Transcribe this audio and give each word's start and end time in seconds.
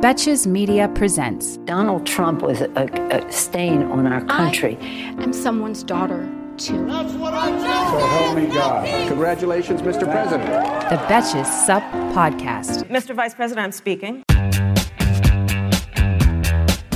Betches 0.00 0.46
Media 0.46 0.86
presents 0.90 1.56
Donald 1.64 2.06
Trump 2.06 2.40
was 2.40 2.60
a, 2.60 2.68
a 3.10 3.32
stain 3.32 3.82
on 3.82 4.06
our 4.06 4.24
country. 4.26 4.76
I 4.80 5.22
am 5.24 5.32
someone's 5.32 5.82
daughter, 5.82 6.28
too. 6.56 6.86
That's 6.86 7.14
what 7.14 7.34
I 7.34 7.50
do. 7.50 7.58
So 7.58 8.06
help 8.06 8.36
me 8.36 8.46
God. 8.46 9.08
Congratulations, 9.08 9.82
Mr. 9.82 10.08
President. 10.08 10.48
The 10.88 10.98
Betches 11.08 11.46
Sup 11.46 11.82
Podcast. 12.14 12.84
Mr. 12.84 13.12
Vice 13.12 13.34
President, 13.34 13.64
I'm 13.64 13.72
speaking. 13.72 14.22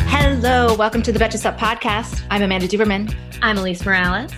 Hello, 0.06 0.77
welcome 0.77 1.03
to 1.03 1.11
the 1.11 1.19
Betches 1.19 1.39
Sup 1.39 1.59
Podcast. 1.59 2.22
I'm 2.31 2.42
Amanda 2.42 2.69
Duberman. 2.69 3.12
I'm 3.42 3.56
Alise 3.56 3.84
Morales. 3.84 4.31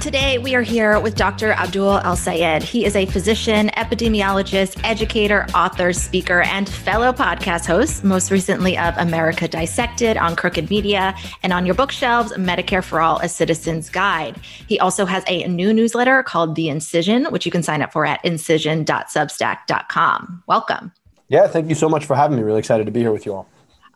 Today 0.00 0.38
we 0.38 0.54
are 0.54 0.62
here 0.62 0.98
with 0.98 1.16
Dr. 1.16 1.52
Abdul 1.52 1.98
El-Sayed. 1.98 2.62
He 2.62 2.86
is 2.86 2.96
a 2.96 3.04
physician, 3.04 3.68
epidemiologist, 3.76 4.80
educator, 4.84 5.46
author, 5.54 5.92
speaker, 5.92 6.40
and 6.40 6.66
fellow 6.66 7.12
podcast 7.12 7.66
host, 7.66 8.02
most 8.02 8.30
recently 8.30 8.78
of 8.78 8.96
America 8.96 9.46
Dissected 9.46 10.16
on 10.16 10.34
Crooked 10.34 10.70
Media 10.70 11.14
and 11.42 11.52
on 11.52 11.66
your 11.66 11.74
bookshelves, 11.74 12.32
Medicare 12.32 12.82
for 12.82 13.02
All, 13.02 13.18
A 13.18 13.28
Citizen's 13.28 13.90
Guide. 13.90 14.40
He 14.66 14.80
also 14.80 15.04
has 15.04 15.24
a 15.26 15.46
new 15.46 15.74
newsletter 15.74 16.22
called 16.22 16.54
The 16.54 16.70
Incision, 16.70 17.26
which 17.26 17.44
you 17.44 17.52
can 17.52 17.62
sign 17.62 17.82
up 17.82 17.92
for 17.92 18.06
at 18.06 18.24
incision.substack.com. 18.24 20.42
Welcome. 20.46 20.92
Yeah, 21.28 21.46
thank 21.46 21.68
you 21.68 21.74
so 21.74 21.90
much 21.90 22.06
for 22.06 22.16
having 22.16 22.38
me. 22.38 22.42
Really 22.42 22.60
excited 22.60 22.86
to 22.86 22.92
be 22.92 23.00
here 23.00 23.12
with 23.12 23.26
you 23.26 23.34
all. 23.34 23.46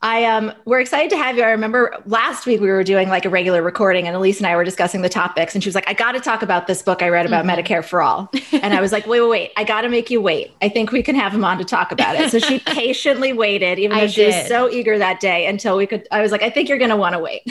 I 0.02 0.24
um 0.24 0.52
we're 0.66 0.80
excited 0.80 1.10
to 1.10 1.16
have 1.16 1.36
you. 1.36 1.42
I 1.42 1.50
remember 1.50 1.94
last 2.04 2.44
week 2.46 2.60
we 2.60 2.68
were 2.68 2.84
doing 2.84 3.08
like 3.08 3.24
a 3.24 3.30
regular 3.30 3.62
recording 3.62 4.06
and 4.06 4.16
Alise 4.16 4.36
and 4.38 4.46
I 4.46 4.54
were 4.54 4.64
discussing 4.64 5.02
the 5.02 5.08
topics 5.08 5.54
and 5.54 5.64
she 5.64 5.68
was 5.68 5.74
like, 5.74 5.88
I 5.88 5.94
gotta 5.94 6.20
talk 6.20 6.42
about 6.42 6.66
this 6.66 6.82
book 6.82 7.02
I 7.02 7.08
read 7.08 7.24
about 7.24 7.46
mm-hmm. 7.46 7.60
Medicare 7.60 7.84
for 7.84 8.02
all. 8.02 8.30
And 8.52 8.74
I 8.74 8.80
was 8.80 8.92
like, 8.92 9.06
wait, 9.06 9.20
wait, 9.22 9.30
wait, 9.30 9.52
I 9.56 9.64
gotta 9.64 9.88
make 9.88 10.10
you 10.10 10.20
wait. 10.20 10.52
I 10.60 10.68
think 10.68 10.92
we 10.92 11.02
can 11.02 11.14
have 11.14 11.32
him 11.32 11.44
on 11.44 11.58
to 11.58 11.64
talk 11.64 11.92
about 11.92 12.16
it. 12.16 12.30
So 12.30 12.38
she 12.38 12.58
patiently 12.66 13.32
waited, 13.32 13.78
even 13.78 13.96
though 13.96 14.04
I 14.04 14.06
she 14.06 14.22
did. 14.22 14.34
was 14.34 14.48
so 14.48 14.70
eager 14.70 14.98
that 14.98 15.20
day 15.20 15.46
until 15.46 15.76
we 15.76 15.86
could 15.86 16.06
I 16.10 16.20
was 16.20 16.30
like, 16.30 16.42
I 16.42 16.50
think 16.50 16.68
you're 16.68 16.78
gonna 16.78 16.96
want 16.96 17.14
to 17.14 17.18
wait. 17.18 17.42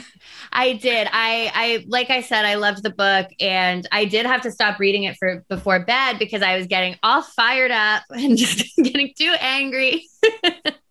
I 0.54 0.74
did. 0.74 1.08
I 1.12 1.52
I 1.54 1.86
like 1.88 2.10
I 2.10 2.22
said, 2.22 2.46
I 2.46 2.56
loved 2.56 2.84
the 2.84 2.92
book 2.92 3.28
and 3.40 3.88
I 3.92 4.06
did 4.06 4.26
have 4.26 4.42
to 4.42 4.52
stop 4.52 4.80
reading 4.80 5.04
it 5.04 5.18
for 5.18 5.44
before 5.50 5.80
bed 5.80 6.20
because 6.20 6.44
I 6.44 6.58
was 6.58 6.68
getting 6.68 6.96
all 7.02 7.24
fired 7.24 7.72
up 7.72 8.04
and 8.10 8.38
just 8.38 8.76
getting 8.78 9.14
too 9.18 9.36
angry. 9.40 10.08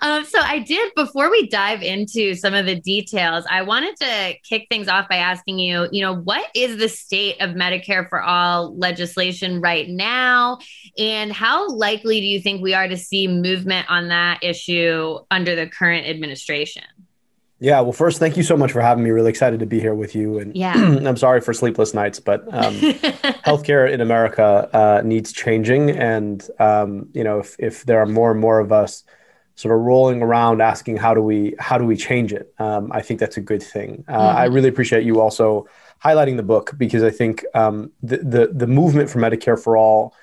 um, 0.00 0.24
so 0.24 0.38
I 0.40 0.58
did 0.58 0.92
before 0.94 1.30
we 1.30 1.46
dive 1.48 1.82
into 1.82 2.34
some 2.34 2.54
of 2.54 2.66
the 2.66 2.74
details, 2.74 3.44
I 3.50 3.62
wanted 3.62 3.96
to 3.96 4.34
kick 4.42 4.66
things 4.68 4.88
off 4.88 5.08
by 5.08 5.16
asking 5.16 5.58
you, 5.58 5.88
you 5.90 6.02
know, 6.02 6.14
what 6.14 6.50
is 6.54 6.78
the 6.78 6.88
state 6.88 7.40
of 7.40 7.50
Medicare 7.50 8.08
for 8.08 8.22
all 8.22 8.76
legislation 8.76 9.60
right 9.60 9.88
now? 9.88 10.58
And 10.98 11.32
how 11.32 11.68
likely 11.68 12.20
do 12.20 12.26
you 12.26 12.40
think 12.40 12.62
we 12.62 12.74
are 12.74 12.88
to 12.88 12.96
see 12.96 13.26
movement 13.26 13.90
on 13.90 14.08
that 14.08 14.42
issue 14.42 15.18
under 15.30 15.54
the 15.54 15.66
current 15.66 16.06
administration? 16.06 16.84
Yeah, 17.62 17.80
well, 17.80 17.92
first, 17.92 18.18
thank 18.18 18.36
you 18.36 18.42
so 18.42 18.56
much 18.56 18.72
for 18.72 18.80
having 18.80 19.04
me. 19.04 19.10
Really 19.10 19.30
excited 19.30 19.60
to 19.60 19.66
be 19.66 19.78
here 19.78 19.94
with 19.94 20.16
you. 20.16 20.40
And 20.40 20.54
yeah, 20.56 20.74
I'm 20.74 21.16
sorry 21.16 21.40
for 21.40 21.54
sleepless 21.54 21.94
nights, 21.94 22.18
but 22.18 22.42
um, 22.52 22.74
healthcare 23.46 23.88
in 23.88 24.00
America 24.00 24.68
uh, 24.72 25.02
needs 25.04 25.32
changing. 25.32 25.90
And 25.90 26.44
um, 26.58 27.08
you 27.12 27.22
know, 27.22 27.38
if 27.38 27.54
if 27.60 27.84
there 27.84 28.00
are 28.00 28.06
more 28.06 28.32
and 28.32 28.40
more 28.40 28.58
of 28.58 28.72
us 28.72 29.04
sort 29.54 29.74
of 29.74 29.82
rolling 29.82 30.22
around 30.22 30.62
asking 30.62 30.96
how 30.96 31.14
do 31.14 31.20
we 31.20 31.54
how 31.58 31.76
do 31.76 31.84
we 31.84 31.96
change 31.96 32.32
it 32.32 32.52
um, 32.58 32.90
i 32.92 33.00
think 33.00 33.20
that's 33.20 33.36
a 33.36 33.40
good 33.40 33.62
thing 33.62 34.04
uh, 34.08 34.12
mm-hmm. 34.12 34.38
i 34.38 34.44
really 34.44 34.68
appreciate 34.68 35.04
you 35.04 35.20
also 35.20 35.66
highlighting 36.02 36.36
the 36.36 36.42
book 36.42 36.72
because 36.78 37.02
i 37.02 37.10
think 37.10 37.44
um, 37.54 37.90
the, 38.02 38.18
the, 38.18 38.50
the 38.52 38.66
movement 38.66 39.10
for 39.10 39.18
medicare 39.18 39.62
for 39.62 39.76
all 39.76 40.14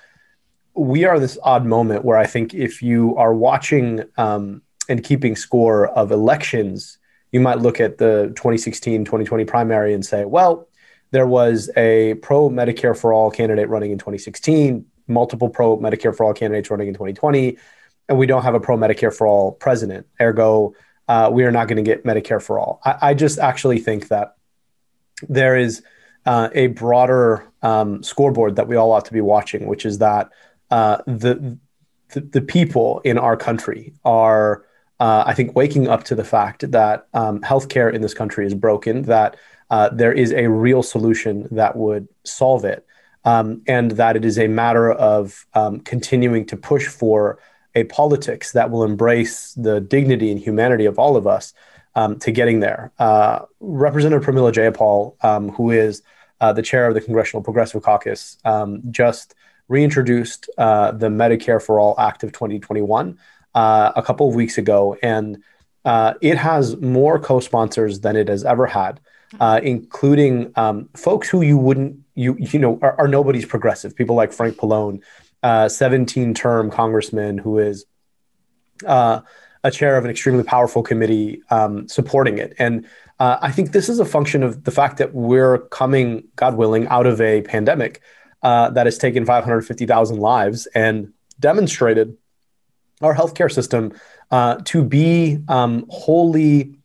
we 0.74 1.04
are 1.04 1.20
this 1.20 1.38
odd 1.44 1.66
moment 1.66 2.04
where 2.04 2.18
i 2.18 2.26
think 2.26 2.54
if 2.54 2.82
you 2.82 3.16
are 3.18 3.34
watching 3.34 4.04
um, 4.18 4.62
and 4.88 5.04
keeping 5.04 5.36
score 5.36 5.88
of 5.90 6.12
elections 6.12 6.98
you 7.32 7.40
might 7.40 7.60
look 7.60 7.80
at 7.80 7.98
the 7.98 8.34
2016 8.36 9.06
2020 9.06 9.46
primary 9.46 9.94
and 9.94 10.06
say 10.06 10.26
well 10.26 10.68
there 11.12 11.28
was 11.28 11.72
a 11.76 12.16
pro 12.16 12.50
medicare 12.50 12.98
for 12.98 13.14
all 13.14 13.32
candidate 13.32 13.70
running 13.70 13.92
in 13.92 13.98
2016 13.98 14.86
multiple 15.08 15.50
pro 15.50 15.78
medicare 15.78 16.16
for 16.16 16.26
all 16.26 16.34
candidates 16.34 16.70
running 16.70 16.88
in 16.88 16.94
2020 16.94 17.58
and 18.10 18.18
we 18.18 18.26
don't 18.26 18.42
have 18.42 18.56
a 18.56 18.60
pro 18.60 18.76
Medicare 18.76 19.16
for 19.16 19.28
all 19.28 19.54
president. 19.54 20.08
Ergo, 20.20 20.74
uh, 21.08 21.30
we 21.32 21.44
are 21.44 21.52
not 21.52 21.68
going 21.68 21.78
to 21.78 21.84
get 21.84 22.04
Medicare 22.04 22.42
for 22.42 22.60
all. 22.60 22.82
I, 22.84 22.98
I, 23.02 23.14
just 23.14 23.40
actually 23.40 23.80
think 23.80 24.10
that 24.10 24.36
there 25.28 25.56
is 25.56 25.84
uh, 26.26 26.50
a 26.54 26.68
broader 26.68 27.48
um, 27.62 28.04
scoreboard 28.04 28.56
that 28.58 28.68
we 28.68 28.76
all 28.76 28.92
ought 28.92 29.06
to 29.06 29.14
be 29.14 29.22
watching, 29.22 29.68
which 29.68 29.86
is 29.86 30.00
that 30.00 30.30
uh, 30.72 30.98
the, 31.06 31.58
the, 32.10 32.22
the 32.22 32.42
people 32.42 33.00
in 33.04 33.18
our 33.18 33.38
country 33.38 33.94
are, 34.04 34.66
uh, 35.00 35.24
I 35.26 35.34
think, 35.34 35.56
waking 35.56 35.88
up 35.88 36.04
to 36.06 36.16
the 36.16 36.24
fact 36.24 36.70
that 36.72 37.08
um, 37.14 37.42
healthcare 37.42 37.94
in 37.94 38.02
this 38.02 38.14
country 38.14 38.46
is 38.46 38.54
broken. 38.54 39.04
That 39.04 39.38
uh, 39.70 39.90
there 39.90 40.14
is 40.14 40.32
a 40.34 40.48
real 40.48 40.84
solution 40.84 41.48
that 41.52 41.76
would 41.76 42.08
solve 42.24 42.66
it, 42.66 42.86
um, 43.24 43.62
and 43.68 43.92
that 43.92 44.16
it 44.16 44.26
is 44.26 44.38
a 44.38 44.48
matter 44.48 44.92
of 44.92 45.46
um, 45.54 45.80
continuing 45.82 46.46
to 46.48 46.58
push 46.58 46.88
for 46.88 47.40
a 47.76 47.84
politics 47.86 48.52
that 48.54 48.72
will 48.72 48.84
embrace 48.84 49.54
the 49.54 49.80
dignity 49.80 50.32
and 50.32 50.40
humanity 50.40 50.86
of 50.86 50.98
all 50.98 51.16
of 51.16 51.28
us 51.28 51.54
um, 51.96 52.20
to 52.20 52.32
getting 52.32 52.60
there. 52.60 52.92
Uh, 53.00 53.46
Representative 53.60 54.28
Pramila 54.28 54.52
Jayapal, 54.52 55.24
um, 55.24 55.50
who 55.50 55.72
is 55.72 56.02
uh, 56.42 56.54
the 56.54 56.62
chair 56.62 56.88
of 56.88 56.94
the 56.94 57.02
Congressional 57.02 57.44
Progressive 57.44 57.84
Caucus, 57.84 58.38
um, 58.46 58.82
just 58.92 59.36
reintroduced 59.68 60.50
uh, 60.58 60.92
the 60.92 61.08
Medicare 61.08 61.62
for 61.62 61.80
All 61.80 61.96
Act 62.00 62.24
of 62.24 62.32
2021 62.32 63.18
uh, 63.56 63.92
a 63.96 64.02
couple 64.02 64.28
of 64.28 64.36
weeks 64.36 64.58
ago, 64.58 64.98
and 65.02 65.44
uh, 65.86 66.14
it 66.22 66.38
has 66.38 66.78
more 66.78 67.20
co-sponsors 67.20 68.02
than 68.02 68.16
it 68.16 68.28
has 68.28 68.44
ever 68.44 68.66
had, 68.66 69.00
uh, 69.40 69.60
including 69.64 70.52
um, 70.56 70.90
folks 70.96 71.30
who 71.30 71.42
you 71.42 71.58
wouldn't 71.58 72.00
you 72.16 72.36
you 72.40 72.60
know 72.60 72.78
are, 72.82 72.96
are 73.00 73.08
nobody's 73.08 73.46
progressive 73.46 73.96
people 73.96 74.16
like 74.16 74.34
Frank 74.34 74.58
Pallone 74.58 75.02
17 75.44 76.34
term 76.34 76.70
congressman 76.72 77.38
who 77.38 77.60
is 77.60 77.86
uh, 78.86 79.22
a 79.64 79.72
chair 79.72 79.98
of 79.98 80.06
an 80.06 80.12
extremely 80.12 80.44
powerful 80.44 80.84
committee 80.84 81.42
um, 81.50 81.88
supporting 81.88 82.38
it. 82.38 82.54
And 82.58 82.88
uh, 83.20 83.38
I 83.42 83.52
think 83.52 83.72
this 83.72 83.90
is 83.90 84.00
a 84.00 84.06
function 84.06 84.44
of 84.44 84.64
the 84.64 84.72
fact 84.72 84.98
that 84.98 85.14
we're 85.14 85.60
coming, 85.70 86.24
God 86.36 86.56
willing, 86.56 86.88
out 86.88 87.06
of 87.06 87.20
a 87.20 87.42
pandemic 87.42 88.02
uh, 88.42 88.70
that 88.70 88.86
has 88.86 88.98
taken 88.98 89.26
550,000 89.26 90.18
lives 90.18 90.66
and 90.68 91.12
demonstrated 91.40 92.18
our 93.02 93.14
healthcare 93.14 93.52
system 93.52 93.94
uh, 94.32 94.58
to 94.66 94.84
be 94.84 95.40
um, 95.48 95.86
wholly 95.90 96.76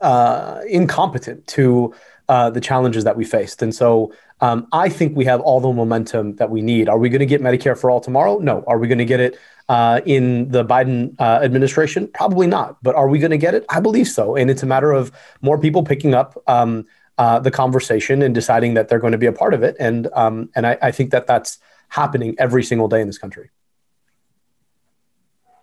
uh, 0.00 0.60
incompetent 0.68 1.46
to 1.48 1.94
the 2.28 2.60
challenges 2.60 3.04
that 3.04 3.16
we 3.16 3.24
faced. 3.24 3.62
And 3.62 3.74
so 3.74 4.12
um, 4.40 4.66
I 4.72 4.88
think 4.88 5.16
we 5.16 5.24
have 5.24 5.40
all 5.40 5.60
the 5.60 5.72
momentum 5.72 6.36
that 6.36 6.50
we 6.50 6.62
need. 6.62 6.88
Are 6.88 6.98
we 6.98 7.08
going 7.08 7.20
to 7.20 7.26
get 7.26 7.40
Medicare 7.40 7.78
for 7.78 7.90
all 7.90 8.00
tomorrow? 8.00 8.38
No. 8.38 8.64
Are 8.66 8.78
we 8.78 8.88
going 8.88 8.98
to 8.98 9.04
get 9.04 9.20
it 9.20 9.38
uh, 9.68 10.00
in 10.04 10.50
the 10.50 10.64
Biden 10.64 11.14
uh, 11.20 11.40
administration? 11.42 12.08
Probably 12.08 12.48
not. 12.48 12.82
But 12.82 12.96
are 12.96 13.08
we 13.08 13.18
going 13.20 13.30
to 13.30 13.38
get 13.38 13.54
it? 13.54 13.64
I 13.68 13.80
believe 13.80 14.08
so. 14.08 14.34
And 14.34 14.50
it's 14.50 14.62
a 14.62 14.66
matter 14.66 14.90
of 14.90 15.12
more 15.42 15.58
people 15.58 15.84
picking 15.84 16.12
up 16.12 16.36
um, 16.48 16.86
uh, 17.18 17.38
the 17.38 17.50
conversation 17.50 18.22
and 18.22 18.34
deciding 18.34 18.74
that 18.74 18.88
they're 18.88 18.98
going 18.98 19.12
to 19.12 19.18
be 19.18 19.26
a 19.26 19.32
part 19.32 19.54
of 19.54 19.62
it. 19.62 19.76
And 19.78 20.08
um, 20.12 20.50
and 20.56 20.66
I, 20.66 20.76
I 20.82 20.90
think 20.90 21.10
that 21.12 21.26
that's 21.26 21.58
happening 21.88 22.34
every 22.38 22.64
single 22.64 22.88
day 22.88 23.00
in 23.00 23.06
this 23.06 23.18
country. 23.18 23.50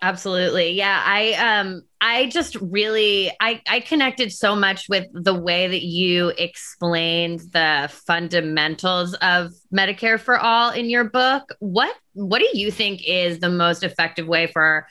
Absolutely. 0.02 0.72
Yeah. 0.72 1.02
I 1.04 1.32
um 1.34 1.82
I 2.00 2.28
just 2.28 2.56
really 2.56 3.30
I 3.40 3.60
I 3.68 3.80
connected 3.80 4.32
so 4.32 4.56
much 4.56 4.88
with 4.88 5.06
the 5.12 5.34
way 5.34 5.68
that 5.68 5.82
you 5.82 6.28
explained 6.38 7.40
the 7.52 7.90
fundamentals 8.06 9.12
of 9.14 9.52
Medicare 9.74 10.18
for 10.18 10.38
all 10.38 10.70
in 10.70 10.88
your 10.88 11.04
book. 11.04 11.54
What 11.58 11.94
what 12.14 12.38
do 12.38 12.48
you 12.54 12.70
think 12.70 13.02
is 13.06 13.40
the 13.40 13.50
most 13.50 13.82
effective 13.82 14.26
way 14.26 14.46
for 14.46 14.86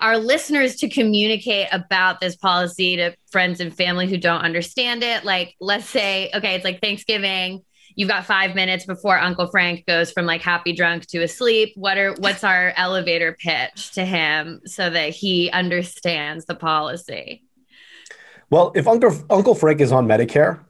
our, 0.00 0.18
listeners 0.18 0.76
to 0.76 0.88
communicate 0.88 1.68
about 1.72 2.20
this 2.20 2.36
policy 2.36 2.96
to 2.96 3.14
friends 3.30 3.60
and 3.60 3.74
family 3.74 4.06
who 4.06 4.18
don't 4.18 4.42
understand 4.42 5.02
it? 5.02 5.24
Like 5.24 5.54
let's 5.58 5.88
say 5.88 6.30
okay, 6.34 6.54
it's 6.54 6.64
like 6.64 6.82
Thanksgiving 6.82 7.62
you've 8.00 8.08
got 8.08 8.24
five 8.24 8.54
minutes 8.54 8.86
before 8.86 9.18
Uncle 9.18 9.46
Frank 9.48 9.84
goes 9.84 10.10
from 10.10 10.24
like 10.24 10.40
happy 10.40 10.72
drunk 10.72 11.04
to 11.08 11.22
asleep. 11.22 11.74
What 11.76 11.98
are 11.98 12.14
what's 12.14 12.42
our 12.42 12.72
elevator 12.78 13.36
pitch 13.38 13.92
to 13.92 14.06
him 14.06 14.62
so 14.64 14.88
that 14.88 15.10
he 15.10 15.50
understands 15.50 16.46
the 16.46 16.54
policy? 16.54 17.44
Well, 18.48 18.72
if 18.74 18.88
Uncle 18.88 19.14
Uncle 19.28 19.54
Frank 19.54 19.82
is 19.82 19.92
on 19.92 20.06
Medicare, 20.06 20.60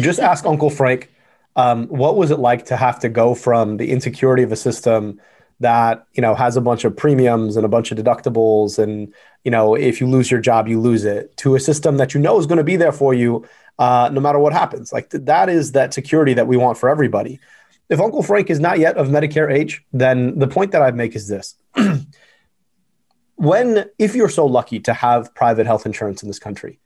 just 0.00 0.18
ask 0.30 0.44
Uncle 0.44 0.68
Frank, 0.68 1.12
um, 1.54 1.86
what 1.86 2.16
was 2.16 2.32
it 2.32 2.40
like 2.40 2.66
to 2.66 2.76
have 2.76 2.98
to 3.00 3.08
go 3.08 3.36
from 3.36 3.76
the 3.76 3.92
insecurity 3.92 4.42
of 4.42 4.50
a 4.50 4.56
system 4.56 5.20
that 5.60 6.04
you 6.14 6.22
know 6.22 6.34
has 6.34 6.56
a 6.56 6.60
bunch 6.60 6.84
of 6.84 6.96
premiums 6.96 7.56
and 7.56 7.64
a 7.64 7.68
bunch 7.68 7.92
of 7.92 7.98
deductibles, 7.98 8.80
and 8.80 9.14
you 9.44 9.52
know 9.52 9.76
if 9.76 10.00
you 10.00 10.08
lose 10.08 10.28
your 10.28 10.40
job, 10.40 10.66
you 10.66 10.80
lose 10.80 11.04
it, 11.04 11.36
to 11.36 11.54
a 11.54 11.60
system 11.60 11.98
that 11.98 12.14
you 12.14 12.20
know 12.20 12.36
is 12.40 12.46
going 12.46 12.58
to 12.58 12.64
be 12.64 12.74
there 12.74 12.90
for 12.90 13.14
you 13.14 13.46
uh, 13.80 14.10
no 14.12 14.20
matter 14.20 14.38
what 14.38 14.52
happens. 14.52 14.92
Like 14.92 15.08
th- 15.10 15.24
that 15.24 15.48
is 15.48 15.72
that 15.72 15.94
security 15.94 16.34
that 16.34 16.46
we 16.46 16.58
want 16.58 16.76
for 16.76 16.88
everybody. 16.90 17.40
If 17.88 17.98
Uncle 17.98 18.22
Frank 18.22 18.50
is 18.50 18.60
not 18.60 18.78
yet 18.78 18.96
of 18.96 19.08
Medicare 19.08 19.52
age, 19.52 19.84
then 19.92 20.38
the 20.38 20.46
point 20.46 20.72
that 20.72 20.82
I'd 20.82 20.94
make 20.94 21.16
is 21.16 21.26
this. 21.26 21.56
when, 23.36 23.86
if 23.98 24.14
you're 24.14 24.28
so 24.28 24.44
lucky 24.44 24.80
to 24.80 24.92
have 24.92 25.34
private 25.34 25.66
health 25.66 25.86
insurance 25.86 26.22
in 26.22 26.28
this 26.28 26.38
country, 26.38 26.78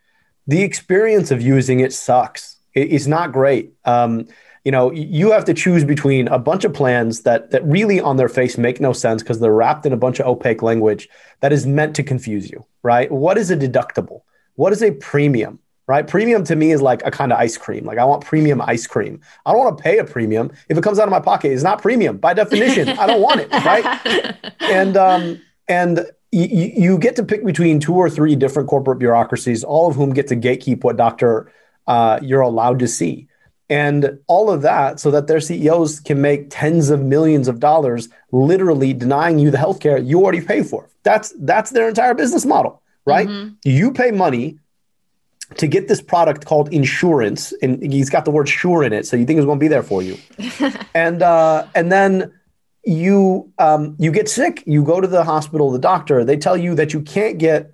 the 0.46 0.62
experience 0.62 1.32
of 1.32 1.42
using 1.42 1.80
it 1.80 1.92
sucks. 1.92 2.56
It, 2.74 2.92
it's 2.92 3.08
not 3.08 3.32
great. 3.32 3.72
Um, 3.84 4.28
you 4.64 4.70
know, 4.70 4.92
you 4.92 5.32
have 5.32 5.44
to 5.46 5.52
choose 5.52 5.84
between 5.84 6.28
a 6.28 6.38
bunch 6.38 6.64
of 6.64 6.72
plans 6.72 7.22
that 7.22 7.50
that 7.50 7.62
really 7.66 8.00
on 8.00 8.16
their 8.16 8.30
face 8.30 8.56
make 8.56 8.80
no 8.80 8.92
sense 8.92 9.20
because 9.20 9.40
they're 9.40 9.52
wrapped 9.52 9.84
in 9.84 9.92
a 9.92 9.96
bunch 9.96 10.20
of 10.20 10.26
opaque 10.26 10.62
language 10.62 11.08
that 11.40 11.52
is 11.52 11.66
meant 11.66 11.96
to 11.96 12.02
confuse 12.02 12.50
you, 12.50 12.64
right? 12.82 13.10
What 13.10 13.36
is 13.36 13.50
a 13.50 13.56
deductible? 13.56 14.22
What 14.54 14.72
is 14.72 14.82
a 14.82 14.92
premium? 14.92 15.58
Right? 15.86 16.06
Premium 16.06 16.44
to 16.44 16.56
me 16.56 16.70
is 16.70 16.80
like 16.80 17.04
a 17.04 17.10
kind 17.10 17.32
of 17.32 17.38
ice 17.38 17.56
cream. 17.56 17.84
Like 17.84 17.98
I 17.98 18.04
want 18.04 18.24
premium 18.24 18.60
ice 18.60 18.86
cream. 18.86 19.20
I 19.44 19.52
don't 19.52 19.60
want 19.60 19.76
to 19.76 19.82
pay 19.82 19.98
a 19.98 20.04
premium 20.04 20.50
if 20.68 20.78
it 20.78 20.84
comes 20.84 20.98
out 20.98 21.04
of 21.04 21.10
my 21.10 21.20
pocket. 21.20 21.52
It's 21.52 21.62
not 21.62 21.82
premium 21.82 22.18
by 22.18 22.34
definition. 22.34 22.88
I 22.88 23.06
don't 23.06 23.20
want 23.20 23.40
it, 23.40 23.50
right? 23.52 24.40
And 24.64 24.96
um, 24.96 25.40
and 25.68 25.98
y- 26.32 26.72
you 26.76 26.98
get 26.98 27.16
to 27.16 27.22
pick 27.22 27.44
between 27.44 27.80
two 27.80 27.94
or 27.94 28.08
three 28.08 28.34
different 28.34 28.68
corporate 28.68 28.98
bureaucracies, 28.98 29.62
all 29.62 29.88
of 29.88 29.94
whom 29.94 30.14
get 30.14 30.26
to 30.28 30.36
gatekeep 30.36 30.84
what 30.84 30.96
doctor 30.96 31.52
uh, 31.86 32.18
you're 32.22 32.40
allowed 32.40 32.78
to 32.78 32.88
see. 32.88 33.28
And 33.70 34.18
all 34.26 34.50
of 34.50 34.62
that 34.62 35.00
so 35.00 35.10
that 35.10 35.26
their 35.26 35.40
CEOs 35.40 36.00
can 36.00 36.20
make 36.20 36.46
tens 36.50 36.90
of 36.90 37.00
millions 37.00 37.48
of 37.48 37.60
dollars 37.60 38.08
literally 38.30 38.92
denying 38.92 39.38
you 39.38 39.50
the 39.50 39.58
healthcare 39.58 40.04
you 40.04 40.22
already 40.22 40.40
pay 40.40 40.62
for. 40.62 40.88
That's 41.02 41.34
that's 41.40 41.70
their 41.70 41.88
entire 41.88 42.14
business 42.14 42.44
model, 42.44 42.82
right? 43.04 43.28
Mm-hmm. 43.28 43.54
You 43.64 43.92
pay 43.92 44.10
money 44.10 44.58
to 45.56 45.66
get 45.66 45.88
this 45.88 46.00
product 46.00 46.46
called 46.46 46.72
insurance, 46.72 47.52
and 47.62 47.92
he's 47.92 48.10
got 48.10 48.24
the 48.24 48.30
word 48.30 48.48
sure 48.48 48.82
in 48.82 48.92
it, 48.92 49.06
so 49.06 49.16
you 49.16 49.24
think 49.24 49.38
it's 49.38 49.46
going 49.46 49.58
to 49.58 49.64
be 49.64 49.68
there 49.68 49.82
for 49.82 50.02
you. 50.02 50.18
and 50.94 51.22
uh, 51.22 51.66
and 51.74 51.90
then 51.90 52.32
you 52.84 53.52
um, 53.58 53.96
you 53.98 54.10
get 54.10 54.28
sick, 54.28 54.62
you 54.66 54.84
go 54.84 55.00
to 55.00 55.06
the 55.06 55.24
hospital, 55.24 55.70
the 55.70 55.78
doctor, 55.78 56.24
they 56.24 56.36
tell 56.36 56.56
you 56.56 56.74
that 56.74 56.92
you 56.92 57.00
can't 57.00 57.38
get 57.38 57.72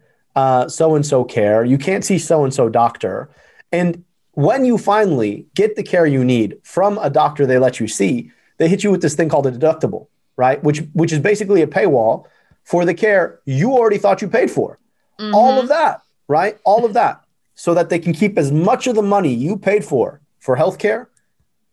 so 0.68 0.94
and 0.94 1.04
so 1.04 1.24
care, 1.24 1.64
you 1.64 1.78
can't 1.78 2.04
see 2.04 2.18
so 2.18 2.44
and 2.44 2.54
so 2.54 2.68
doctor, 2.68 3.30
and 3.72 4.04
when 4.32 4.64
you 4.64 4.78
finally 4.78 5.46
get 5.54 5.76
the 5.76 5.82
care 5.82 6.06
you 6.06 6.24
need 6.24 6.58
from 6.62 6.98
a 6.98 7.10
doctor 7.10 7.46
they 7.46 7.58
let 7.58 7.80
you 7.80 7.88
see, 7.88 8.30
they 8.58 8.68
hit 8.68 8.84
you 8.84 8.90
with 8.90 9.02
this 9.02 9.14
thing 9.14 9.28
called 9.28 9.46
a 9.46 9.52
deductible, 9.52 10.06
right? 10.36 10.62
Which 10.62 10.80
which 10.92 11.12
is 11.12 11.18
basically 11.18 11.62
a 11.62 11.66
paywall 11.66 12.26
for 12.64 12.84
the 12.84 12.94
care 12.94 13.40
you 13.44 13.72
already 13.72 13.98
thought 13.98 14.22
you 14.22 14.28
paid 14.28 14.50
for. 14.50 14.78
Mm-hmm. 15.18 15.34
All 15.34 15.58
of 15.60 15.68
that, 15.68 16.02
right? 16.28 16.58
All 16.64 16.84
of 16.84 16.94
that 16.94 17.22
so 17.60 17.74
that 17.74 17.90
they 17.90 17.98
can 17.98 18.14
keep 18.14 18.38
as 18.38 18.50
much 18.50 18.86
of 18.86 18.94
the 18.94 19.02
money 19.02 19.34
you 19.34 19.54
paid 19.54 19.84
for 19.84 20.22
for 20.38 20.56
healthcare 20.56 21.08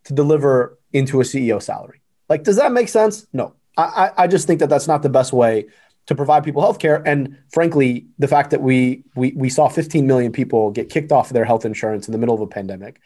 to 0.03 0.11
deliver 0.13 0.77
into 0.91 1.21
a 1.21 1.23
CEO 1.23 1.63
salary. 1.63 2.01
Like, 2.27 2.43
does 2.43 2.57
that 2.57 2.73
make 2.73 2.89
sense? 2.89 3.25
No. 3.31 3.53
I, 3.77 4.11
I 4.17 4.27
just 4.27 4.47
think 4.47 4.59
that 4.59 4.67
that's 4.67 4.89
not 4.89 5.01
the 5.01 5.07
best 5.07 5.31
way 5.31 5.67
to 6.07 6.13
provide 6.13 6.43
people 6.43 6.61
healthcare. 6.61 7.01
And 7.05 7.37
frankly, 7.53 8.07
the 8.19 8.27
fact 8.27 8.51
that 8.51 8.61
we, 8.61 9.05
we, 9.15 9.31
we 9.37 9.49
saw 9.49 9.69
15 9.69 10.05
million 10.05 10.33
people 10.33 10.71
get 10.71 10.89
kicked 10.89 11.13
off 11.13 11.29
their 11.29 11.45
health 11.45 11.63
insurance 11.63 12.05
in 12.05 12.11
the 12.11 12.17
middle 12.17 12.35
of 12.35 12.41
a 12.41 12.47
pandemic, 12.47 12.99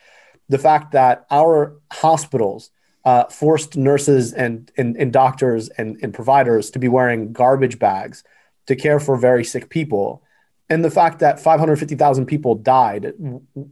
the 0.49 0.57
fact 0.57 0.93
that 0.93 1.27
our 1.29 1.77
hospitals 1.91 2.71
uh, 3.05 3.25
forced 3.25 3.77
nurses 3.77 4.33
and, 4.33 4.71
and, 4.75 4.97
and 4.97 5.13
doctors 5.13 5.69
and, 5.69 5.99
and 6.01 6.15
providers 6.15 6.71
to 6.71 6.79
be 6.79 6.87
wearing 6.87 7.31
garbage 7.31 7.77
bags 7.77 8.23
to 8.65 8.75
care 8.75 8.99
for 8.99 9.17
very 9.17 9.43
sick 9.43 9.69
people 9.69 10.23
and 10.71 10.85
the 10.85 10.89
fact 10.89 11.19
that 11.19 11.37
550,000 11.37 12.25
people 12.27 12.55
died, 12.55 13.13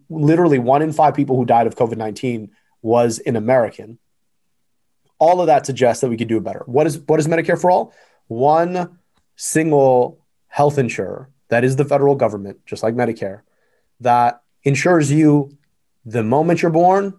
literally 0.10 0.60
one 0.60 0.82
in 0.82 0.92
five 0.92 1.16
people 1.16 1.38
who 1.38 1.46
died 1.46 1.66
of 1.66 1.76
COVID 1.76 1.96
19 1.96 2.52
was 2.82 3.20
an 3.20 3.38
American. 3.38 4.00
All 5.18 5.40
of 5.40 5.48
that 5.48 5.66
suggests 5.66 6.02
that 6.02 6.10
we 6.10 6.18
could 6.18 6.28
do 6.28 6.42
better. 6.42 6.64
What 6.66 6.88
is 6.88 7.00
what 7.00 7.18
is 7.22 7.28
Medicare 7.28 7.60
for 7.60 7.72
all? 7.72 7.94
One 8.28 9.00
single 9.38 10.26
health 10.50 10.78
insurer 10.78 11.30
that 11.48 11.64
is 11.64 11.78
the 11.78 11.86
federal 11.86 12.16
government, 12.16 12.66
just 12.66 12.84
like 12.84 12.96
Medicare, 12.96 13.44
that 14.02 14.42
insures 14.64 15.10
you 15.10 15.58
the 16.04 16.24
moment 16.24 16.62
you're 16.62 16.70
born, 16.70 17.14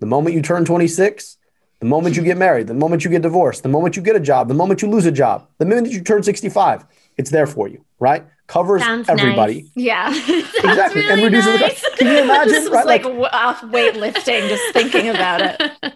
the 0.00 0.06
moment 0.06 0.34
you 0.34 0.40
turn 0.40 0.64
26, 0.64 1.36
the 1.80 1.86
moment 1.86 2.16
you 2.16 2.22
get 2.22 2.38
married, 2.38 2.68
the 2.68 2.74
moment 2.74 3.04
you 3.04 3.10
get 3.10 3.20
divorced, 3.20 3.62
the 3.62 3.68
moment 3.68 3.96
you 3.96 4.02
get 4.02 4.16
a 4.16 4.20
job, 4.20 4.48
the 4.48 4.54
moment 4.54 4.80
you 4.80 4.88
lose 4.88 5.04
a 5.04 5.12
job, 5.12 5.46
the 5.58 5.66
minute 5.66 5.90
you 5.90 6.00
turn 6.00 6.22
65, 6.22 6.86
it's 7.18 7.30
there 7.30 7.46
for 7.46 7.68
you, 7.68 7.84
right? 8.00 8.26
Covers 8.46 8.82
Sounds 8.82 9.08
everybody. 9.08 9.62
Nice. 9.76 9.84
Yeah, 9.84 10.08
exactly, 10.10 11.02
really 11.02 11.12
and 11.12 11.22
reduces 11.22 11.60
nice. 11.60 11.80
the 11.80 11.88
cost. 11.88 11.98
Can 11.98 12.06
you 12.08 12.18
imagine? 12.22 12.52
this 12.52 12.70
right? 12.70 12.86
like, 12.86 13.04
like 13.04 13.32
off 13.32 13.60
weightlifting, 13.62 14.48
just 14.48 14.72
thinking 14.72 15.08
about 15.08 15.40
it. 15.42 15.62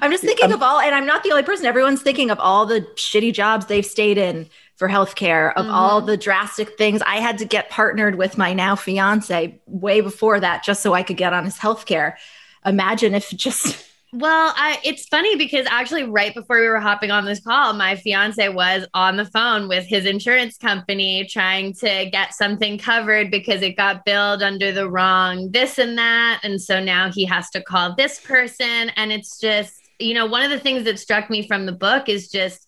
I'm 0.00 0.10
just 0.10 0.24
thinking 0.24 0.46
um, 0.46 0.52
of 0.52 0.62
all, 0.62 0.80
and 0.80 0.94
I'm 0.94 1.06
not 1.06 1.22
the 1.22 1.30
only 1.30 1.44
person. 1.44 1.66
Everyone's 1.66 2.02
thinking 2.02 2.30
of 2.30 2.40
all 2.40 2.66
the 2.66 2.80
shitty 2.96 3.32
jobs 3.32 3.66
they've 3.66 3.86
stayed 3.86 4.18
in 4.18 4.48
for 4.76 4.88
healthcare, 4.88 5.52
of 5.54 5.66
mm-hmm. 5.66 5.74
all 5.74 6.00
the 6.00 6.16
drastic 6.16 6.76
things. 6.76 7.00
I 7.02 7.16
had 7.16 7.38
to 7.38 7.44
get 7.44 7.70
partnered 7.70 8.16
with 8.16 8.36
my 8.36 8.52
now 8.52 8.76
fiance 8.76 9.60
way 9.66 10.00
before 10.00 10.40
that 10.40 10.64
just 10.64 10.82
so 10.82 10.94
I 10.94 11.02
could 11.02 11.16
get 11.16 11.32
on 11.32 11.44
his 11.44 11.56
healthcare. 11.56 12.14
Imagine 12.64 13.14
if 13.14 13.30
just 13.30 13.87
well, 14.12 14.54
I, 14.56 14.78
it's 14.84 15.06
funny 15.06 15.36
because 15.36 15.66
actually, 15.70 16.04
right 16.04 16.34
before 16.34 16.60
we 16.60 16.68
were 16.68 16.80
hopping 16.80 17.10
on 17.10 17.26
this 17.26 17.40
call, 17.40 17.74
my 17.74 17.94
fiance 17.94 18.48
was 18.48 18.86
on 18.94 19.16
the 19.16 19.26
phone 19.26 19.68
with 19.68 19.84
his 19.84 20.06
insurance 20.06 20.56
company 20.56 21.26
trying 21.26 21.74
to 21.74 22.08
get 22.10 22.32
something 22.32 22.78
covered 22.78 23.30
because 23.30 23.60
it 23.60 23.76
got 23.76 24.06
billed 24.06 24.42
under 24.42 24.72
the 24.72 24.88
wrong 24.88 25.50
this 25.52 25.78
and 25.78 25.98
that. 25.98 26.40
And 26.42 26.60
so 26.60 26.82
now 26.82 27.12
he 27.12 27.26
has 27.26 27.50
to 27.50 27.62
call 27.62 27.94
this 27.96 28.18
person. 28.18 28.90
And 28.96 29.12
it's 29.12 29.38
just, 29.38 29.74
you 29.98 30.14
know, 30.14 30.24
one 30.24 30.42
of 30.42 30.50
the 30.50 30.60
things 30.60 30.84
that 30.84 30.98
struck 30.98 31.28
me 31.28 31.46
from 31.46 31.66
the 31.66 31.72
book 31.72 32.08
is 32.08 32.30
just 32.30 32.66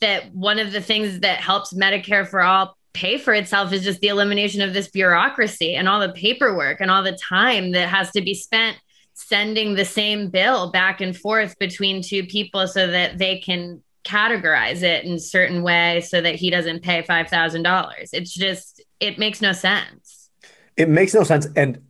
that 0.00 0.34
one 0.34 0.58
of 0.58 0.72
the 0.72 0.82
things 0.82 1.20
that 1.20 1.40
helps 1.40 1.72
Medicare 1.72 2.28
for 2.28 2.42
all 2.42 2.76
pay 2.92 3.16
for 3.16 3.32
itself 3.32 3.72
is 3.72 3.82
just 3.82 4.00
the 4.00 4.08
elimination 4.08 4.60
of 4.60 4.74
this 4.74 4.88
bureaucracy 4.88 5.74
and 5.74 5.88
all 5.88 6.00
the 6.00 6.12
paperwork 6.12 6.82
and 6.82 6.90
all 6.90 7.02
the 7.02 7.16
time 7.16 7.72
that 7.72 7.88
has 7.88 8.10
to 8.10 8.20
be 8.20 8.34
spent 8.34 8.76
sending 9.14 9.74
the 9.74 9.84
same 9.84 10.28
bill 10.28 10.70
back 10.70 11.00
and 11.00 11.16
forth 11.16 11.58
between 11.58 12.02
two 12.02 12.24
people 12.24 12.66
so 12.66 12.86
that 12.86 13.18
they 13.18 13.38
can 13.38 13.82
categorize 14.04 14.82
it 14.82 15.04
in 15.04 15.18
certain 15.18 15.62
way 15.62 16.00
so 16.00 16.20
that 16.20 16.34
he 16.34 16.50
doesn't 16.50 16.82
pay 16.82 17.02
$5,000. 17.02 18.08
It's 18.12 18.34
just, 18.34 18.82
it 19.00 19.18
makes 19.18 19.40
no 19.40 19.52
sense. 19.52 20.30
It 20.76 20.88
makes 20.88 21.14
no 21.14 21.22
sense. 21.22 21.46
And 21.54 21.82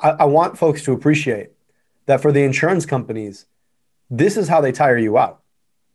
I, 0.00 0.10
I, 0.10 0.24
want 0.24 0.56
folks 0.56 0.84
to 0.84 0.92
appreciate 0.92 1.50
that 2.06 2.22
for 2.22 2.32
the 2.32 2.42
insurance 2.42 2.86
companies, 2.86 3.46
this 4.08 4.36
is 4.36 4.48
how 4.48 4.60
they 4.60 4.72
tire 4.72 4.96
you 4.96 5.18
out. 5.18 5.42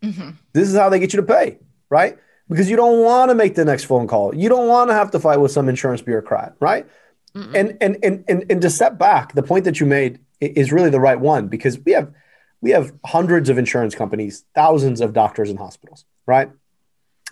Mm-hmm. 0.04 0.32
This 0.52 0.70
is 0.70 0.76
how 0.76 0.90
they 0.90 1.00
get 1.00 1.14
you 1.14 1.22
to 1.22 1.26
pay, 1.26 1.58
right? 1.90 2.18
Because 2.50 2.70
you 2.70 2.76
don't 2.76 3.02
want 3.04 3.32
to 3.32 3.36
make 3.36 3.56
the 3.56 3.66
next 3.66 3.86
phone 3.86 4.08
call. 4.08 4.36
You 4.36 4.50
don't 4.50 4.68
want 4.68 4.90
to 4.90 4.94
have 4.94 5.10
to 5.12 5.20
fight 5.20 5.38
with 5.38 5.52
some 5.52 5.70
insurance 5.70 6.02
bureaucrat, 6.02 6.56
right? 6.60 6.86
And, 7.36 7.78
and 7.82 7.98
and 8.04 8.24
and 8.28 8.46
and 8.48 8.62
to 8.62 8.70
step 8.70 9.00
back, 9.00 9.34
the 9.34 9.42
point 9.42 9.66
that 9.66 9.80
you 9.80 9.88
made 9.88 10.20
is 10.46 10.72
really 10.72 10.90
the 10.90 11.00
right 11.00 11.20
one 11.20 11.48
because 11.48 11.80
we 11.80 11.94
have 11.94 12.12
we 12.62 12.72
have 12.72 12.94
hundreds 13.06 13.50
of 13.50 13.58
insurance 13.58 13.94
companies, 13.94 14.46
thousands 14.56 15.02
of 15.02 15.14
doctors 15.14 15.50
and 15.50 15.60
hospitals, 15.60 16.06
right? 16.26 16.50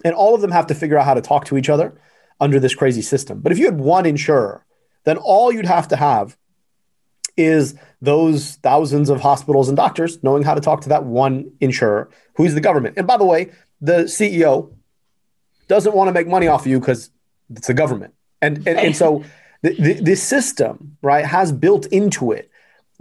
And 0.03 0.13
all 0.13 0.35
of 0.35 0.41
them 0.41 0.51
have 0.51 0.67
to 0.67 0.75
figure 0.75 0.97
out 0.97 1.05
how 1.05 1.13
to 1.13 1.21
talk 1.21 1.45
to 1.45 1.57
each 1.57 1.69
other 1.69 1.99
under 2.41 2.59
this 2.59 2.75
crazy 2.75 3.01
system. 3.01 3.39
But 3.39 3.53
if 3.53 3.57
you 3.57 3.65
had 3.65 3.79
one 3.79 4.05
insurer, 4.05 4.65
then 5.05 5.17
all 5.17 5.51
you'd 5.51 5.65
have 5.65 5.87
to 5.89 5.95
have 5.95 6.35
is 7.37 7.75
those 8.01 8.55
thousands 8.57 9.09
of 9.09 9.21
hospitals 9.21 9.69
and 9.69 9.77
doctors 9.77 10.21
knowing 10.21 10.43
how 10.43 10.53
to 10.53 10.61
talk 10.61 10.81
to 10.81 10.89
that 10.89 11.05
one 11.05 11.51
insurer 11.61 12.09
who's 12.35 12.53
the 12.53 12.61
government. 12.61 12.95
And 12.97 13.07
by 13.07 13.15
the 13.17 13.23
way, 13.23 13.51
the 13.79 14.03
CEO 14.03 14.73
doesn't 15.69 15.95
want 15.95 16.09
to 16.09 16.11
make 16.11 16.27
money 16.27 16.47
off 16.47 16.61
of 16.61 16.67
you 16.67 16.79
because 16.79 17.09
It's 17.55 17.67
the 17.67 17.73
government. 17.73 18.13
And, 18.41 18.57
and, 18.67 18.77
and 18.77 18.95
so 18.95 19.23
the, 19.61 19.73
the, 19.75 19.93
this 19.93 20.21
system, 20.21 20.97
right, 21.01 21.25
has 21.25 21.53
built 21.53 21.85
into 21.87 22.33
it 22.33 22.50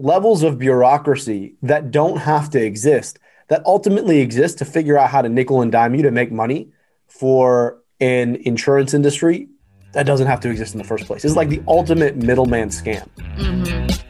levels 0.03 0.43
of 0.43 0.59
bureaucracy 0.59 1.55
that 1.63 1.91
don't 1.91 2.19
have 2.19 2.51
to 2.51 2.63
exist, 2.63 3.19
that 3.49 3.63
ultimately 3.67 4.21
exist 4.21 4.59
to 4.59 4.65
figure 4.65 4.99
out 4.99 5.11
how 5.11 5.23
to 5.23 5.29
nickel 5.29 5.63
and 5.63 5.73
dime 5.73 5.95
you 5.95 6.03
to 6.03 6.11
make 6.11 6.33
money 6.33 6.71
for 7.09 7.83
an 8.01 8.37
insurance 8.37 8.95
industry 8.95 9.49
that 9.93 10.07
doesn't 10.07 10.29
have 10.29 10.41
to 10.41 10.51
exist 10.51 10.75
in 10.75 10.79
the 10.79 10.85
first 10.85 11.07
place. 11.07 11.25
It's 11.25 11.37
like 11.37 11.49
the 11.49 11.63
ultimate 11.67 12.17
middleman 12.17 12.69
scam. 12.69 13.09
Mm-hmm. 13.37 14.10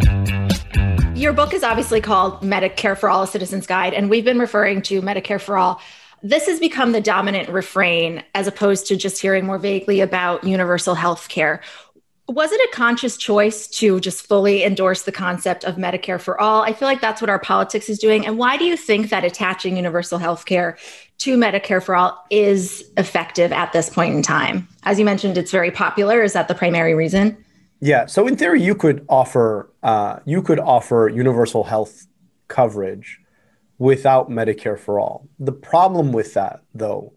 Your 1.21 1.33
book 1.33 1.53
is 1.53 1.61
obviously 1.61 2.01
called 2.01 2.41
Medicare 2.41 2.97
for 2.97 3.07
All, 3.07 3.21
a 3.21 3.27
Citizen's 3.27 3.67
Guide, 3.67 3.93
and 3.93 4.09
we've 4.09 4.25
been 4.25 4.39
referring 4.39 4.81
to 4.81 5.03
Medicare 5.03 5.39
for 5.39 5.55
All. 5.55 5.79
This 6.23 6.47
has 6.47 6.59
become 6.59 6.93
the 6.93 6.99
dominant 6.99 7.47
refrain 7.47 8.23
as 8.33 8.47
opposed 8.47 8.87
to 8.87 8.95
just 8.95 9.21
hearing 9.21 9.45
more 9.45 9.59
vaguely 9.59 10.01
about 10.01 10.43
universal 10.43 10.95
health 10.95 11.29
care. 11.29 11.61
Was 12.27 12.51
it 12.51 12.59
a 12.67 12.75
conscious 12.75 13.17
choice 13.17 13.67
to 13.67 13.99
just 13.99 14.25
fully 14.25 14.63
endorse 14.63 15.03
the 15.03 15.11
concept 15.11 15.63
of 15.63 15.75
Medicare 15.75 16.19
for 16.19 16.41
all? 16.41 16.63
I 16.63 16.73
feel 16.73 16.87
like 16.87 17.01
that's 17.01 17.21
what 17.21 17.29
our 17.29 17.37
politics 17.37 17.87
is 17.87 17.99
doing. 17.99 18.25
And 18.25 18.39
why 18.39 18.57
do 18.57 18.65
you 18.65 18.75
think 18.75 19.11
that 19.11 19.23
attaching 19.23 19.75
universal 19.75 20.17
health 20.17 20.47
care 20.47 20.75
to 21.19 21.37
Medicare 21.37 21.83
for 21.83 21.95
all 21.95 22.25
is 22.31 22.83
effective 22.97 23.51
at 23.51 23.73
this 23.73 23.91
point 23.91 24.15
in 24.15 24.23
time? 24.23 24.67
As 24.85 24.97
you 24.97 25.05
mentioned, 25.05 25.37
it's 25.37 25.51
very 25.51 25.69
popular. 25.69 26.23
Is 26.23 26.33
that 26.33 26.47
the 26.47 26.55
primary 26.55 26.95
reason? 26.95 27.37
Yeah. 27.81 28.05
So 28.05 28.27
in 28.27 28.37
theory, 28.37 28.61
you 28.61 28.75
could 28.75 29.03
offer 29.09 29.71
uh, 29.83 30.19
you 30.25 30.41
could 30.41 30.59
offer 30.59 31.09
universal 31.13 31.63
health 31.63 32.05
coverage 32.47 33.19
without 33.79 34.29
Medicare 34.29 34.79
for 34.79 34.99
all. 34.99 35.27
The 35.39 35.51
problem 35.51 36.11
with 36.11 36.35
that, 36.35 36.61
though, 36.75 37.13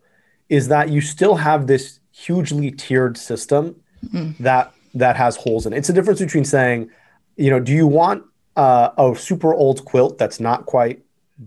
is 0.48 0.68
that 0.68 0.88
you 0.88 1.02
still 1.02 1.34
have 1.36 1.66
this 1.66 2.00
hugely 2.10 2.70
tiered 2.70 3.18
system 3.18 3.76
mm-hmm. 4.02 4.42
that 4.42 4.72
that 4.94 5.16
has 5.16 5.36
holes 5.36 5.66
in 5.66 5.74
it. 5.74 5.78
It's 5.78 5.88
the 5.88 5.94
difference 5.94 6.20
between 6.20 6.44
saying, 6.44 6.90
you 7.36 7.50
know, 7.50 7.60
do 7.60 7.72
you 7.72 7.86
want 7.86 8.24
uh, 8.56 8.90
a 8.96 9.14
super 9.16 9.52
old 9.52 9.84
quilt 9.84 10.16
that's 10.16 10.40
not 10.40 10.64
quite 10.64 11.02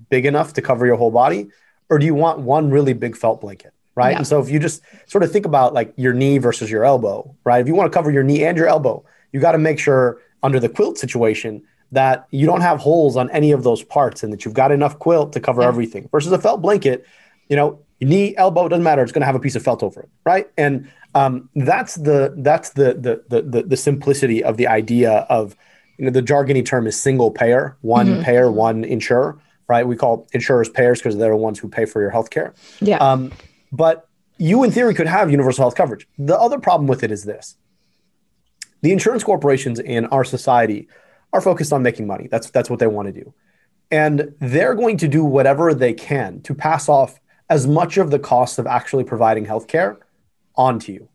big 0.10 0.26
enough 0.26 0.54
to 0.54 0.62
cover 0.62 0.86
your 0.86 0.98
whole 0.98 1.12
body, 1.12 1.50
or 1.90 1.98
do 1.98 2.06
you 2.06 2.14
want 2.14 2.40
one 2.40 2.70
really 2.70 2.94
big 2.94 3.16
felt 3.16 3.42
blanket? 3.42 3.74
Right? 3.98 4.12
Yeah. 4.12 4.18
And 4.20 4.27
so 4.27 4.39
if 4.39 4.50
you 4.50 4.60
just 4.60 4.84
sort 5.08 5.24
of 5.24 5.32
think 5.32 5.46
about 5.46 5.74
like 5.74 5.92
your 5.98 6.13
knee 6.13 6.38
versus 6.38 6.70
your 6.70 6.86
elbow, 6.86 7.36
right? 7.44 7.60
If 7.60 7.68
you 7.68 7.74
want 7.74 7.92
to 7.92 7.98
cover 7.98 8.12
your 8.12 8.24
knee 8.24 8.46
and 8.46 8.56
your 8.56 8.68
elbow, 8.68 9.04
you 9.34 9.39
got 9.39 9.54
to 9.54 9.58
make 9.58 9.80
sure 9.80 10.22
under 10.44 10.60
the 10.60 10.70
quilt 10.70 11.00
situation 11.00 11.63
that 11.92 12.27
you 12.30 12.46
don't 12.46 12.62
have 12.62 12.80
holes 12.80 13.18
on 13.18 13.30
any 13.32 13.51
of 13.51 13.63
those 13.63 13.84
parts 13.84 14.22
and 14.22 14.32
that 14.32 14.46
you've 14.46 14.54
got 14.54 14.72
enough 14.72 15.00
quilt 15.00 15.34
to 15.34 15.39
cover 15.39 15.63
yeah. 15.63 15.68
everything. 15.68 16.08
Versus 16.12 16.32
a 16.32 16.38
felt 16.38 16.62
blanket, 16.62 17.08
you 17.50 17.56
know, 17.56 17.80
your 18.00 18.10
knee, 18.10 18.36
elbow, 18.38 18.68
doesn't 18.68 18.84
matter. 18.84 19.01
It's 19.01 19.12
going 19.12 19.22
to 19.22 19.25
have 19.25 19.36
a 19.36 19.39
piece 19.39 19.56
of 19.56 19.63
felt 19.63 19.82
over 19.82 20.01
it, 20.01 20.10
right? 20.25 20.48
And 20.58 20.92
um, 21.16 21.50
that's 21.56 21.96
the 21.96 22.36
that's 22.38 22.70
the, 22.72 22.94
the 22.94 23.24
the 23.30 23.42
the 23.42 23.63
the 23.63 23.77
simplicity 23.77 24.44
of 24.44 24.58
the 24.58 24.68
idea 24.68 25.25
of 25.30 25.56
you 25.98 26.06
know 26.06 26.12
the 26.12 26.22
jargony 26.22 26.63
term 26.63 26.86
is 26.86 27.01
single 27.01 27.32
payer, 27.32 27.75
one 27.82 28.08
mm-hmm. 28.08 28.22
payer, 28.22 28.51
one 28.51 28.84
insurer, 28.84 29.39
right? 29.68 29.88
We 29.88 29.96
call 29.96 30.27
insurers 30.34 30.70
payers 30.70 31.00
because 31.00 31.18
they're 31.18 31.32
the 31.32 31.38
ones 31.38 31.58
who 31.58 31.70
pay 31.70 31.86
for 31.86 32.00
your 32.00 32.12
health 32.12 32.30
care. 32.30 32.54
Yeah. 32.82 32.98
Um, 32.98 33.32
but 33.72 34.08
you, 34.38 34.64
in 34.64 34.72
theory, 34.72 34.94
could 34.94 35.08
have 35.08 35.32
universal 35.32 35.64
health 35.64 35.76
coverage. 35.76 36.08
The 36.18 36.40
other 36.40 36.60
problem 36.60 36.88
with 36.88 37.04
it 37.04 37.12
is 37.12 37.24
this 37.24 37.58
the 38.82 38.92
insurance 38.92 39.24
corporations 39.24 39.80
in 39.80 40.06
our 40.08 40.24
society 40.24 40.88
are 41.34 41.42
focused 41.42 41.74
on 41.74 41.82
making 41.82 42.08
money. 42.08 42.28
That's, 42.30 42.50
that's 42.50 42.70
what 42.70 42.80
they 42.80 42.88
want 42.88 43.08
to 43.08 43.12
do. 43.12 43.34
And 43.90 44.34
they're 44.40 44.76
going 44.76 44.98
to 44.98 45.08
do 45.08 45.24
whatever 45.24 45.74
they 45.74 45.94
can 45.94 46.42
to 46.42 46.54
pass 46.54 46.90
off 46.90 47.20
as 47.50 47.66
much 47.66 47.98
of 47.98 48.12
the 48.12 48.20
cost 48.20 48.60
of 48.60 48.68
actually 48.68 49.04
providing 49.04 49.46
healthcare 49.46 49.98
onto 50.56 50.92
you. 50.92 51.10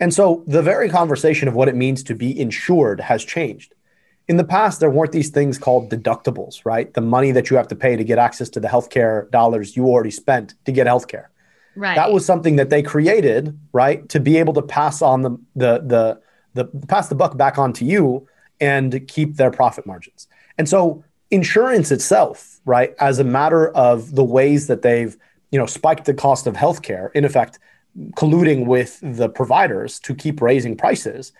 And 0.00 0.14
so 0.14 0.44
the 0.46 0.62
very 0.62 0.88
conversation 0.88 1.48
of 1.48 1.54
what 1.54 1.68
it 1.68 1.74
means 1.74 2.02
to 2.04 2.14
be 2.14 2.38
insured 2.38 3.00
has 3.00 3.24
changed. 3.24 3.74
In 4.28 4.36
the 4.36 4.44
past, 4.44 4.80
there 4.80 4.90
weren't 4.90 5.12
these 5.12 5.30
things 5.30 5.58
called 5.58 5.90
deductibles, 5.90 6.64
right? 6.64 6.92
The 6.92 7.00
money 7.00 7.32
that 7.32 7.50
you 7.50 7.56
have 7.56 7.68
to 7.68 7.76
pay 7.76 7.96
to 7.96 8.04
get 8.04 8.18
access 8.18 8.48
to 8.50 8.60
the 8.60 8.68
healthcare 8.68 9.30
dollars 9.30 9.76
you 9.76 9.86
already 9.86 10.10
spent 10.10 10.54
to 10.66 10.72
get 10.72 10.86
healthcare. 10.86 11.26
Right. 11.78 11.94
That 11.94 12.12
was 12.12 12.26
something 12.26 12.56
that 12.56 12.70
they 12.70 12.82
created, 12.82 13.58
right, 13.72 14.08
to 14.08 14.18
be 14.18 14.36
able 14.36 14.52
to 14.54 14.62
pass 14.62 15.00
on 15.00 15.22
the 15.22 15.30
the 15.54 15.78
the 15.86 16.20
the 16.54 16.86
pass 16.88 17.08
the 17.08 17.14
buck 17.14 17.36
back 17.36 17.56
on 17.56 17.72
to 17.74 17.84
you 17.84 18.26
and 18.60 19.06
keep 19.06 19.36
their 19.36 19.52
profit 19.52 19.86
margins. 19.86 20.26
And 20.58 20.68
so 20.68 21.04
insurance 21.30 21.92
itself, 21.92 22.60
right, 22.64 22.94
as 22.98 23.20
a 23.20 23.24
matter 23.24 23.68
of 23.70 24.16
the 24.16 24.24
ways 24.24 24.66
that 24.66 24.82
they've 24.82 25.16
you 25.52 25.58
know 25.58 25.66
spiked 25.66 26.04
the 26.04 26.14
cost 26.14 26.48
of 26.48 26.54
healthcare, 26.54 27.12
in 27.14 27.24
effect, 27.24 27.60
colluding 28.16 28.66
with 28.66 28.98
the 29.02 29.28
providers 29.28 29.98
to 30.00 30.14
keep 30.14 30.40
raising 30.40 30.76
prices. 30.76 31.32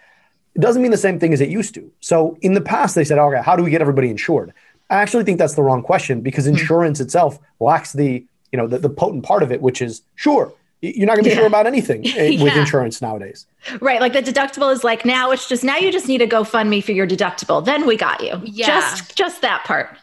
it 0.54 0.60
doesn't 0.60 0.82
mean 0.82 0.90
the 0.90 0.96
same 0.96 1.18
thing 1.18 1.32
as 1.32 1.40
it 1.40 1.48
used 1.48 1.74
to. 1.74 1.90
So 2.00 2.36
in 2.40 2.54
the 2.54 2.60
past, 2.60 2.94
they 2.94 3.04
said, 3.04 3.18
okay, 3.18 3.42
how 3.42 3.56
do 3.56 3.62
we 3.62 3.70
get 3.70 3.80
everybody 3.80 4.10
insured? 4.10 4.52
I 4.90 4.96
actually 4.96 5.24
think 5.24 5.38
that's 5.38 5.54
the 5.54 5.62
wrong 5.62 5.82
question 5.82 6.20
because 6.20 6.46
hmm. 6.46 6.52
insurance 6.52 7.00
itself 7.00 7.38
lacks 7.60 7.92
the, 7.92 8.24
you 8.52 8.56
know, 8.56 8.66
the, 8.66 8.78
the 8.78 8.90
potent 8.90 9.24
part 9.24 9.42
of 9.42 9.52
it, 9.52 9.60
which 9.60 9.82
is 9.82 10.02
sure, 10.14 10.52
you're 10.80 11.06
not 11.06 11.14
going 11.14 11.24
to 11.24 11.30
be 11.30 11.30
yeah. 11.30 11.36
sure 11.36 11.46
about 11.46 11.66
anything 11.66 12.06
eh, 12.16 12.28
yeah. 12.28 12.44
with 12.44 12.56
insurance 12.56 13.02
nowadays. 13.02 13.46
Right. 13.80 14.00
Like 14.00 14.12
the 14.12 14.22
deductible 14.22 14.72
is 14.72 14.84
like 14.84 15.04
now 15.04 15.30
it's 15.30 15.48
just 15.48 15.64
now 15.64 15.76
you 15.76 15.90
just 15.90 16.08
need 16.08 16.22
a 16.22 16.26
GoFundMe 16.26 16.82
for 16.82 16.92
your 16.92 17.06
deductible. 17.06 17.64
Then 17.64 17.86
we 17.86 17.96
got 17.96 18.22
you. 18.22 18.40
Yeah. 18.44 18.66
Just 18.66 19.16
just 19.16 19.42
that 19.42 19.64
part. 19.64 19.96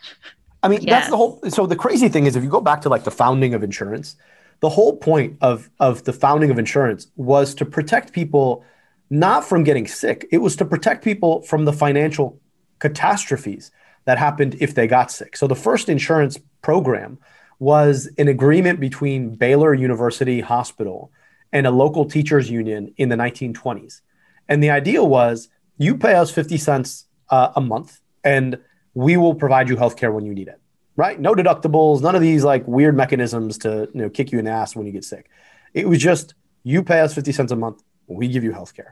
I 0.64 0.68
mean, 0.68 0.82
yes. 0.82 0.90
that's 0.90 1.10
the 1.10 1.18
whole 1.18 1.40
so 1.50 1.66
the 1.66 1.75
crazy 1.75 2.10
thing 2.10 2.25
is 2.25 2.36
if 2.36 2.44
you 2.44 2.50
go 2.50 2.62
back 2.62 2.82
to 2.82 2.90
like 2.90 3.04
the 3.04 3.12
founding 3.12 3.54
of 3.54 3.64
insurance, 3.64 4.16
the 4.60 4.70
whole 4.70 4.98
point 4.98 5.38
of 5.42 5.70
of 5.80 6.04
the 6.04 6.14
founding 6.14 6.52
of 6.52 6.60
insurance 6.60 7.08
was 7.16 7.56
to 7.56 7.66
protect 7.66 8.12
people 8.12 8.66
not 9.10 9.46
from 9.46 9.64
getting 9.64 9.88
sick. 9.88 10.28
It 10.32 10.40
was 10.40 10.56
to 10.58 10.66
protect 10.66 11.04
people 11.04 11.42
from 11.44 11.66
the 11.66 11.74
financial 11.74 12.40
catastrophes 12.80 13.72
that 14.06 14.18
happened 14.18 14.56
if 14.60 14.75
they 14.75 14.88
got 14.88 15.12
sick. 15.12 15.38
So 15.38 15.48
the 15.48 15.56
first 15.56 15.88
insurance 15.88 16.38
program 16.62 17.18
was 17.59 18.09
an 18.17 18.27
agreement 18.27 18.79
between 18.79 19.35
Baylor 19.35 19.74
University 19.74 20.41
Hospital 20.41 21.12
and 21.51 21.65
a 21.65 21.71
local 21.71 22.05
teachers 22.05 22.50
union 22.50 22.93
in 22.97 23.09
the 23.09 23.15
1920s. 23.15 24.01
And 24.47 24.62
the 24.62 24.69
idea 24.69 25.03
was 25.03 25.50
you 25.77 25.97
pay 25.97 26.13
us 26.13 26.31
50 26.31 26.57
cents 26.57 27.05
uh, 27.29 27.51
a 27.55 27.62
month 27.62 28.00
and 28.24 28.59
we 28.93 29.17
will 29.17 29.35
provide 29.35 29.69
you 29.69 29.75
healthcare 29.75 30.13
when 30.13 30.25
you 30.25 30.33
need 30.33 30.47
it. 30.47 30.59
Right? 30.97 31.19
No 31.19 31.33
deductibles, 31.33 32.01
none 32.01 32.15
of 32.15 32.21
these 32.21 32.43
like 32.43 32.65
weird 32.67 32.95
mechanisms 32.95 33.57
to, 33.59 33.89
you 33.93 34.01
know, 34.01 34.09
kick 34.09 34.31
you 34.31 34.39
in 34.39 34.45
the 34.45 34.51
ass 34.51 34.75
when 34.75 34.85
you 34.85 34.93
get 34.93 35.03
sick. 35.03 35.29
It 35.74 35.88
was 35.88 36.00
just 36.00 36.33
you 36.63 36.83
pay 36.83 37.01
us 37.01 37.13
50 37.13 37.31
cents 37.33 37.51
a 37.51 37.55
month, 37.55 37.83
we 38.07 38.27
give 38.27 38.43
you 38.43 38.51
healthcare. 38.51 38.91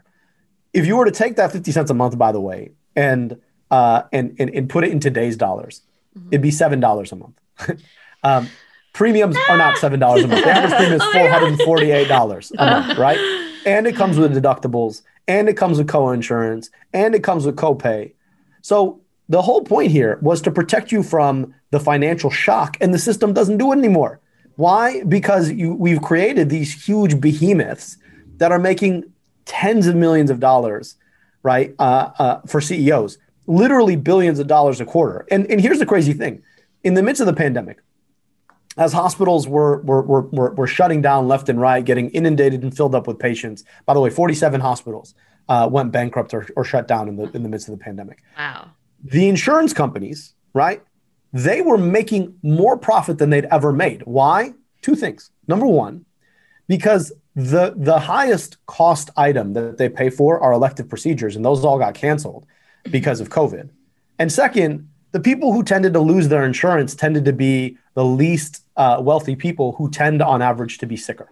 If 0.72 0.86
you 0.86 0.96
were 0.96 1.06
to 1.06 1.10
take 1.10 1.36
that 1.36 1.52
50 1.52 1.72
cents 1.72 1.90
a 1.90 1.94
month 1.94 2.18
by 2.18 2.32
the 2.32 2.40
way 2.40 2.72
and 2.94 3.40
uh, 3.70 4.02
and, 4.12 4.36
and 4.38 4.50
and 4.50 4.68
put 4.68 4.84
it 4.84 4.90
in 4.90 5.00
today's 5.00 5.36
dollars, 5.36 5.80
mm-hmm. 6.16 6.28
it'd 6.30 6.42
be 6.42 6.50
$7 6.50 7.12
a 7.12 7.16
month. 7.16 7.40
Um, 8.24 8.48
premiums 8.92 9.36
are 9.48 9.56
not 9.56 9.78
seven 9.78 10.00
dollars 10.00 10.24
a 10.24 10.28
month. 10.28 10.44
The 10.44 10.50
average 10.50 10.72
premium 10.72 10.94
is 10.94 11.02
oh 11.04 11.12
four 11.12 11.28
hundred 11.28 11.48
and 11.52 11.62
forty-eight 11.62 12.08
dollars 12.08 12.50
a 12.58 12.66
month, 12.66 12.98
right? 12.98 13.18
And 13.66 13.86
it 13.86 13.94
comes 13.94 14.18
with 14.18 14.34
deductibles, 14.34 15.02
and 15.28 15.48
it 15.48 15.56
comes 15.56 15.78
with 15.78 15.88
co-insurance, 15.88 16.70
and 16.92 17.14
it 17.14 17.22
comes 17.22 17.46
with 17.46 17.56
copay. 17.56 18.12
So 18.62 19.00
the 19.28 19.42
whole 19.42 19.62
point 19.62 19.90
here 19.90 20.18
was 20.20 20.42
to 20.42 20.50
protect 20.50 20.92
you 20.92 21.02
from 21.02 21.54
the 21.70 21.80
financial 21.80 22.30
shock, 22.30 22.76
and 22.80 22.92
the 22.92 22.98
system 22.98 23.32
doesn't 23.32 23.58
do 23.58 23.72
it 23.72 23.78
anymore. 23.78 24.20
Why? 24.56 25.02
Because 25.04 25.50
you, 25.50 25.74
we've 25.74 26.00
created 26.00 26.48
these 26.48 26.86
huge 26.86 27.20
behemoths 27.20 27.96
that 28.36 28.52
are 28.52 28.58
making 28.58 29.04
tens 29.44 29.86
of 29.86 29.96
millions 29.96 30.30
of 30.30 30.40
dollars, 30.40 30.96
right, 31.42 31.74
uh, 31.78 32.10
uh, 32.18 32.40
for 32.46 32.60
CEOs, 32.60 33.18
literally 33.46 33.96
billions 33.96 34.38
of 34.38 34.46
dollars 34.46 34.80
a 34.80 34.84
quarter. 34.84 35.26
And, 35.30 35.50
and 35.50 35.60
here's 35.60 35.78
the 35.78 35.86
crazy 35.86 36.12
thing: 36.12 36.42
in 36.84 36.94
the 36.94 37.02
midst 37.02 37.20
of 37.20 37.26
the 37.26 37.32
pandemic, 37.32 37.78
as 38.76 38.92
hospitals 38.92 39.46
were, 39.46 39.80
were, 39.82 40.02
were, 40.02 40.54
were, 40.54 40.66
shutting 40.66 41.00
down 41.00 41.28
left 41.28 41.48
and 41.48 41.60
right, 41.60 41.84
getting 41.84 42.10
inundated 42.10 42.62
and 42.62 42.76
filled 42.76 42.94
up 42.94 43.06
with 43.06 43.18
patients. 43.18 43.64
By 43.86 43.94
the 43.94 44.00
way, 44.00 44.10
47 44.10 44.60
hospitals 44.60 45.14
uh, 45.48 45.68
went 45.70 45.92
bankrupt 45.92 46.34
or, 46.34 46.46
or 46.56 46.64
shut 46.64 46.88
down 46.88 47.08
in 47.08 47.16
the, 47.16 47.30
in 47.32 47.42
the 47.42 47.48
midst 47.48 47.68
of 47.68 47.78
the 47.78 47.82
pandemic. 47.82 48.22
Wow. 48.36 48.70
The 49.02 49.28
insurance 49.28 49.72
companies, 49.72 50.34
right? 50.54 50.82
They 51.32 51.62
were 51.62 51.78
making 51.78 52.38
more 52.42 52.76
profit 52.76 53.18
than 53.18 53.30
they'd 53.30 53.46
ever 53.46 53.72
made. 53.72 54.02
Why? 54.04 54.54
Two 54.82 54.94
things. 54.94 55.30
Number 55.46 55.66
one, 55.66 56.04
because 56.68 57.12
the, 57.34 57.74
the 57.76 57.98
highest 57.98 58.64
cost 58.66 59.10
item 59.16 59.52
that 59.54 59.76
they 59.76 59.88
pay 59.88 60.10
for 60.10 60.40
are 60.40 60.52
elective 60.52 60.88
procedures, 60.88 61.36
and 61.36 61.44
those 61.44 61.64
all 61.64 61.78
got 61.78 61.94
canceled 61.94 62.46
because 62.90 63.20
of 63.20 63.28
COVID. 63.28 63.70
And 64.18 64.32
second, 64.32 64.88
the 65.14 65.20
people 65.20 65.52
who 65.52 65.62
tended 65.62 65.92
to 65.92 66.00
lose 66.00 66.26
their 66.26 66.44
insurance 66.44 66.92
tended 66.92 67.24
to 67.24 67.32
be 67.32 67.78
the 67.94 68.04
least 68.04 68.64
uh, 68.76 68.98
wealthy 69.00 69.36
people 69.36 69.70
who 69.78 69.88
tend 69.88 70.20
on 70.20 70.42
average 70.42 70.78
to 70.78 70.86
be 70.86 70.96
sicker. 70.96 71.30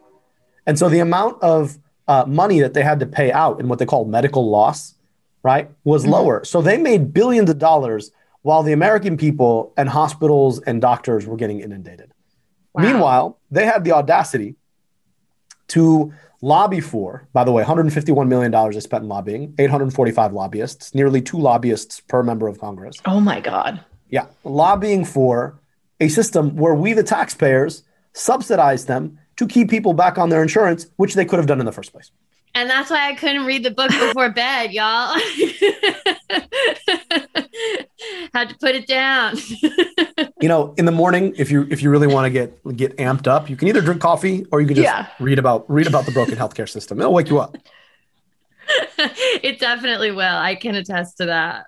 And 0.66 0.78
so 0.78 0.88
the 0.88 1.00
amount 1.00 1.42
of 1.42 1.78
uh, 2.06 2.24
money 2.24 2.60
that 2.60 2.74
they 2.74 2.84
had 2.84 3.00
to 3.00 3.06
pay 3.06 3.32
out 3.32 3.58
in 3.58 3.66
what 3.66 3.80
they 3.80 3.84
call 3.84 4.04
medical 4.04 4.48
loss, 4.48 4.94
right, 5.42 5.68
was 5.82 6.04
mm-hmm. 6.04 6.12
lower. 6.12 6.44
So 6.44 6.62
they 6.62 6.78
made 6.78 7.12
billions 7.12 7.50
of 7.50 7.58
dollars 7.58 8.12
while 8.42 8.62
the 8.62 8.72
American 8.72 9.16
people 9.16 9.72
and 9.76 9.88
hospitals 9.88 10.60
and 10.60 10.80
doctors 10.80 11.26
were 11.26 11.36
getting 11.36 11.58
inundated. 11.58 12.12
Wow. 12.74 12.82
Meanwhile, 12.84 13.38
they 13.50 13.66
had 13.66 13.82
the 13.82 13.90
audacity 13.90 14.54
to 15.68 16.14
lobby 16.42 16.80
for, 16.80 17.26
by 17.32 17.44
the 17.44 17.52
way, 17.52 17.62
$151 17.64 18.28
million 18.28 18.52
they 18.70 18.80
spent 18.80 19.04
in 19.04 19.08
lobbying, 19.08 19.54
845 19.58 20.32
lobbyists, 20.34 20.94
nearly 20.94 21.22
two 21.22 21.38
lobbyists 21.38 22.00
per 22.00 22.22
member 22.22 22.48
of 22.48 22.58
Congress. 22.58 22.96
Oh 23.06 23.20
my 23.20 23.40
God. 23.40 23.82
Yeah, 24.10 24.26
lobbying 24.44 25.06
for 25.06 25.58
a 26.00 26.08
system 26.08 26.56
where 26.56 26.74
we, 26.74 26.92
the 26.92 27.02
taxpayers, 27.02 27.84
subsidize 28.12 28.84
them 28.84 29.18
to 29.36 29.46
keep 29.46 29.70
people 29.70 29.94
back 29.94 30.18
on 30.18 30.28
their 30.28 30.42
insurance, 30.42 30.86
which 30.96 31.14
they 31.14 31.24
could 31.24 31.38
have 31.38 31.46
done 31.46 31.60
in 31.60 31.66
the 31.66 31.72
first 31.72 31.92
place. 31.92 32.10
And 32.54 32.68
that's 32.68 32.90
why 32.90 33.08
I 33.08 33.14
couldn't 33.14 33.46
read 33.46 33.62
the 33.62 33.70
book 33.70 33.90
before 33.90 34.30
bed, 34.34 34.72
y'all. 34.72 35.14
Had 38.34 38.50
to 38.50 38.56
put 38.58 38.74
it 38.74 38.86
down. 38.86 39.36
you 40.40 40.48
know, 40.48 40.74
in 40.76 40.84
the 40.84 40.92
morning, 40.92 41.34
if 41.36 41.50
you 41.50 41.66
if 41.70 41.82
you 41.82 41.90
really 41.90 42.06
want 42.06 42.26
to 42.26 42.30
get 42.30 42.76
get 42.76 42.96
amped 42.98 43.26
up, 43.26 43.48
you 43.48 43.56
can 43.56 43.68
either 43.68 43.80
drink 43.80 44.00
coffee 44.02 44.44
or 44.52 44.60
you 44.60 44.66
can 44.66 44.76
just 44.76 44.84
yeah. 44.84 45.08
read 45.18 45.38
about 45.38 45.64
read 45.70 45.86
about 45.86 46.04
the 46.04 46.12
broken 46.12 46.34
healthcare 46.34 46.68
system. 46.68 47.00
It'll 47.00 47.12
wake 47.12 47.28
you 47.28 47.38
up. 47.38 47.56
it 48.98 49.58
definitely 49.58 50.10
will. 50.10 50.22
I 50.22 50.54
can 50.54 50.74
attest 50.74 51.18
to 51.18 51.26
that. 51.26 51.66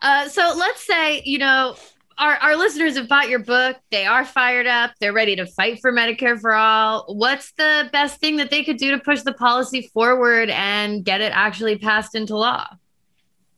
Uh, 0.00 0.28
so 0.28 0.54
let's 0.56 0.86
say, 0.86 1.22
you 1.24 1.38
know, 1.38 1.76
our, 2.18 2.34
our 2.36 2.56
listeners 2.56 2.96
have 2.96 3.08
bought 3.08 3.28
your 3.28 3.38
book. 3.38 3.76
They 3.90 4.04
are 4.04 4.24
fired 4.24 4.66
up. 4.66 4.92
They're 5.00 5.12
ready 5.12 5.36
to 5.36 5.46
fight 5.46 5.78
for 5.80 5.92
Medicare 5.92 6.38
for 6.40 6.52
all. 6.54 7.04
What's 7.08 7.52
the 7.52 7.88
best 7.92 8.20
thing 8.20 8.36
that 8.36 8.50
they 8.50 8.64
could 8.64 8.76
do 8.76 8.90
to 8.90 8.98
push 8.98 9.22
the 9.22 9.32
policy 9.32 9.90
forward 9.94 10.50
and 10.50 11.04
get 11.04 11.20
it 11.20 11.32
actually 11.34 11.78
passed 11.78 12.14
into 12.14 12.36
law? 12.36 12.66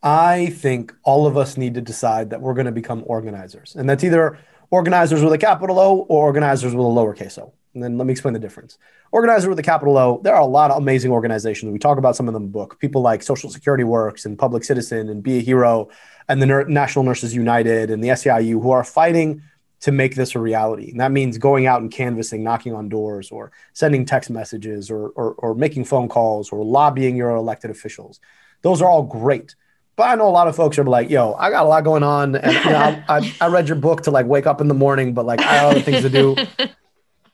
I 0.02 0.46
think 0.46 0.94
all 1.04 1.26
of 1.26 1.36
us 1.36 1.56
need 1.56 1.74
to 1.74 1.80
decide 1.80 2.30
that 2.30 2.40
we're 2.40 2.54
going 2.54 2.66
to 2.66 2.72
become 2.72 3.02
organizers. 3.06 3.76
And 3.76 3.88
that's 3.88 4.04
either 4.04 4.38
organizers 4.70 5.22
with 5.22 5.32
a 5.32 5.38
capital 5.38 5.78
O 5.78 5.98
or 6.08 6.26
organizers 6.26 6.74
with 6.74 6.84
a 6.84 6.88
lowercase 6.88 7.38
o. 7.38 7.52
And 7.74 7.82
then 7.82 7.98
let 7.98 8.06
me 8.06 8.12
explain 8.12 8.34
the 8.34 8.40
difference. 8.40 8.78
Organizer 9.12 9.48
with 9.48 9.58
a 9.58 9.62
capital 9.62 9.96
O, 9.96 10.20
there 10.24 10.34
are 10.34 10.40
a 10.40 10.46
lot 10.46 10.70
of 10.70 10.78
amazing 10.78 11.12
organizations. 11.12 11.72
We 11.72 11.78
talk 11.78 11.98
about 11.98 12.16
some 12.16 12.26
of 12.28 12.34
them 12.34 12.42
in 12.42 12.48
the 12.48 12.52
book. 12.52 12.80
People 12.80 13.00
like 13.00 13.22
Social 13.22 13.48
Security 13.48 13.84
Works 13.84 14.24
and 14.24 14.38
Public 14.38 14.64
Citizen 14.64 15.08
and 15.08 15.22
Be 15.22 15.38
a 15.38 15.40
Hero 15.40 15.88
and 16.30 16.40
the 16.40 16.46
Ner- 16.46 16.64
National 16.64 17.04
Nurses 17.04 17.34
United 17.34 17.90
and 17.90 18.02
the 18.02 18.08
SEIU 18.08 18.62
who 18.62 18.70
are 18.70 18.84
fighting 18.84 19.42
to 19.80 19.90
make 19.90 20.14
this 20.14 20.36
a 20.36 20.38
reality. 20.38 20.90
And 20.90 21.00
that 21.00 21.10
means 21.10 21.38
going 21.38 21.66
out 21.66 21.80
and 21.80 21.90
canvassing, 21.90 22.44
knocking 22.44 22.72
on 22.72 22.88
doors, 22.88 23.32
or 23.32 23.50
sending 23.72 24.04
text 24.04 24.30
messages, 24.30 24.90
or, 24.90 25.08
or, 25.10 25.34
or 25.38 25.54
making 25.56 25.86
phone 25.86 26.08
calls, 26.08 26.50
or 26.50 26.64
lobbying 26.64 27.16
your 27.16 27.30
elected 27.30 27.70
officials. 27.70 28.20
Those 28.62 28.80
are 28.80 28.88
all 28.88 29.02
great. 29.02 29.56
But 29.96 30.08
I 30.08 30.14
know 30.14 30.28
a 30.28 30.30
lot 30.30 30.46
of 30.46 30.54
folks 30.54 30.78
are 30.78 30.84
like, 30.84 31.10
yo, 31.10 31.34
I 31.34 31.50
got 31.50 31.64
a 31.64 31.68
lot 31.68 31.82
going 31.82 32.04
on. 32.04 32.36
And 32.36 32.52
you 32.52 32.70
know, 32.70 32.76
I, 32.76 33.04
I, 33.08 33.34
I 33.40 33.46
read 33.48 33.66
your 33.66 33.76
book 33.76 34.02
to 34.02 34.12
like 34.12 34.26
wake 34.26 34.46
up 34.46 34.60
in 34.60 34.68
the 34.68 34.74
morning, 34.74 35.12
but 35.12 35.26
like 35.26 35.40
I 35.40 35.54
have 35.54 35.72
other 35.72 35.80
things 35.80 36.02
to 36.02 36.10
do. 36.10 36.36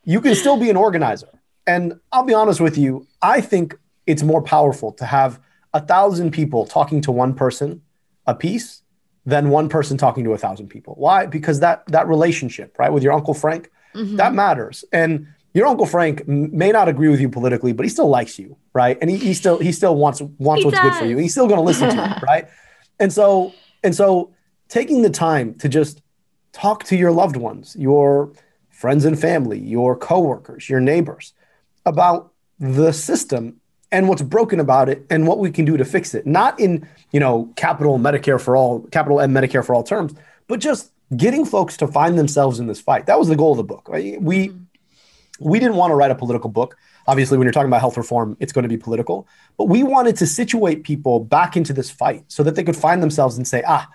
You 0.08 0.20
can 0.20 0.36
still 0.36 0.56
be 0.56 0.70
an 0.70 0.76
organizer. 0.76 1.26
And 1.66 1.98
I'll 2.12 2.22
be 2.22 2.32
honest 2.32 2.60
with 2.60 2.78
you, 2.78 3.08
I 3.20 3.40
think 3.40 3.76
it's 4.06 4.22
more 4.22 4.40
powerful 4.40 4.92
to 4.92 5.04
have 5.04 5.40
a 5.74 5.80
thousand 5.80 6.30
people 6.30 6.64
talking 6.64 7.00
to 7.00 7.10
one 7.10 7.34
person 7.34 7.82
a 8.24 8.32
piece 8.32 8.82
than 9.26 9.50
one 9.50 9.68
person 9.68 9.98
talking 9.98 10.24
to 10.24 10.32
a 10.32 10.38
thousand 10.38 10.68
people. 10.68 10.94
Why? 10.94 11.26
Because 11.26 11.60
that 11.60 11.84
that 11.88 12.06
relationship, 12.06 12.78
right, 12.78 12.92
with 12.92 13.02
your 13.02 13.12
Uncle 13.12 13.34
Frank, 13.34 13.70
mm-hmm. 13.94 14.16
that 14.16 14.32
matters. 14.32 14.84
And 14.92 15.26
your 15.52 15.66
Uncle 15.66 15.86
Frank 15.86 16.26
may 16.28 16.70
not 16.70 16.88
agree 16.88 17.08
with 17.08 17.20
you 17.20 17.28
politically, 17.28 17.72
but 17.72 17.84
he 17.84 17.88
still 17.88 18.08
likes 18.08 18.38
you, 18.38 18.56
right? 18.72 18.96
And 19.00 19.10
he, 19.10 19.16
he 19.16 19.34
still 19.34 19.58
he 19.58 19.72
still 19.72 19.96
wants 19.96 20.22
wants 20.38 20.62
he 20.62 20.66
what's 20.66 20.78
does. 20.78 20.90
good 20.90 20.98
for 20.98 21.06
you. 21.06 21.16
He's 21.16 21.32
still 21.32 21.48
going 21.48 21.58
to 21.58 21.64
listen 21.64 21.88
to 21.90 21.96
you, 21.96 22.26
right? 22.26 22.48
And 23.00 23.12
so 23.12 23.52
and 23.82 23.94
so 23.94 24.32
taking 24.68 25.02
the 25.02 25.10
time 25.10 25.54
to 25.54 25.68
just 25.68 26.02
talk 26.52 26.84
to 26.84 26.96
your 26.96 27.10
loved 27.10 27.36
ones, 27.36 27.74
your 27.78 28.32
friends 28.70 29.04
and 29.04 29.18
family, 29.18 29.58
your 29.58 29.96
coworkers, 29.96 30.68
your 30.68 30.80
neighbors 30.80 31.32
about 31.84 32.32
the 32.58 32.92
system 32.92 33.60
and 33.92 34.08
what's 34.08 34.22
broken 34.22 34.60
about 34.60 34.88
it 34.88 35.06
and 35.10 35.26
what 35.26 35.38
we 35.38 35.50
can 35.50 35.64
do 35.64 35.76
to 35.76 35.84
fix 35.84 36.14
it. 36.14 36.26
Not 36.26 36.58
in, 36.58 36.88
you 37.12 37.20
know, 37.20 37.52
capital 37.56 37.98
Medicare 37.98 38.40
for 38.40 38.56
all, 38.56 38.80
capital 38.88 39.20
and 39.20 39.34
Medicare 39.34 39.64
for 39.64 39.74
all 39.74 39.82
terms, 39.82 40.14
but 40.48 40.60
just 40.60 40.92
getting 41.16 41.44
folks 41.44 41.76
to 41.78 41.86
find 41.86 42.18
themselves 42.18 42.58
in 42.58 42.66
this 42.66 42.80
fight. 42.80 43.06
That 43.06 43.18
was 43.18 43.28
the 43.28 43.36
goal 43.36 43.52
of 43.52 43.58
the 43.58 43.64
book. 43.64 43.88
Right? 43.88 44.20
We 44.20 44.48
mm-hmm. 44.48 45.48
we 45.50 45.58
didn't 45.58 45.76
want 45.76 45.90
to 45.90 45.94
write 45.94 46.10
a 46.10 46.16
political 46.16 46.50
book. 46.50 46.76
Obviously, 47.08 47.38
when 47.38 47.46
you're 47.46 47.52
talking 47.52 47.68
about 47.68 47.80
health 47.80 47.96
reform, 47.96 48.36
it's 48.40 48.52
going 48.52 48.64
to 48.64 48.68
be 48.68 48.76
political. 48.76 49.28
But 49.56 49.66
we 49.66 49.84
wanted 49.84 50.16
to 50.16 50.26
situate 50.26 50.82
people 50.82 51.20
back 51.20 51.56
into 51.56 51.72
this 51.72 51.88
fight 51.88 52.24
so 52.26 52.42
that 52.42 52.56
they 52.56 52.64
could 52.64 52.76
find 52.76 53.00
themselves 53.00 53.36
and 53.36 53.46
say, 53.46 53.62
ah, 53.66 53.88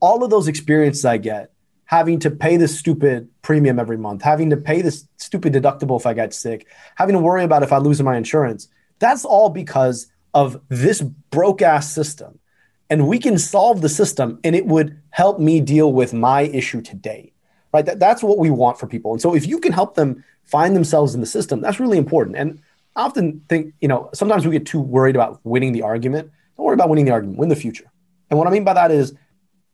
all 0.00 0.22
of 0.22 0.28
those 0.28 0.48
experiences 0.48 1.06
I 1.06 1.16
get, 1.16 1.50
having 1.86 2.18
to 2.20 2.30
pay 2.30 2.58
this 2.58 2.78
stupid 2.78 3.28
premium 3.40 3.78
every 3.78 3.96
month, 3.96 4.20
having 4.20 4.50
to 4.50 4.56
pay 4.58 4.82
this 4.82 5.08
stupid 5.16 5.54
deductible 5.54 5.98
if 5.98 6.06
I 6.06 6.12
get 6.12 6.34
sick, 6.34 6.66
having 6.96 7.14
to 7.14 7.20
worry 7.20 7.42
about 7.42 7.62
if 7.62 7.72
I 7.72 7.78
lose 7.78 8.02
my 8.02 8.16
insurance, 8.16 8.68
that's 8.98 9.24
all 9.24 9.48
because 9.48 10.06
of 10.34 10.60
this 10.68 11.00
broke 11.30 11.62
ass 11.62 11.92
system. 11.92 12.38
And 12.90 13.06
we 13.06 13.18
can 13.18 13.38
solve 13.38 13.82
the 13.82 13.88
system 13.88 14.40
and 14.44 14.56
it 14.56 14.66
would 14.66 15.00
help 15.10 15.38
me 15.38 15.60
deal 15.60 15.92
with 15.92 16.14
my 16.14 16.42
issue 16.42 16.80
today 16.80 17.32
right? 17.72 17.84
That, 17.84 17.98
that's 17.98 18.22
what 18.22 18.38
we 18.38 18.50
want 18.50 18.78
for 18.78 18.86
people. 18.86 19.12
And 19.12 19.20
so 19.20 19.34
if 19.34 19.46
you 19.46 19.58
can 19.60 19.72
help 19.72 19.94
them 19.94 20.24
find 20.44 20.74
themselves 20.74 21.14
in 21.14 21.20
the 21.20 21.26
system 21.26 21.60
that's 21.60 21.80
really 21.80 21.98
important. 21.98 22.36
And 22.36 22.60
i 22.96 23.02
often 23.02 23.42
think 23.48 23.74
you 23.80 23.86
know 23.86 24.10
sometimes 24.12 24.46
we 24.46 24.52
get 24.52 24.66
too 24.66 24.80
worried 24.80 25.14
about 25.14 25.40
winning 25.44 25.72
the 25.72 25.82
argument. 25.82 26.30
Don't 26.56 26.66
worry 26.66 26.74
about 26.74 26.88
winning 26.88 27.04
the 27.04 27.12
argument. 27.12 27.38
Win 27.38 27.48
the 27.48 27.56
future. 27.56 27.90
And 28.30 28.38
what 28.38 28.48
i 28.48 28.50
mean 28.50 28.64
by 28.64 28.72
that 28.74 28.90
is 28.90 29.14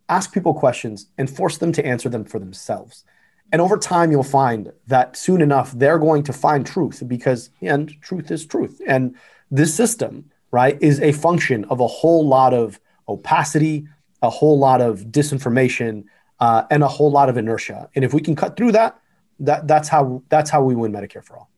ask 0.08 0.32
people 0.32 0.52
questions 0.52 1.06
and 1.16 1.30
force 1.30 1.58
them 1.58 1.72
to 1.72 1.86
answer 1.86 2.08
them 2.08 2.24
for 2.24 2.38
themselves 2.38 3.04
and 3.52 3.60
over 3.60 3.76
time 3.76 4.10
you'll 4.10 4.22
find 4.22 4.72
that 4.86 5.16
soon 5.16 5.40
enough 5.40 5.72
they're 5.72 5.98
going 5.98 6.22
to 6.22 6.32
find 6.32 6.66
truth 6.66 7.02
because 7.06 7.50
and 7.60 8.00
truth 8.00 8.30
is 8.30 8.44
truth 8.46 8.80
and 8.86 9.14
this 9.50 9.74
system 9.74 10.30
right 10.50 10.80
is 10.80 11.00
a 11.00 11.12
function 11.12 11.64
of 11.66 11.80
a 11.80 11.86
whole 11.86 12.26
lot 12.26 12.54
of 12.54 12.78
opacity, 13.08 13.86
a 14.22 14.30
whole 14.30 14.58
lot 14.58 14.80
of 14.80 15.00
disinformation, 15.06 16.04
uh, 16.40 16.64
and 16.70 16.82
a 16.82 16.88
whole 16.88 17.10
lot 17.10 17.28
of 17.28 17.36
inertia. 17.36 17.88
And 17.94 18.04
if 18.04 18.14
we 18.14 18.20
can 18.20 18.34
cut 18.34 18.56
through 18.56 18.72
that, 18.72 18.98
that 19.40 19.66
that's 19.66 19.88
how 19.88 20.22
that's 20.28 20.50
how 20.50 20.62
we 20.62 20.74
win 20.74 20.92
Medicare 20.92 21.24
for 21.24 21.36
all. 21.36 21.50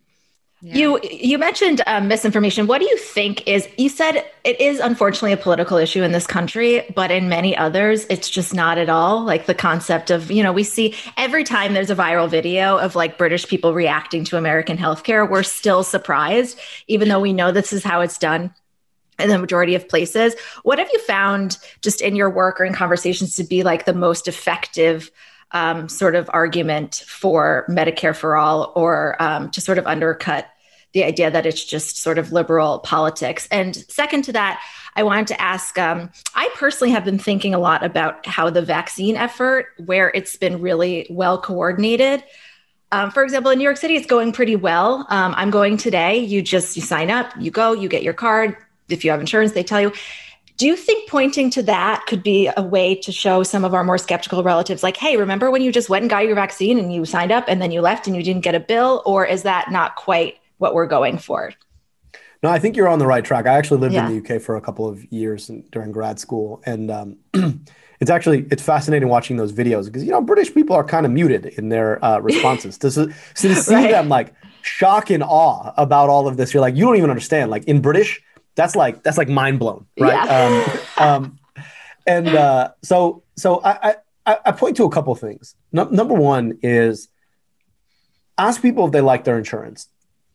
Yeah. 0.66 0.74
You 0.74 1.00
you 1.08 1.38
mentioned 1.38 1.80
um, 1.86 2.08
misinformation. 2.08 2.66
What 2.66 2.80
do 2.80 2.86
you 2.86 2.96
think 2.96 3.46
is? 3.46 3.68
You 3.76 3.88
said 3.88 4.24
it 4.42 4.60
is 4.60 4.80
unfortunately 4.80 5.32
a 5.32 5.36
political 5.36 5.76
issue 5.76 6.02
in 6.02 6.10
this 6.10 6.26
country, 6.26 6.84
but 6.92 7.12
in 7.12 7.28
many 7.28 7.56
others, 7.56 8.04
it's 8.10 8.28
just 8.28 8.52
not 8.52 8.76
at 8.76 8.88
all. 8.88 9.22
Like 9.22 9.46
the 9.46 9.54
concept 9.54 10.10
of 10.10 10.28
you 10.28 10.42
know 10.42 10.52
we 10.52 10.64
see 10.64 10.96
every 11.16 11.44
time 11.44 11.72
there's 11.72 11.90
a 11.90 11.94
viral 11.94 12.28
video 12.28 12.78
of 12.78 12.96
like 12.96 13.16
British 13.16 13.46
people 13.46 13.74
reacting 13.74 14.24
to 14.24 14.36
American 14.36 14.76
healthcare, 14.76 15.30
we're 15.30 15.44
still 15.44 15.84
surprised, 15.84 16.58
even 16.88 17.08
though 17.08 17.20
we 17.20 17.32
know 17.32 17.52
this 17.52 17.72
is 17.72 17.84
how 17.84 18.00
it's 18.00 18.18
done 18.18 18.52
in 19.20 19.28
the 19.28 19.38
majority 19.38 19.76
of 19.76 19.88
places. 19.88 20.34
What 20.64 20.80
have 20.80 20.90
you 20.92 20.98
found 20.98 21.58
just 21.80 22.00
in 22.00 22.16
your 22.16 22.28
work 22.28 22.60
or 22.60 22.64
in 22.64 22.72
conversations 22.72 23.36
to 23.36 23.44
be 23.44 23.62
like 23.62 23.84
the 23.84 23.94
most 23.94 24.26
effective 24.26 25.12
um, 25.52 25.88
sort 25.88 26.16
of 26.16 26.28
argument 26.32 27.04
for 27.06 27.66
Medicare 27.68 28.16
for 28.16 28.36
all 28.36 28.72
or 28.74 29.14
um, 29.22 29.48
to 29.52 29.60
sort 29.60 29.78
of 29.78 29.86
undercut 29.86 30.48
the 30.96 31.04
idea 31.04 31.30
that 31.30 31.46
it's 31.46 31.64
just 31.64 31.98
sort 31.98 32.18
of 32.18 32.32
liberal 32.32 32.80
politics? 32.80 33.46
And 33.50 33.76
second 33.88 34.22
to 34.22 34.32
that, 34.32 34.60
I 34.96 35.02
wanted 35.02 35.26
to 35.28 35.40
ask 35.40 35.78
um, 35.78 36.10
I 36.34 36.48
personally 36.54 36.90
have 36.92 37.04
been 37.04 37.18
thinking 37.18 37.54
a 37.54 37.58
lot 37.58 37.84
about 37.84 38.26
how 38.26 38.50
the 38.50 38.62
vaccine 38.62 39.14
effort, 39.14 39.66
where 39.84 40.10
it's 40.14 40.36
been 40.36 40.60
really 40.60 41.06
well 41.10 41.40
coordinated, 41.40 42.24
um, 42.92 43.10
for 43.10 43.24
example, 43.24 43.50
in 43.50 43.58
New 43.58 43.64
York 43.64 43.76
City, 43.76 43.96
it's 43.96 44.06
going 44.06 44.32
pretty 44.32 44.56
well. 44.56 45.06
Um, 45.10 45.34
I'm 45.36 45.50
going 45.50 45.76
today. 45.76 46.18
You 46.18 46.40
just 46.40 46.76
you 46.76 46.82
sign 46.82 47.10
up, 47.10 47.32
you 47.38 47.50
go, 47.50 47.72
you 47.72 47.88
get 47.88 48.02
your 48.02 48.14
card 48.14 48.56
if 48.88 49.04
you 49.04 49.10
have 49.10 49.20
insurance, 49.20 49.52
they 49.52 49.64
tell 49.64 49.80
you. 49.80 49.92
Do 50.56 50.66
you 50.66 50.76
think 50.76 51.10
pointing 51.10 51.50
to 51.50 51.62
that 51.64 52.04
could 52.06 52.22
be 52.22 52.48
a 52.56 52.62
way 52.62 52.94
to 52.94 53.12
show 53.12 53.42
some 53.42 53.64
of 53.64 53.74
our 53.74 53.84
more 53.84 53.98
skeptical 53.98 54.42
relatives, 54.42 54.82
like, 54.82 54.96
hey, 54.96 55.18
remember 55.18 55.50
when 55.50 55.60
you 55.60 55.70
just 55.70 55.90
went 55.90 56.04
and 56.04 56.10
got 56.10 56.24
your 56.24 56.34
vaccine 56.34 56.78
and 56.78 56.94
you 56.94 57.04
signed 57.04 57.30
up 57.30 57.44
and 57.48 57.60
then 57.60 57.72
you 57.72 57.82
left 57.82 58.06
and 58.06 58.16
you 58.16 58.22
didn't 58.22 58.40
get 58.40 58.54
a 58.54 58.60
bill? 58.60 59.02
Or 59.04 59.26
is 59.26 59.42
that 59.42 59.70
not 59.70 59.96
quite 59.96 60.38
what 60.58 60.74
we're 60.74 60.86
going 60.86 61.18
for? 61.18 61.52
No, 62.42 62.50
I 62.50 62.58
think 62.58 62.76
you're 62.76 62.88
on 62.88 62.98
the 62.98 63.06
right 63.06 63.24
track. 63.24 63.46
I 63.46 63.54
actually 63.54 63.80
lived 63.80 63.94
yeah. 63.94 64.08
in 64.08 64.22
the 64.22 64.34
UK 64.34 64.40
for 64.40 64.56
a 64.56 64.60
couple 64.60 64.86
of 64.86 65.04
years 65.12 65.50
during 65.70 65.90
grad 65.90 66.20
school, 66.20 66.62
and 66.66 66.90
um, 66.90 67.16
it's 68.00 68.10
actually 68.10 68.46
it's 68.50 68.62
fascinating 68.62 69.08
watching 69.08 69.36
those 69.36 69.52
videos 69.52 69.86
because 69.86 70.04
you 70.04 70.10
know 70.10 70.20
British 70.20 70.52
people 70.52 70.76
are 70.76 70.84
kind 70.84 71.06
of 71.06 71.12
muted 71.12 71.46
in 71.46 71.70
their 71.70 72.04
uh, 72.04 72.18
responses. 72.18 72.78
to, 72.78 72.90
so 72.90 73.06
to 73.34 73.54
see 73.54 73.74
right. 73.74 73.90
them 73.90 74.08
like 74.08 74.34
shock 74.62 75.10
and 75.10 75.22
awe 75.22 75.72
about 75.76 76.08
all 76.08 76.28
of 76.28 76.36
this, 76.36 76.52
you're 76.52 76.60
like 76.60 76.76
you 76.76 76.84
don't 76.84 76.96
even 76.96 77.10
understand. 77.10 77.50
Like 77.50 77.64
in 77.64 77.80
British, 77.80 78.22
that's 78.54 78.76
like 78.76 79.02
that's 79.02 79.18
like 79.18 79.28
mind 79.28 79.58
blown, 79.58 79.86
right? 79.98 80.24
Yeah. 80.24 80.68
Um, 80.98 81.08
um, 81.08 81.38
and 82.06 82.28
uh, 82.28 82.70
so 82.82 83.22
so 83.36 83.60
I, 83.64 83.96
I, 84.26 84.38
I 84.46 84.52
point 84.52 84.76
to 84.76 84.84
a 84.84 84.90
couple 84.90 85.14
things. 85.14 85.54
No, 85.72 85.84
number 85.84 86.14
one 86.14 86.58
is 86.62 87.08
ask 88.38 88.60
people 88.60 88.86
if 88.86 88.92
they 88.92 89.00
like 89.00 89.24
their 89.24 89.38
insurance, 89.38 89.88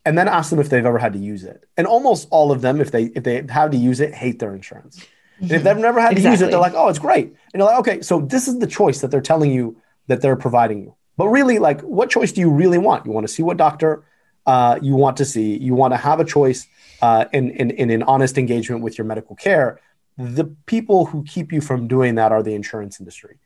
and 0.05 0.17
then 0.17 0.27
ask 0.27 0.49
them 0.49 0.59
if 0.59 0.69
they've 0.69 0.85
ever 0.85 0.97
had 0.97 1.13
to 1.13 1.19
use 1.19 1.43
it. 1.43 1.65
And 1.77 1.87
almost 1.87 2.27
all 2.31 2.51
of 2.51 2.61
them, 2.61 2.81
if 2.81 2.91
they 2.91 3.05
if 3.05 3.23
they 3.23 3.45
have 3.49 3.71
to 3.71 3.77
use 3.77 3.99
it, 3.99 4.13
hate 4.13 4.39
their 4.39 4.55
insurance. 4.55 5.05
And 5.39 5.51
if 5.51 5.63
they've 5.63 5.77
never 5.77 5.99
had 5.99 6.11
exactly. 6.11 6.23
to 6.23 6.31
use 6.31 6.41
it, 6.41 6.51
they're 6.51 6.59
like, 6.59 6.73
oh, 6.75 6.87
it's 6.87 6.99
great. 6.99 7.25
And 7.25 7.59
you're 7.59 7.65
like, 7.65 7.79
okay, 7.79 8.01
so 8.01 8.21
this 8.21 8.47
is 8.47 8.59
the 8.59 8.67
choice 8.67 9.01
that 9.01 9.09
they're 9.09 9.21
telling 9.21 9.51
you 9.51 9.77
that 10.07 10.21
they're 10.21 10.35
providing 10.35 10.81
you. 10.81 10.95
But 11.17 11.27
really, 11.27 11.59
like, 11.59 11.81
what 11.81 12.09
choice 12.09 12.31
do 12.31 12.41
you 12.41 12.49
really 12.49 12.77
want? 12.77 13.05
You 13.05 13.11
want 13.11 13.27
to 13.27 13.33
see 13.33 13.43
what 13.43 13.57
doctor 13.57 14.03
uh, 14.45 14.79
you 14.81 14.95
want 14.95 15.17
to 15.17 15.25
see. 15.25 15.57
You 15.57 15.73
want 15.73 15.93
to 15.93 15.97
have 15.97 16.19
a 16.19 16.25
choice 16.25 16.67
uh, 17.01 17.25
in, 17.33 17.51
in, 17.51 17.71
in 17.71 17.89
an 17.89 18.03
honest 18.03 18.37
engagement 18.37 18.83
with 18.83 18.97
your 18.97 19.05
medical 19.05 19.35
care. 19.35 19.79
The 20.17 20.45
people 20.65 21.05
who 21.05 21.23
keep 21.23 21.51
you 21.51 21.61
from 21.61 21.87
doing 21.87 22.15
that 22.15 22.31
are 22.31 22.43
the 22.43 22.53
insurance 22.53 22.99
industry. 22.99 23.39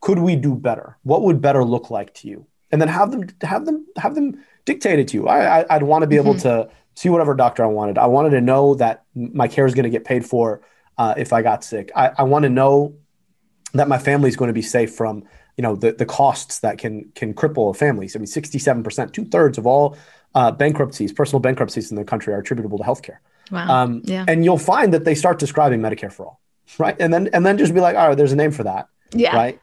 Could 0.00 0.18
we 0.18 0.36
do 0.36 0.54
better? 0.54 0.98
What 1.02 1.22
would 1.22 1.40
better 1.40 1.64
look 1.64 1.90
like 1.90 2.12
to 2.14 2.28
you? 2.28 2.46
And 2.70 2.80
then 2.80 2.88
have 2.88 3.10
them 3.10 3.28
have 3.42 3.66
them 3.66 3.86
have 3.96 4.14
them 4.14 4.42
dictated 4.64 5.08
to 5.08 5.16
you. 5.16 5.28
I, 5.28 5.62
I 5.62 5.78
would 5.78 5.86
want 5.86 6.02
to 6.02 6.06
be 6.06 6.16
able 6.16 6.34
mm-hmm. 6.34 6.66
to 6.66 6.68
see 6.94 7.08
whatever 7.08 7.34
doctor 7.34 7.62
I 7.64 7.68
wanted. 7.68 7.98
I 7.98 8.06
wanted 8.06 8.30
to 8.30 8.40
know 8.40 8.74
that 8.74 9.04
my 9.14 9.48
care 9.48 9.66
is 9.66 9.74
going 9.74 9.84
to 9.84 9.90
get 9.90 10.04
paid 10.04 10.24
for 10.24 10.62
uh, 10.98 11.14
if 11.16 11.32
I 11.32 11.42
got 11.42 11.64
sick. 11.64 11.90
I, 11.96 12.10
I 12.18 12.22
want 12.24 12.44
to 12.44 12.48
know 12.48 12.94
that 13.74 13.88
my 13.88 13.98
family 13.98 14.28
is 14.28 14.36
going 14.36 14.48
to 14.48 14.54
be 14.54 14.62
safe 14.62 14.94
from 14.94 15.24
you 15.56 15.62
know 15.62 15.76
the, 15.76 15.92
the 15.92 16.06
costs 16.06 16.60
that 16.60 16.78
can 16.78 17.10
can 17.14 17.34
cripple 17.34 17.70
a 17.70 17.74
family. 17.74 18.08
So 18.08 18.18
I 18.18 18.20
mean, 18.20 18.26
sixty 18.26 18.58
seven 18.58 18.82
percent, 18.82 19.12
two 19.12 19.24
thirds 19.24 19.58
of 19.58 19.66
all 19.66 19.96
uh, 20.34 20.50
bankruptcies, 20.50 21.12
personal 21.12 21.40
bankruptcies 21.40 21.90
in 21.90 21.96
the 21.96 22.04
country 22.04 22.32
are 22.32 22.38
attributable 22.38 22.78
to 22.78 22.84
healthcare. 22.84 23.18
Wow. 23.50 23.68
Um, 23.68 24.02
yeah. 24.04 24.24
And 24.28 24.44
you'll 24.44 24.58
find 24.58 24.94
that 24.94 25.04
they 25.04 25.14
start 25.14 25.38
describing 25.38 25.80
Medicare 25.80 26.12
for 26.12 26.26
all, 26.26 26.40
right? 26.78 26.96
And 26.98 27.12
then 27.12 27.28
and 27.32 27.44
then 27.44 27.58
just 27.58 27.74
be 27.74 27.80
like, 27.80 27.96
all 27.96 28.08
right, 28.08 28.16
there's 28.16 28.32
a 28.32 28.36
name 28.36 28.50
for 28.50 28.64
that, 28.64 28.88
yeah. 29.12 29.36
right? 29.36 29.60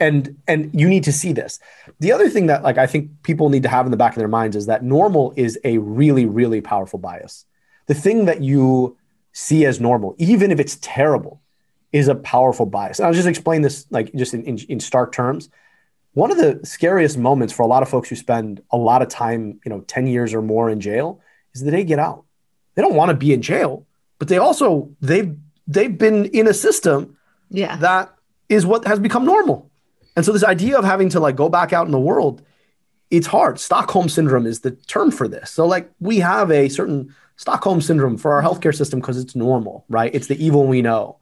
And 0.00 0.36
and 0.48 0.70
you 0.72 0.88
need 0.88 1.04
to 1.04 1.12
see 1.12 1.32
this. 1.32 1.60
The 2.00 2.12
other 2.12 2.28
thing 2.28 2.46
that 2.46 2.62
like 2.62 2.78
I 2.78 2.86
think 2.86 3.22
people 3.22 3.48
need 3.50 3.62
to 3.62 3.68
have 3.68 3.86
in 3.86 3.90
the 3.90 3.96
back 3.96 4.12
of 4.12 4.18
their 4.18 4.28
minds 4.28 4.56
is 4.56 4.66
that 4.66 4.82
normal 4.82 5.32
is 5.36 5.58
a 5.64 5.78
really 5.78 6.26
really 6.26 6.60
powerful 6.60 6.98
bias. 6.98 7.44
The 7.86 7.94
thing 7.94 8.24
that 8.24 8.42
you 8.42 8.96
see 9.32 9.64
as 9.66 9.80
normal, 9.80 10.14
even 10.18 10.50
if 10.50 10.58
it's 10.58 10.78
terrible, 10.80 11.40
is 11.92 12.08
a 12.08 12.14
powerful 12.14 12.66
bias. 12.66 12.98
And 12.98 13.06
I'll 13.06 13.14
just 13.14 13.28
explain 13.28 13.62
this 13.62 13.86
like 13.90 14.12
just 14.14 14.34
in, 14.34 14.44
in, 14.44 14.58
in 14.68 14.80
stark 14.80 15.12
terms 15.12 15.50
one 16.12 16.30
of 16.30 16.38
the 16.38 16.60
scariest 16.64 17.16
moments 17.16 17.52
for 17.52 17.62
a 17.62 17.66
lot 17.66 17.82
of 17.82 17.88
folks 17.88 18.08
who 18.08 18.16
spend 18.16 18.62
a 18.70 18.76
lot 18.76 19.02
of 19.02 19.08
time, 19.08 19.60
you 19.64 19.70
know, 19.70 19.80
10 19.82 20.06
years 20.06 20.34
or 20.34 20.42
more 20.42 20.68
in 20.68 20.80
jail 20.80 21.20
is 21.54 21.62
the 21.62 21.70
day 21.70 21.84
get 21.84 21.98
out. 21.98 22.24
They 22.74 22.82
don't 22.82 22.94
want 22.94 23.10
to 23.10 23.16
be 23.16 23.32
in 23.32 23.42
jail, 23.42 23.86
but 24.18 24.28
they 24.28 24.38
also 24.38 24.90
they've 25.00 25.36
they've 25.66 25.96
been 25.96 26.26
in 26.26 26.48
a 26.48 26.54
system 26.54 27.16
yeah. 27.48 27.76
that 27.76 28.14
is 28.48 28.66
what 28.66 28.86
has 28.86 28.98
become 28.98 29.24
normal. 29.24 29.69
And 30.16 30.24
so 30.24 30.32
this 30.32 30.44
idea 30.44 30.78
of 30.78 30.84
having 30.84 31.08
to 31.10 31.20
like 31.20 31.36
go 31.36 31.48
back 31.48 31.72
out 31.72 31.86
in 31.86 31.92
the 31.92 32.00
world, 32.00 32.42
it's 33.10 33.26
hard. 33.26 33.58
Stockholm 33.58 34.08
syndrome 34.08 34.46
is 34.46 34.60
the 34.60 34.72
term 34.72 35.10
for 35.10 35.28
this. 35.28 35.50
So 35.50 35.66
like 35.66 35.90
we 36.00 36.18
have 36.18 36.50
a 36.50 36.68
certain 36.68 37.14
Stockholm 37.36 37.80
syndrome 37.80 38.18
for 38.18 38.32
our 38.34 38.42
healthcare 38.42 38.74
system 38.74 39.00
because 39.00 39.18
it's 39.18 39.34
normal, 39.34 39.84
right? 39.88 40.14
It's 40.14 40.26
the 40.26 40.44
evil 40.44 40.66
we 40.66 40.82
know. 40.82 41.18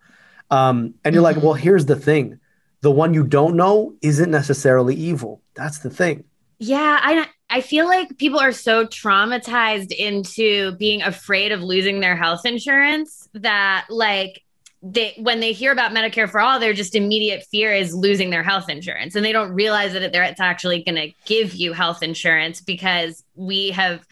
Um, 0.51 0.95
and 1.05 1.15
you're 1.15 1.23
mm-hmm. 1.23 1.37
like, 1.37 1.45
well, 1.45 1.55
here's 1.55 1.87
the 1.87 1.97
thing 1.97 2.41
the 2.81 2.91
one 2.91 3.13
you 3.13 3.25
don't 3.25 3.57
know 3.57 3.95
isn't 4.03 4.31
necessarily 4.31 4.95
evil. 4.95 5.43
That's 5.55 5.81
the 5.81 5.91
thing. 5.91 6.25
Yeah, 6.59 6.99
I 7.01 7.29
I 7.51 7.61
feel 7.61 7.87
like 7.87 8.19
people 8.19 8.41
are 8.41 8.53
so 8.53 8.85
traumatized 8.85 9.93
into 9.93 10.73
being 10.73 11.03
afraid 11.03 11.53
of 11.53 11.63
losing 11.63 12.01
their 12.01 12.17
health 12.17 12.45
insurance 12.45 13.29
that 13.35 13.87
like 13.89 14.43
they 14.83 15.15
when 15.19 15.41
they 15.41 15.53
hear 15.53 15.73
about 15.73 15.93
Medicare 15.93 16.31
for 16.31 16.41
all, 16.41 16.61
their 16.61 16.73
just 16.73 16.95
immediate 16.95 17.45
fear 17.51 17.73
is 17.73 17.95
losing 17.95 18.31
their 18.31 18.45
health 18.45 18.69
insurance, 18.69 19.15
and 19.15 19.25
they 19.25 19.33
don't 19.33 19.53
realize 19.53 19.93
that 19.93 20.03
it's 20.03 20.41
actually 20.41 20.83
going 20.85 20.95
to 20.95 21.13
give 21.25 21.55
you 21.55 21.73
health 21.73 22.03
insurance 22.03 22.61
because 22.61 23.25
we 23.35 23.71
have 23.71 24.07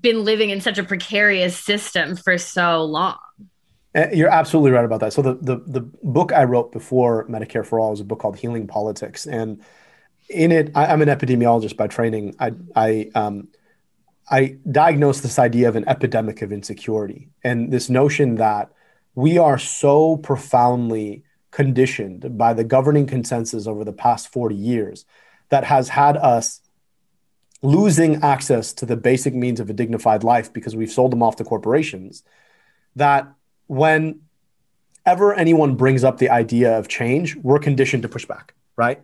been 0.00 0.24
living 0.24 0.50
in 0.50 0.60
such 0.60 0.78
a 0.78 0.84
precarious 0.84 1.58
system 1.58 2.16
for 2.16 2.38
so 2.38 2.84
long. 2.84 3.18
Uh, 3.96 4.06
you're 4.12 4.28
absolutely 4.28 4.70
right 4.70 4.84
about 4.84 5.00
that. 5.00 5.12
So 5.12 5.22
the, 5.22 5.34
the 5.34 5.56
the 5.66 5.80
book 5.80 6.32
I 6.32 6.44
wrote 6.44 6.70
before 6.70 7.26
Medicare 7.28 7.66
for 7.66 7.80
All 7.80 7.90
was 7.90 8.00
a 8.00 8.04
book 8.04 8.20
called 8.20 8.36
Healing 8.36 8.68
Politics, 8.68 9.26
and 9.26 9.60
in 10.28 10.52
it, 10.52 10.70
I, 10.74 10.92
am 10.92 11.02
an 11.02 11.08
epidemiologist 11.08 11.76
by 11.76 11.88
training. 11.88 12.36
I 12.38 12.52
I 12.76 13.10
um, 13.16 13.48
I 14.30 14.58
diagnosed 14.70 15.24
this 15.24 15.38
idea 15.38 15.68
of 15.68 15.74
an 15.74 15.88
epidemic 15.88 16.42
of 16.42 16.52
insecurity 16.52 17.28
and 17.42 17.72
this 17.72 17.88
notion 17.88 18.36
that 18.36 18.70
we 19.16 19.38
are 19.38 19.58
so 19.58 20.18
profoundly 20.18 21.24
conditioned 21.50 22.38
by 22.38 22.52
the 22.52 22.62
governing 22.62 23.06
consensus 23.06 23.66
over 23.66 23.82
the 23.82 23.92
past 23.92 24.30
40 24.30 24.54
years 24.54 25.04
that 25.48 25.64
has 25.64 25.88
had 25.88 26.16
us 26.18 26.60
losing 27.62 28.22
access 28.22 28.74
to 28.74 28.86
the 28.86 28.96
basic 28.96 29.34
means 29.34 29.58
of 29.58 29.70
a 29.70 29.72
dignified 29.72 30.22
life 30.22 30.52
because 30.52 30.76
we've 30.76 30.92
sold 30.92 31.10
them 31.10 31.22
off 31.22 31.36
to 31.36 31.44
corporations 31.44 32.22
that 32.94 33.26
when 33.66 34.20
ever 35.06 35.32
anyone 35.34 35.76
brings 35.76 36.04
up 36.04 36.18
the 36.18 36.28
idea 36.28 36.78
of 36.78 36.86
change, 36.86 37.36
we're 37.36 37.58
conditioned 37.58 38.02
to 38.02 38.08
push 38.08 38.26
back, 38.26 38.52
right? 38.76 39.00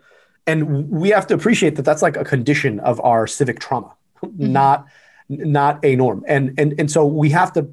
And 0.46 0.90
we 0.90 1.08
have 1.10 1.26
to 1.28 1.34
appreciate 1.34 1.76
that 1.76 1.84
that's 1.84 2.02
like 2.02 2.16
a 2.16 2.24
condition 2.24 2.80
of 2.80 3.00
our 3.00 3.26
civic 3.26 3.60
trauma, 3.60 3.94
mm-hmm. 4.22 4.52
not 4.52 4.86
not 5.28 5.82
a 5.84 5.96
norm. 5.96 6.24
And 6.26 6.54
and 6.58 6.74
and 6.78 6.90
so 6.90 7.06
we 7.06 7.30
have 7.30 7.52
to. 7.54 7.70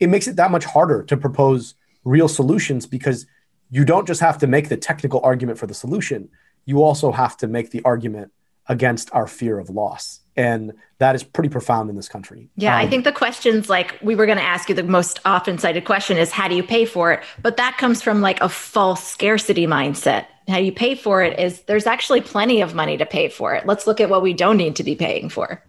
It 0.00 0.08
makes 0.08 0.26
it 0.26 0.36
that 0.36 0.50
much 0.50 0.64
harder 0.64 1.02
to 1.04 1.16
propose 1.16 1.74
real 2.04 2.28
solutions 2.28 2.86
because 2.86 3.26
you 3.70 3.84
don't 3.84 4.06
just 4.06 4.20
have 4.20 4.38
to 4.38 4.46
make 4.46 4.68
the 4.68 4.76
technical 4.76 5.20
argument 5.22 5.58
for 5.58 5.66
the 5.66 5.74
solution, 5.74 6.28
you 6.64 6.82
also 6.82 7.12
have 7.12 7.36
to 7.38 7.46
make 7.46 7.70
the 7.70 7.82
argument 7.84 8.32
against 8.68 9.12
our 9.12 9.26
fear 9.26 9.58
of 9.58 9.68
loss. 9.68 10.20
And 10.36 10.72
that 10.98 11.14
is 11.14 11.22
pretty 11.22 11.48
profound 11.48 11.90
in 11.90 11.96
this 11.96 12.08
country. 12.08 12.48
Yeah, 12.56 12.74
um, 12.74 12.80
I 12.80 12.88
think 12.88 13.04
the 13.04 13.12
questions 13.12 13.68
like 13.68 13.98
we 14.02 14.14
were 14.14 14.26
going 14.26 14.38
to 14.38 14.44
ask 14.44 14.68
you 14.68 14.74
the 14.74 14.82
most 14.82 15.20
often 15.24 15.58
cited 15.58 15.84
question 15.84 16.16
is 16.16 16.30
how 16.30 16.48
do 16.48 16.54
you 16.54 16.62
pay 16.62 16.84
for 16.84 17.12
it? 17.12 17.22
But 17.42 17.56
that 17.58 17.76
comes 17.78 18.02
from 18.02 18.20
like 18.20 18.40
a 18.40 18.48
false 18.48 19.06
scarcity 19.06 19.66
mindset. 19.66 20.26
How 20.48 20.58
you 20.58 20.72
pay 20.72 20.94
for 20.94 21.22
it 21.22 21.38
is 21.38 21.62
there's 21.62 21.86
actually 21.86 22.20
plenty 22.20 22.60
of 22.60 22.74
money 22.74 22.96
to 22.96 23.06
pay 23.06 23.28
for 23.28 23.54
it. 23.54 23.66
Let's 23.66 23.86
look 23.86 24.00
at 24.00 24.10
what 24.10 24.22
we 24.22 24.32
don't 24.32 24.56
need 24.56 24.76
to 24.76 24.84
be 24.84 24.94
paying 24.94 25.28
for. 25.28 25.62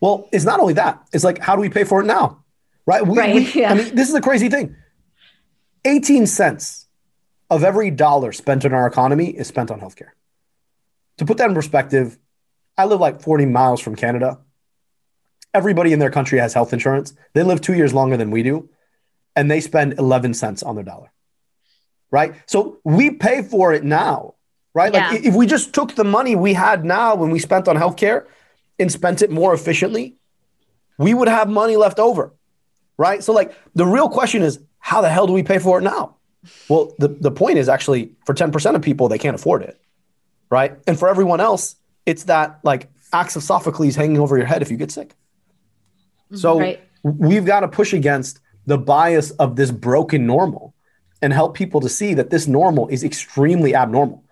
Well, 0.00 0.28
it's 0.32 0.44
not 0.44 0.60
only 0.60 0.74
that. 0.74 1.00
It's 1.12 1.24
like 1.24 1.38
how 1.38 1.54
do 1.54 1.60
we 1.60 1.68
pay 1.68 1.84
for 1.84 2.00
it 2.00 2.06
now? 2.06 2.39
Right? 2.90 3.06
We, 3.06 3.16
right. 3.16 3.34
We, 3.36 3.52
yeah. 3.52 3.70
I 3.70 3.74
mean, 3.74 3.94
this 3.94 4.08
is 4.08 4.14
a 4.16 4.20
crazy 4.20 4.48
thing. 4.48 4.74
18 5.84 6.26
cents 6.26 6.88
of 7.48 7.62
every 7.62 7.88
dollar 7.92 8.32
spent 8.32 8.64
in 8.64 8.74
our 8.74 8.84
economy 8.84 9.28
is 9.28 9.46
spent 9.46 9.70
on 9.70 9.80
healthcare. 9.80 10.08
To 11.18 11.24
put 11.24 11.36
that 11.36 11.48
in 11.48 11.54
perspective, 11.54 12.18
I 12.76 12.86
live 12.86 12.98
like 12.98 13.22
40 13.22 13.46
miles 13.46 13.80
from 13.80 13.94
Canada. 13.94 14.40
Everybody 15.54 15.92
in 15.92 16.00
their 16.00 16.10
country 16.10 16.40
has 16.40 16.52
health 16.52 16.72
insurance. 16.72 17.14
They 17.32 17.44
live 17.44 17.60
two 17.60 17.74
years 17.74 17.94
longer 17.94 18.16
than 18.16 18.32
we 18.32 18.42
do, 18.42 18.68
and 19.36 19.48
they 19.48 19.60
spend 19.60 19.92
11 19.96 20.34
cents 20.34 20.64
on 20.64 20.74
their 20.74 20.82
dollar. 20.82 21.12
Right. 22.10 22.34
So 22.46 22.80
we 22.82 23.12
pay 23.12 23.42
for 23.42 23.72
it 23.72 23.84
now. 23.84 24.34
Right. 24.74 24.92
Yeah. 24.92 25.10
Like 25.10 25.24
if 25.24 25.36
we 25.36 25.46
just 25.46 25.72
took 25.72 25.94
the 25.94 26.02
money 26.02 26.34
we 26.34 26.54
had 26.54 26.84
now 26.84 27.14
when 27.14 27.30
we 27.30 27.38
spent 27.38 27.68
on 27.68 27.76
healthcare 27.76 28.26
and 28.80 28.90
spent 28.90 29.22
it 29.22 29.30
more 29.30 29.54
efficiently, 29.54 30.16
we 30.98 31.14
would 31.14 31.28
have 31.28 31.48
money 31.48 31.76
left 31.76 32.00
over. 32.00 32.34
Right. 33.00 33.24
So, 33.24 33.32
like, 33.32 33.54
the 33.74 33.86
real 33.86 34.10
question 34.10 34.42
is 34.42 34.60
how 34.78 35.00
the 35.00 35.08
hell 35.08 35.26
do 35.26 35.32
we 35.32 35.42
pay 35.42 35.58
for 35.58 35.78
it 35.78 35.82
now? 35.82 36.16
Well, 36.68 36.94
the, 36.98 37.08
the 37.08 37.30
point 37.30 37.56
is 37.56 37.66
actually 37.66 38.12
for 38.26 38.34
10% 38.34 38.74
of 38.74 38.82
people, 38.82 39.08
they 39.08 39.16
can't 39.16 39.34
afford 39.34 39.62
it. 39.62 39.80
Right. 40.50 40.78
And 40.86 40.98
for 40.98 41.08
everyone 41.08 41.40
else, 41.40 41.76
it's 42.04 42.24
that 42.24 42.60
like 42.62 42.90
axe 43.10 43.36
of 43.36 43.42
Sophocles 43.42 43.96
hanging 43.96 44.18
over 44.18 44.36
your 44.36 44.44
head 44.44 44.60
if 44.60 44.70
you 44.70 44.76
get 44.76 44.90
sick. 44.90 45.14
Mm-hmm. 46.26 46.36
So 46.36 46.60
right. 46.60 46.78
we've 47.02 47.46
got 47.46 47.60
to 47.60 47.68
push 47.68 47.94
against 47.94 48.38
the 48.66 48.76
bias 48.76 49.30
of 49.30 49.56
this 49.56 49.70
broken 49.70 50.26
normal 50.26 50.74
and 51.22 51.32
help 51.32 51.54
people 51.54 51.80
to 51.80 51.88
see 51.88 52.12
that 52.12 52.28
this 52.28 52.46
normal 52.46 52.86
is 52.88 53.02
extremely 53.02 53.74
abnormal. 53.74 54.22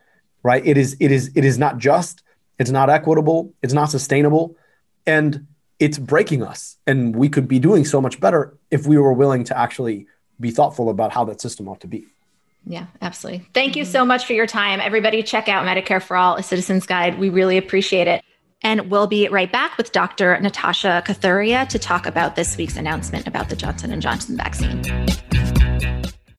Right. 0.43 0.63
It 0.67 0.77
is, 0.77 0.95
it 1.01 1.11
is, 1.11 1.31
it 1.35 1.47
is 1.47 1.57
not 1.57 1.79
just, 1.79 2.23
it's 2.59 2.71
not 2.71 2.91
equitable, 2.91 3.55
it's 3.63 3.73
not 3.73 3.87
sustainable, 3.87 4.59
and 5.07 5.47
it's 5.79 5.99
breaking 5.99 6.43
us. 6.43 6.77
And 6.87 7.15
we 7.15 7.29
could 7.29 7.49
be 7.49 7.59
doing 7.59 7.85
so 7.85 8.01
much 8.01 8.21
better 8.21 8.57
if 8.71 8.87
we 8.87 8.99
were 8.99 9.13
willing 9.13 9.45
to 9.45 9.59
actually 9.59 10.07
be 10.41 10.51
thoughtful 10.51 10.91
about 10.91 11.13
how 11.13 11.25
that 11.25 11.41
system 11.41 11.69
ought 11.69 11.81
to 11.81 11.87
be. 11.87 12.07
Yeah, 12.67 12.87
absolutely. 13.01 13.47
Thank 13.55 13.77
you 13.77 13.85
so 13.85 14.05
much 14.05 14.27
for 14.27 14.35
your 14.35 14.47
time. 14.47 14.81
Everybody, 14.81 15.23
check 15.23 15.49
out 15.49 15.65
Medicare 15.65 16.03
for 16.03 16.17
All, 16.17 16.37
a 16.37 16.43
citizen's 16.43 16.87
guide. 16.87 17.19
We 17.19 17.31
really 17.31 17.57
appreciate 17.57 18.09
it. 18.09 18.25
And 18.63 18.91
we'll 18.91 19.07
be 19.07 19.29
right 19.29 19.51
back 19.51 19.79
with 19.79 19.93
Dr. 19.93 20.39
Natasha 20.41 21.03
Kathuria 21.07 21.69
to 21.69 21.79
talk 21.79 22.07
about 22.07 22.35
this 22.35 22.57
week's 22.57 22.77
announcement 22.77 23.27
about 23.27 23.49
the 23.49 23.57
Johnson 23.57 23.99
& 24.01 24.03
Johnson 24.03 24.37
vaccine. 24.37 24.83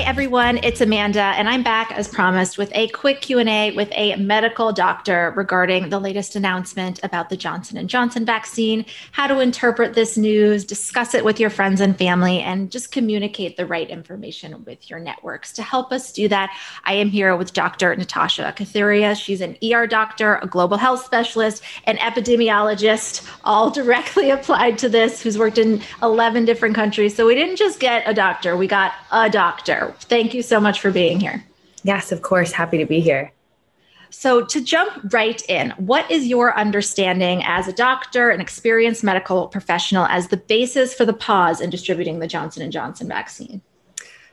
Hi 0.00 0.06
everyone, 0.06 0.60
it's 0.62 0.80
Amanda 0.80 1.20
and 1.20 1.46
I'm 1.46 1.62
back 1.62 1.92
as 1.92 2.08
promised 2.08 2.56
with 2.56 2.72
a 2.74 2.88
quick 2.88 3.20
Q&A 3.20 3.72
with 3.72 3.90
a 3.92 4.16
medical 4.16 4.72
doctor 4.72 5.34
regarding 5.36 5.90
the 5.90 5.98
latest 5.98 6.34
announcement 6.34 6.98
about 7.02 7.28
the 7.28 7.36
Johnson 7.36 7.86
& 7.86 7.88
Johnson 7.88 8.24
vaccine, 8.24 8.86
how 9.12 9.26
to 9.26 9.40
interpret 9.40 9.92
this 9.92 10.16
news, 10.16 10.64
discuss 10.64 11.12
it 11.12 11.22
with 11.22 11.38
your 11.38 11.50
friends 11.50 11.82
and 11.82 11.98
family 11.98 12.40
and 12.40 12.72
just 12.72 12.92
communicate 12.92 13.58
the 13.58 13.66
right 13.66 13.90
information 13.90 14.64
with 14.64 14.88
your 14.88 14.98
networks. 14.98 15.52
To 15.52 15.62
help 15.62 15.92
us 15.92 16.12
do 16.12 16.28
that, 16.28 16.50
I 16.84 16.94
am 16.94 17.10
here 17.10 17.36
with 17.36 17.52
Dr. 17.52 17.94
Natasha 17.94 18.54
Kathuria. 18.56 19.14
She's 19.14 19.42
an 19.42 19.58
ER 19.62 19.86
doctor, 19.86 20.36
a 20.36 20.46
global 20.46 20.78
health 20.78 21.04
specialist, 21.04 21.62
an 21.84 21.98
epidemiologist, 21.98 23.30
all 23.44 23.70
directly 23.80 24.30
applied 24.30 24.78
to 24.78 24.88
this 24.88 25.20
who's 25.20 25.36
worked 25.36 25.58
in 25.58 25.82
11 26.02 26.46
different 26.46 26.74
countries. 26.74 27.14
So 27.14 27.26
we 27.26 27.34
didn't 27.34 27.56
just 27.56 27.80
get 27.80 28.02
a 28.06 28.14
doctor, 28.14 28.56
we 28.56 28.66
got 28.66 28.94
a 29.12 29.28
doctor. 29.28 29.89
Thank 29.98 30.34
you 30.34 30.42
so 30.42 30.60
much 30.60 30.80
for 30.80 30.90
being 30.90 31.20
here. 31.20 31.44
Yes, 31.82 32.12
of 32.12 32.22
course. 32.22 32.52
Happy 32.52 32.78
to 32.78 32.86
be 32.86 33.00
here. 33.00 33.32
So, 34.10 34.44
to 34.44 34.60
jump 34.60 35.12
right 35.12 35.40
in, 35.48 35.70
what 35.78 36.10
is 36.10 36.26
your 36.26 36.56
understanding 36.58 37.42
as 37.44 37.68
a 37.68 37.72
doctor, 37.72 38.30
an 38.30 38.40
experienced 38.40 39.04
medical 39.04 39.46
professional, 39.46 40.06
as 40.06 40.28
the 40.28 40.36
basis 40.36 40.92
for 40.92 41.04
the 41.04 41.12
pause 41.12 41.60
in 41.60 41.70
distributing 41.70 42.18
the 42.18 42.26
Johnson 42.26 42.62
and 42.62 42.72
Johnson 42.72 43.06
vaccine? 43.06 43.62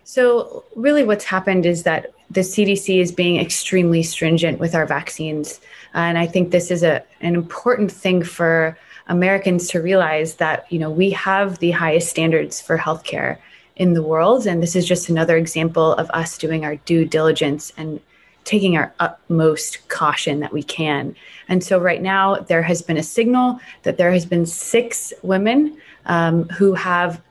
So, 0.03 0.63
really, 0.75 1.03
what's 1.03 1.25
happened 1.25 1.67
is 1.67 1.83
that 1.83 2.11
the 2.31 2.41
CDC 2.41 2.99
is 2.99 3.11
being 3.11 3.39
extremely 3.39 4.01
stringent 4.01 4.57
with 4.57 4.73
our 4.73 4.87
vaccines, 4.87 5.61
and 5.93 6.17
I 6.17 6.25
think 6.25 6.49
this 6.49 6.71
is 6.71 6.81
a 6.81 7.03
an 7.21 7.35
important 7.35 7.91
thing 7.91 8.23
for 8.23 8.77
Americans 9.07 9.67
to 9.69 9.81
realize 9.81 10.35
that 10.35 10.65
you 10.71 10.79
know 10.79 10.89
we 10.89 11.11
have 11.11 11.59
the 11.59 11.71
highest 11.71 12.09
standards 12.09 12.59
for 12.59 12.79
healthcare 12.79 13.37
in 13.77 13.93
the 13.93 14.03
world. 14.03 14.45
And 14.45 14.61
this 14.61 14.75
is 14.75 14.85
just 14.85 15.09
another 15.09 15.37
example 15.37 15.93
of 15.93 16.09
us 16.11 16.37
doing 16.37 16.65
our 16.65 16.75
due 16.77 17.05
diligence 17.05 17.71
and 17.77 18.01
taking 18.43 18.77
our 18.77 18.93
utmost 18.99 19.87
caution 19.89 20.39
that 20.39 20.53
we 20.53 20.63
can. 20.63 21.15
And 21.49 21.63
so, 21.63 21.79
right 21.79 22.01
now, 22.01 22.35
there 22.35 22.63
has 22.63 22.81
been 22.81 22.97
a 22.97 23.03
signal 23.03 23.59
that 23.83 23.97
there 23.97 24.11
has 24.11 24.25
been 24.25 24.45
six 24.45 25.13
women 25.21 25.77
um, 26.05 26.43
who 26.49 26.73
have 26.73 27.21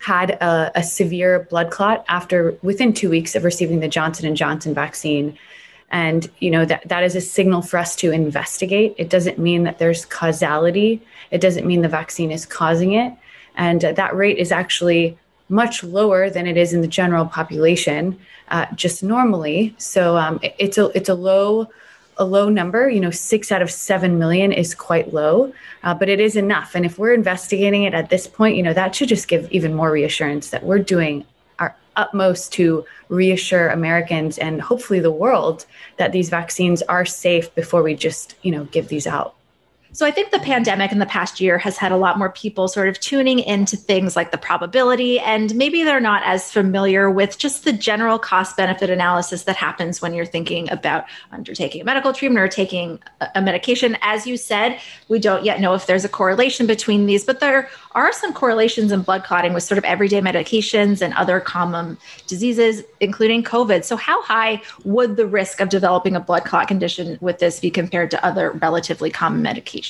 had 0.00 0.32
a, 0.32 0.70
a, 0.74 0.82
severe 0.82 1.46
blood 1.48 1.70
clot 1.70 2.04
after 2.08 2.58
within 2.62 2.92
two 2.92 3.08
weeks 3.08 3.34
of 3.34 3.44
receiving 3.44 3.80
the 3.80 3.88
Johnson 3.88 4.26
and 4.26 4.36
Johnson 4.36 4.74
vaccine. 4.74 5.38
And 5.90 6.28
you 6.40 6.50
know 6.50 6.64
that 6.64 6.88
that 6.88 7.04
is 7.04 7.14
a 7.14 7.20
signal 7.20 7.62
for 7.62 7.78
us 7.78 7.94
to 7.96 8.10
investigate. 8.10 8.94
It 8.98 9.08
doesn't 9.08 9.38
mean 9.38 9.62
that 9.62 9.78
there's 9.78 10.04
causality. 10.04 11.00
It 11.30 11.40
doesn't 11.40 11.66
mean 11.66 11.82
the 11.82 11.88
vaccine 11.88 12.32
is 12.32 12.44
causing 12.44 12.92
it. 12.92 13.14
And 13.56 13.84
uh, 13.84 13.92
that 13.92 14.14
rate 14.14 14.38
is 14.38 14.50
actually 14.50 15.16
much 15.48 15.84
lower 15.84 16.30
than 16.30 16.46
it 16.46 16.56
is 16.56 16.72
in 16.72 16.80
the 16.80 16.88
general 16.88 17.26
population, 17.26 18.18
uh, 18.48 18.66
just 18.74 19.02
normally. 19.02 19.74
So 19.78 20.16
um, 20.16 20.40
it, 20.42 20.54
it's 20.58 20.78
a 20.78 20.86
it's 20.96 21.08
a 21.08 21.14
low 21.14 21.68
a 22.16 22.24
low 22.24 22.48
number. 22.48 22.88
You 22.88 23.00
know, 23.00 23.10
six 23.10 23.52
out 23.52 23.62
of 23.62 23.70
seven 23.70 24.18
million 24.18 24.52
is 24.52 24.74
quite 24.74 25.12
low, 25.12 25.52
uh, 25.82 25.94
but 25.94 26.08
it 26.08 26.20
is 26.20 26.36
enough. 26.36 26.74
And 26.74 26.84
if 26.84 26.98
we're 26.98 27.14
investigating 27.14 27.84
it 27.84 27.94
at 27.94 28.10
this 28.10 28.26
point, 28.26 28.56
you 28.56 28.62
know, 28.62 28.72
that 28.72 28.94
should 28.94 29.08
just 29.08 29.28
give 29.28 29.50
even 29.50 29.74
more 29.74 29.90
reassurance 29.90 30.50
that 30.50 30.64
we're 30.64 30.78
doing 30.78 31.24
our 31.58 31.76
utmost 31.96 32.52
to 32.52 32.84
reassure 33.08 33.68
Americans 33.68 34.38
and 34.38 34.60
hopefully 34.60 35.00
the 35.00 35.10
world 35.10 35.66
that 35.98 36.12
these 36.12 36.28
vaccines 36.28 36.82
are 36.82 37.04
safe 37.04 37.54
before 37.54 37.82
we 37.82 37.94
just 37.94 38.34
you 38.42 38.50
know 38.50 38.64
give 38.64 38.88
these 38.88 39.06
out. 39.06 39.34
So 39.94 40.04
I 40.04 40.10
think 40.10 40.32
the 40.32 40.40
pandemic 40.40 40.90
in 40.90 40.98
the 40.98 41.06
past 41.06 41.40
year 41.40 41.56
has 41.58 41.76
had 41.76 41.92
a 41.92 41.96
lot 41.96 42.18
more 42.18 42.28
people 42.28 42.66
sort 42.66 42.88
of 42.88 42.98
tuning 42.98 43.38
into 43.38 43.76
things 43.76 44.16
like 44.16 44.32
the 44.32 44.38
probability, 44.38 45.20
and 45.20 45.54
maybe 45.54 45.84
they're 45.84 46.00
not 46.00 46.24
as 46.24 46.50
familiar 46.50 47.08
with 47.08 47.38
just 47.38 47.62
the 47.62 47.72
general 47.72 48.18
cost 48.18 48.56
benefit 48.56 48.90
analysis 48.90 49.44
that 49.44 49.54
happens 49.54 50.02
when 50.02 50.12
you're 50.12 50.26
thinking 50.26 50.68
about 50.72 51.04
undertaking 51.30 51.80
a 51.80 51.84
medical 51.84 52.12
treatment 52.12 52.42
or 52.42 52.48
taking 52.48 52.98
a 53.36 53.40
medication. 53.40 53.96
As 54.02 54.26
you 54.26 54.36
said, 54.36 54.80
we 55.06 55.20
don't 55.20 55.44
yet 55.44 55.60
know 55.60 55.74
if 55.74 55.86
there's 55.86 56.04
a 56.04 56.08
correlation 56.08 56.66
between 56.66 57.06
these, 57.06 57.22
but 57.22 57.38
there 57.38 57.70
are 57.92 58.12
some 58.12 58.32
correlations 58.32 58.90
in 58.90 59.02
blood 59.02 59.22
clotting 59.22 59.54
with 59.54 59.62
sort 59.62 59.78
of 59.78 59.84
everyday 59.84 60.20
medications 60.20 61.02
and 61.02 61.14
other 61.14 61.38
common 61.38 61.96
diseases, 62.26 62.82
including 62.98 63.44
COVID. 63.44 63.84
So, 63.84 63.94
how 63.94 64.20
high 64.22 64.60
would 64.82 65.16
the 65.16 65.26
risk 65.26 65.60
of 65.60 65.68
developing 65.68 66.16
a 66.16 66.20
blood 66.20 66.44
clot 66.44 66.66
condition 66.66 67.16
with 67.20 67.38
this 67.38 67.60
be 67.60 67.70
compared 67.70 68.10
to 68.10 68.26
other 68.26 68.50
relatively 68.50 69.08
common 69.08 69.40
medications 69.40 69.83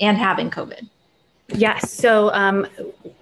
and 0.00 0.16
having 0.16 0.50
COVID? 0.50 0.88
Yes. 1.48 1.92
So, 1.92 2.32
um, 2.32 2.66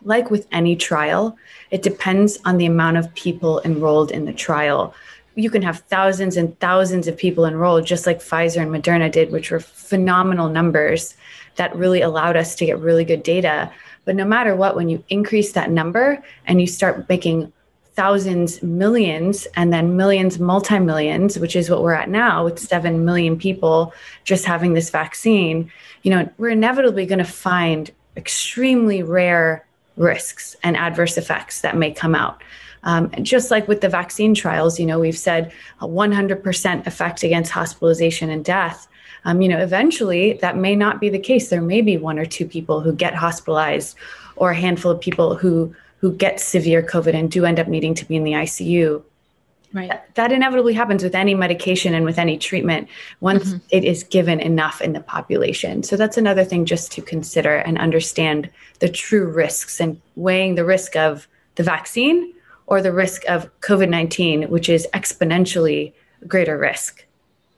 like 0.05 0.31
with 0.31 0.47
any 0.53 0.77
trial, 0.77 1.37
it 1.71 1.83
depends 1.83 2.39
on 2.45 2.59
the 2.59 2.67
amount 2.67 2.97
of 2.99 3.15
people 3.15 3.63
enrolled 3.65 4.11
in 4.11 4.25
the 4.27 4.33
trial. 4.33 4.95
You 5.35 5.49
can 5.49 5.63
have 5.63 5.79
thousands 5.89 6.37
and 6.37 6.59
thousands 6.61 7.09
of 7.09 7.17
people 7.17 7.47
enrolled, 7.47 7.87
just 7.87 8.07
like 8.07 8.19
Pfizer 8.19 8.61
and 8.61 8.71
Moderna 8.71 9.11
did, 9.11 9.33
which 9.33 9.51
were 9.51 9.61
phenomenal 9.61 10.51
numbers 10.51 11.15
that 11.57 11.75
really 11.75 12.03
allowed 12.03 12.37
us 12.37 12.55
to 12.57 12.67
get 12.67 12.79
really 12.79 13.05
good 13.05 13.23
data. 13.23 13.73
But 14.05 14.17
no 14.17 14.25
matter 14.25 14.55
what, 14.57 14.77
when 14.77 14.89
you 14.89 15.03
increase 15.09 15.53
that 15.53 15.71
number 15.71 16.23
and 16.47 16.61
you 16.61 16.67
start 16.67 17.09
making 17.09 17.53
thousands, 17.95 18.63
millions, 18.63 19.47
and 19.55 19.73
then 19.73 19.97
millions, 19.97 20.39
multi 20.39 20.79
millions, 20.79 21.39
which 21.39 21.55
is 21.55 21.69
what 21.69 21.83
we're 21.83 21.93
at 21.93 22.09
now 22.09 22.45
with 22.45 22.59
7 22.59 23.05
million 23.05 23.37
people 23.37 23.93
just 24.25 24.45
having 24.45 24.75
this 24.75 24.91
vaccine, 24.91 25.71
you 26.03 26.11
know, 26.11 26.29
we're 26.39 26.51
inevitably 26.51 27.07
going 27.07 27.19
to 27.19 27.25
find 27.25 27.91
extremely 28.17 29.03
rare 29.03 29.67
risks 29.97 30.57
and 30.63 30.77
adverse 30.77 31.19
effects 31.19 31.61
that 31.61 31.77
may 31.77 31.93
come 31.93 32.15
out. 32.15 32.43
Um, 32.85 33.11
just 33.23 33.51
like 33.51 33.69
with 33.69 33.81
the 33.81 33.89
vaccine 33.89 34.35
trials, 34.35 34.81
you 34.81 34.87
know, 34.87 34.99
we've 34.99 35.17
said 35.17 35.53
a 35.81 35.87
100% 35.87 36.87
effect 36.87 37.23
against 37.23 37.53
hospitalization 37.53 38.31
and 38.31 38.45
death 38.45 38.89
um, 39.25 39.41
you 39.41 39.49
know, 39.49 39.59
eventually 39.59 40.35
that 40.35 40.57
may 40.57 40.75
not 40.75 41.01
be 41.01 41.09
the 41.09 41.19
case. 41.19 41.49
There 41.49 41.63
may 41.63 41.81
be 41.81 41.97
one 41.97 42.19
or 42.19 42.27
two 42.27 42.47
people 42.47 42.81
who 42.81 42.93
get 42.93 43.15
hospitalized, 43.15 43.97
or 44.37 44.51
a 44.51 44.57
handful 44.57 44.91
of 44.91 45.01
people 45.01 45.37
who 45.37 45.75
who 46.03 46.13
get 46.13 46.41
severe 46.41 46.83
COVID 46.83 47.15
and 47.15 47.31
do 47.31 47.45
end 47.47 47.61
up 47.61 47.69
needing 47.69 47.95
to 47.95 48.05
be 48.05 48.17
in 48.17 48.25
the 48.25 48.33
ICU. 48.33 49.03
Right. 49.73 49.89
That, 49.89 50.15
that 50.17 50.33
inevitably 50.33 50.75
happens 50.75 51.03
with 51.03 51.15
any 51.15 51.35
medication 51.35 51.95
and 51.95 52.05
with 52.05 52.19
any 52.19 52.37
treatment 52.37 52.89
once 53.21 53.51
mm-hmm. 53.51 53.65
it 53.71 53.85
is 53.85 54.03
given 54.03 54.41
enough 54.41 54.83
in 54.83 54.93
the 54.93 55.01
population. 55.01 55.83
So 55.85 55.97
that's 55.97 56.19
another 56.19 56.45
thing 56.45 56.67
just 56.67 56.93
to 56.93 57.03
consider 57.03 57.57
and 57.57 57.79
understand 57.79 58.51
the 58.81 58.89
true 58.89 59.31
risks 59.31 59.81
and 59.81 59.99
weighing 60.17 60.57
the 60.57 60.65
risk 60.65 60.97
of 60.97 61.27
the 61.55 61.63
vaccine 61.63 62.35
or 62.67 62.83
the 62.83 62.93
risk 62.93 63.23
of 63.29 63.49
COVID 63.61 63.89
19, 63.89 64.51
which 64.51 64.69
is 64.69 64.89
exponentially 64.93 65.93
greater 66.27 66.59
risk. 66.59 67.07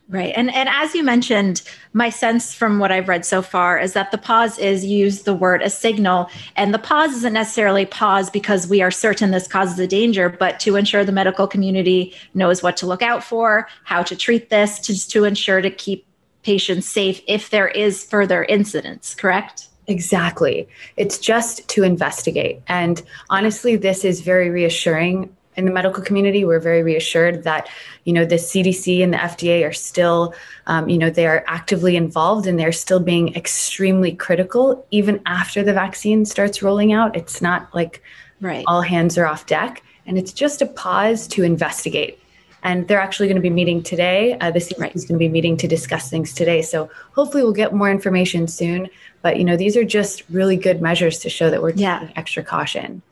Right. 0.07 0.35
And 0.37 0.53
and 0.55 0.69
as 0.69 0.95
you 0.95 1.03
mentioned, 1.03 1.62
my 1.95 2.11
sense 2.11 2.53
from 2.53 2.79
what 2.79 2.93
I've 2.93 3.09
read 3.09 3.25
so 3.25 3.40
far 3.40 3.79
is 3.79 3.95
that 3.95 4.11
the 4.11 4.19
pause 4.19 4.59
is 4.59 4.85
use 4.85 5.23
the 5.23 5.33
word 5.33 5.62
a 5.62 5.71
signal. 5.71 6.29
And 6.57 6.75
the 6.75 6.79
pause 6.79 7.14
isn't 7.14 7.33
necessarily 7.33 7.87
pause 7.87 8.29
because 8.29 8.69
we 8.69 8.83
are 8.83 8.90
certain 8.90 9.31
this 9.31 9.49
causes 9.49 9.79
a 9.79 9.87
danger, 9.87 10.29
but 10.29 10.61
to 10.61 10.77
ensure 10.77 11.05
the 11.05 11.12
medical 11.12 11.47
community 11.47 12.14
knows 12.35 12.62
what 12.62 12.77
to 12.79 12.87
look 12.87 13.01
out 13.01 13.25
for, 13.25 13.67
how 13.85 14.03
to 14.03 14.14
treat 14.14 14.51
this, 14.51 14.79
to, 14.81 15.09
to 15.09 15.25
ensure 15.25 15.62
to 15.62 15.71
keep 15.71 16.07
patients 16.43 16.87
safe 16.87 17.23
if 17.27 17.49
there 17.49 17.69
is 17.69 18.05
further 18.05 18.45
incidents, 18.45 19.14
correct? 19.14 19.69
Exactly. 19.87 20.69
It's 20.99 21.19
just 21.19 21.67
to 21.69 21.83
investigate. 21.83 22.61
And 22.69 23.03
honestly, 23.31 23.77
this 23.77 24.05
is 24.05 24.21
very 24.21 24.51
reassuring 24.51 25.35
in 25.57 25.64
the 25.64 25.71
medical 25.71 26.03
community, 26.03 26.45
we're 26.45 26.61
very 26.61 26.83
reassured 26.83 27.45
that, 27.45 27.69
you 28.05 28.12
know, 28.12 28.25
the 28.25 28.37
CDC 28.37 29.03
and 29.03 29.12
the 29.12 29.19
FDA 29.19 29.67
are 29.69 29.73
still, 29.73 30.35
um, 30.67 30.88
you 30.88 30.99
know, 30.99 31.11
they 31.11 31.27
are 31.27 31.45
actively 31.47 31.97
involved 31.97 32.47
and 32.47 32.59
they're 32.59 32.73
still 32.73 33.01
being 33.01 33.35
extremely 33.35 34.12
critical 34.12 34.87
even 34.90 35.21
after 35.27 35.62
the 35.62 35.73
vaccine 35.73 36.25
starts 36.25 36.62
rolling 36.62 36.93
out. 36.93 37.17
It's 37.17 37.40
not 37.40 37.73
like 37.75 38.03
right. 38.40 38.64
all 38.67 38.83
hands 38.83 39.17
are 39.17 39.27
off 39.27 39.47
deck, 39.47 39.83
and 40.07 40.19
it's 40.19 40.33
just 40.33 40.62
a 40.62 40.67
pause 40.67 41.27
to 41.29 41.43
investigate. 41.43 42.19
And 42.62 42.88
they're 42.88 43.01
actually 43.01 43.29
going 43.29 43.37
to 43.37 43.43
be 43.43 43.51
meeting 43.51 43.83
today. 43.83 44.38
Uh, 44.40 44.51
the 44.51 44.59
CDC 44.59 44.79
right. 44.81 44.97
is 44.97 45.05
going 45.05 45.19
to 45.19 45.23
be 45.23 45.29
meeting 45.29 45.57
to 45.59 45.69
discuss 45.69 46.09
things 46.09 46.33
today. 46.33 46.62
So 46.62 46.88
hopefully 47.12 47.43
we'll 47.43 47.53
get 47.53 47.75
more 47.75 47.90
information 47.90 48.49
soon. 48.49 48.88
But 49.21 49.37
you 49.37 49.45
know, 49.45 49.57
these 49.57 49.76
are 49.76 49.85
just 49.85 50.22
really 50.31 50.57
good 50.57 50.81
measures 50.81 51.18
to 51.20 51.28
show 51.28 51.51
that 51.51 51.61
we're 51.61 51.72
taking 51.72 51.85
yeah. 51.85 52.11
extra 52.16 52.43
caution. 52.43 53.03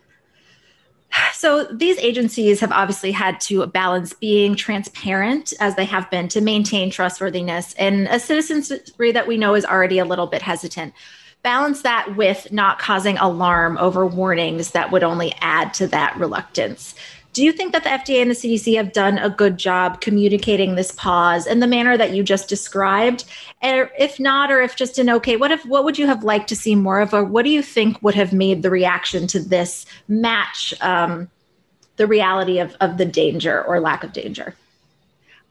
So 1.35 1.65
these 1.65 1.99
agencies 1.99 2.61
have 2.61 2.73
obviously 2.73 3.13
had 3.13 3.41
to 3.43 3.67
balance 3.67 4.13
being 4.13 4.55
transparent 4.55 5.53
as 5.61 5.75
they 5.77 5.85
have 5.85 6.11
been 6.11 6.29
to 6.29 6.41
maintain 6.41 6.91
trustworthiness 6.91 7.75
and 7.75 8.07
a 8.09 8.21
citizenry 8.21 9.13
that 9.13 9.27
we 9.27 9.37
know 9.37 9.55
is 9.55 9.65
already 9.65 9.99
a 9.99 10.05
little 10.05 10.27
bit 10.27 10.43
hesitant. 10.43 10.95
Balance 11.43 11.83
that 11.83 12.17
with 12.17 12.53
not 12.53 12.79
causing 12.79 13.19
alarm 13.19 13.77
over 13.79 14.07
warnings 14.07 14.71
that 14.71 14.93
would 14.93 15.03
only 15.03 15.35
add 15.41 15.75
to 15.75 15.89
that 15.89 16.17
reluctance. 16.17 16.95
Do 17.33 17.43
you 17.43 17.53
think 17.53 17.73
that 17.73 17.83
the 17.83 17.89
FDA 17.89 18.21
and 18.21 18.31
the 18.31 18.35
CDC 18.35 18.77
have 18.77 18.93
done 18.93 19.17
a 19.17 19.31
good 19.31 19.57
job 19.57 20.03
communicating 20.03 20.75
this 20.75 20.93
pause 20.93 21.47
in 21.47 21.61
the 21.61 21.67
manner 21.67 21.97
that 21.97 22.13
you 22.13 22.23
just 22.23 22.47
described? 22.47 23.25
And 23.63 23.89
if 23.99 24.21
not, 24.21 24.53
or 24.53 24.61
if 24.61 24.77
just 24.77 24.99
an 24.99 25.09
okay, 25.09 25.37
what 25.37 25.51
if 25.51 25.65
what 25.65 25.85
would 25.85 25.99
you 25.99 26.07
have 26.07 26.25
liked 26.25 26.49
to 26.51 26.57
see 26.57 26.75
more 26.75 27.01
of, 27.01 27.15
or 27.15 27.25
what 27.25 27.45
do 27.45 27.51
you 27.51 27.63
think 27.63 28.03
would 28.03 28.15
have 28.15 28.35
made 28.35 28.63
the 28.63 28.69
reaction 28.69 29.27
to 29.29 29.41
this 29.41 29.87
match 30.09 30.75
um, 30.83 31.31
the 31.97 32.07
reality 32.07 32.59
of, 32.59 32.77
of 32.81 32.99
the 32.99 33.07
danger 33.07 33.63
or 33.65 33.81
lack 33.81 34.05
of 34.05 34.13
danger? 34.13 34.55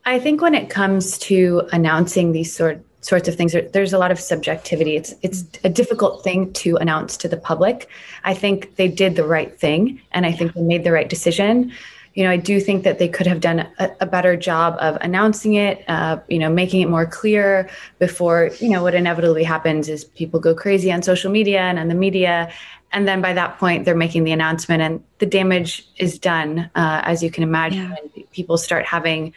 I 0.06 0.20
think 0.20 0.40
when 0.42 0.54
it 0.54 0.70
comes 0.70 1.18
to 1.20 1.68
announcing 1.72 2.32
these 2.32 2.56
sort 2.56 2.84
sorts 3.02 3.28
of 3.28 3.36
things. 3.36 3.56
There's 3.74 3.94
a 3.94 3.98
lot 3.98 4.12
of 4.12 4.20
subjectivity. 4.20 4.96
It's 4.96 5.14
it's 5.22 5.44
a 5.64 5.70
difficult 5.70 6.24
thing 6.24 6.54
to 6.54 6.78
announce 6.78 7.18
to 7.18 7.28
the 7.28 7.38
public. 7.38 7.90
I 8.24 8.34
think 8.34 8.76
they 8.76 8.88
did 8.88 9.16
the 9.16 9.26
right 9.26 9.60
thing, 9.60 10.02
and 10.12 10.26
I 10.26 10.32
think 10.32 10.54
they 10.54 10.62
made 10.62 10.84
the 10.84 10.92
right 10.92 11.10
decision. 11.10 11.74
You 12.14 12.26
know, 12.26 12.32
I 12.32 12.38
do 12.38 12.60
think 12.60 12.84
that 12.84 13.00
they 13.00 13.08
could 13.08 13.26
have 13.26 13.40
done 13.40 13.60
a, 13.80 13.90
a 14.02 14.06
better 14.06 14.36
job 14.36 14.76
of 14.80 14.98
announcing 15.02 15.56
it. 15.56 15.84
Uh, 15.88 16.20
you 16.28 16.40
know, 16.40 16.50
making 16.50 16.82
it 16.82 16.90
more 16.90 17.06
clear 17.06 17.70
before. 18.00 18.52
You 18.60 18.70
know, 18.70 18.84
what 18.84 18.94
inevitably 18.94 19.44
happens 19.44 19.90
is 19.90 20.06
people 20.06 20.40
go 20.40 20.54
crazy 20.54 20.92
on 20.92 21.02
social 21.02 21.32
media 21.32 21.62
and 21.62 21.80
on 21.80 21.88
the 21.88 21.96
media, 21.96 22.52
and 22.92 23.08
then 23.08 23.22
by 23.22 23.34
that 23.34 23.58
point 23.58 23.86
they're 23.86 23.96
making 23.96 24.26
the 24.26 24.32
announcement, 24.32 24.82
and 24.82 25.04
the 25.18 25.26
damage 25.26 25.88
is 25.98 26.20
done, 26.20 26.70
uh, 26.76 27.02
as 27.04 27.24
you 27.24 27.32
can 27.32 27.44
imagine. 27.44 27.98
Yeah. 28.14 28.24
People 28.32 28.58
start 28.58 28.86
having 28.86 29.34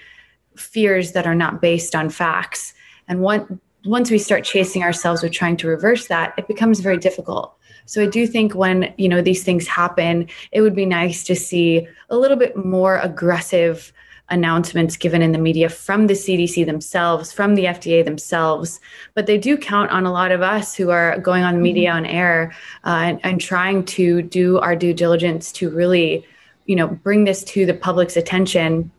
fears 0.56 1.12
that 1.12 1.26
are 1.26 1.34
not 1.34 1.60
based 1.60 1.96
on 1.96 2.10
facts 2.10 2.74
and 3.08 3.20
one, 3.20 3.60
once 3.84 4.10
we 4.10 4.18
start 4.18 4.44
chasing 4.44 4.82
ourselves 4.82 5.22
with 5.22 5.32
trying 5.32 5.56
to 5.58 5.68
reverse 5.68 6.08
that, 6.08 6.34
it 6.38 6.48
becomes 6.48 6.80
very 6.80 6.96
difficult. 6.96 7.54
So 7.86 8.02
I 8.02 8.06
do 8.06 8.26
think 8.26 8.54
when, 8.54 8.94
you 8.96 9.08
know, 9.08 9.20
these 9.20 9.44
things 9.44 9.66
happen, 9.66 10.28
it 10.52 10.62
would 10.62 10.74
be 10.74 10.86
nice 10.86 11.22
to 11.24 11.36
see 11.36 11.86
a 12.08 12.16
little 12.16 12.36
bit 12.36 12.56
more 12.56 12.98
aggressive 12.98 13.92
announcements 14.30 14.96
given 14.96 15.20
in 15.20 15.32
the 15.32 15.38
media 15.38 15.68
from 15.68 16.06
the 16.06 16.14
CDC 16.14 16.64
themselves, 16.64 17.30
from 17.30 17.54
the 17.54 17.64
FDA 17.64 18.02
themselves. 18.02 18.80
But 19.12 19.26
they 19.26 19.36
do 19.36 19.58
count 19.58 19.90
on 19.90 20.06
a 20.06 20.12
lot 20.12 20.32
of 20.32 20.40
us 20.40 20.74
who 20.74 20.90
are 20.90 21.18
going 21.18 21.42
on 21.42 21.60
media 21.60 21.90
mm-hmm. 21.90 21.98
on 21.98 22.06
air 22.06 22.54
uh, 22.84 23.02
and, 23.04 23.20
and 23.22 23.40
trying 23.40 23.84
to 23.84 24.22
do 24.22 24.58
our 24.60 24.74
due 24.74 24.94
diligence 24.94 25.52
to 25.52 25.68
really, 25.68 26.24
you 26.64 26.74
know, 26.74 26.88
bring 26.88 27.24
this 27.24 27.44
to 27.44 27.66
the 27.66 27.74
public's 27.74 28.16
attention 28.16 28.90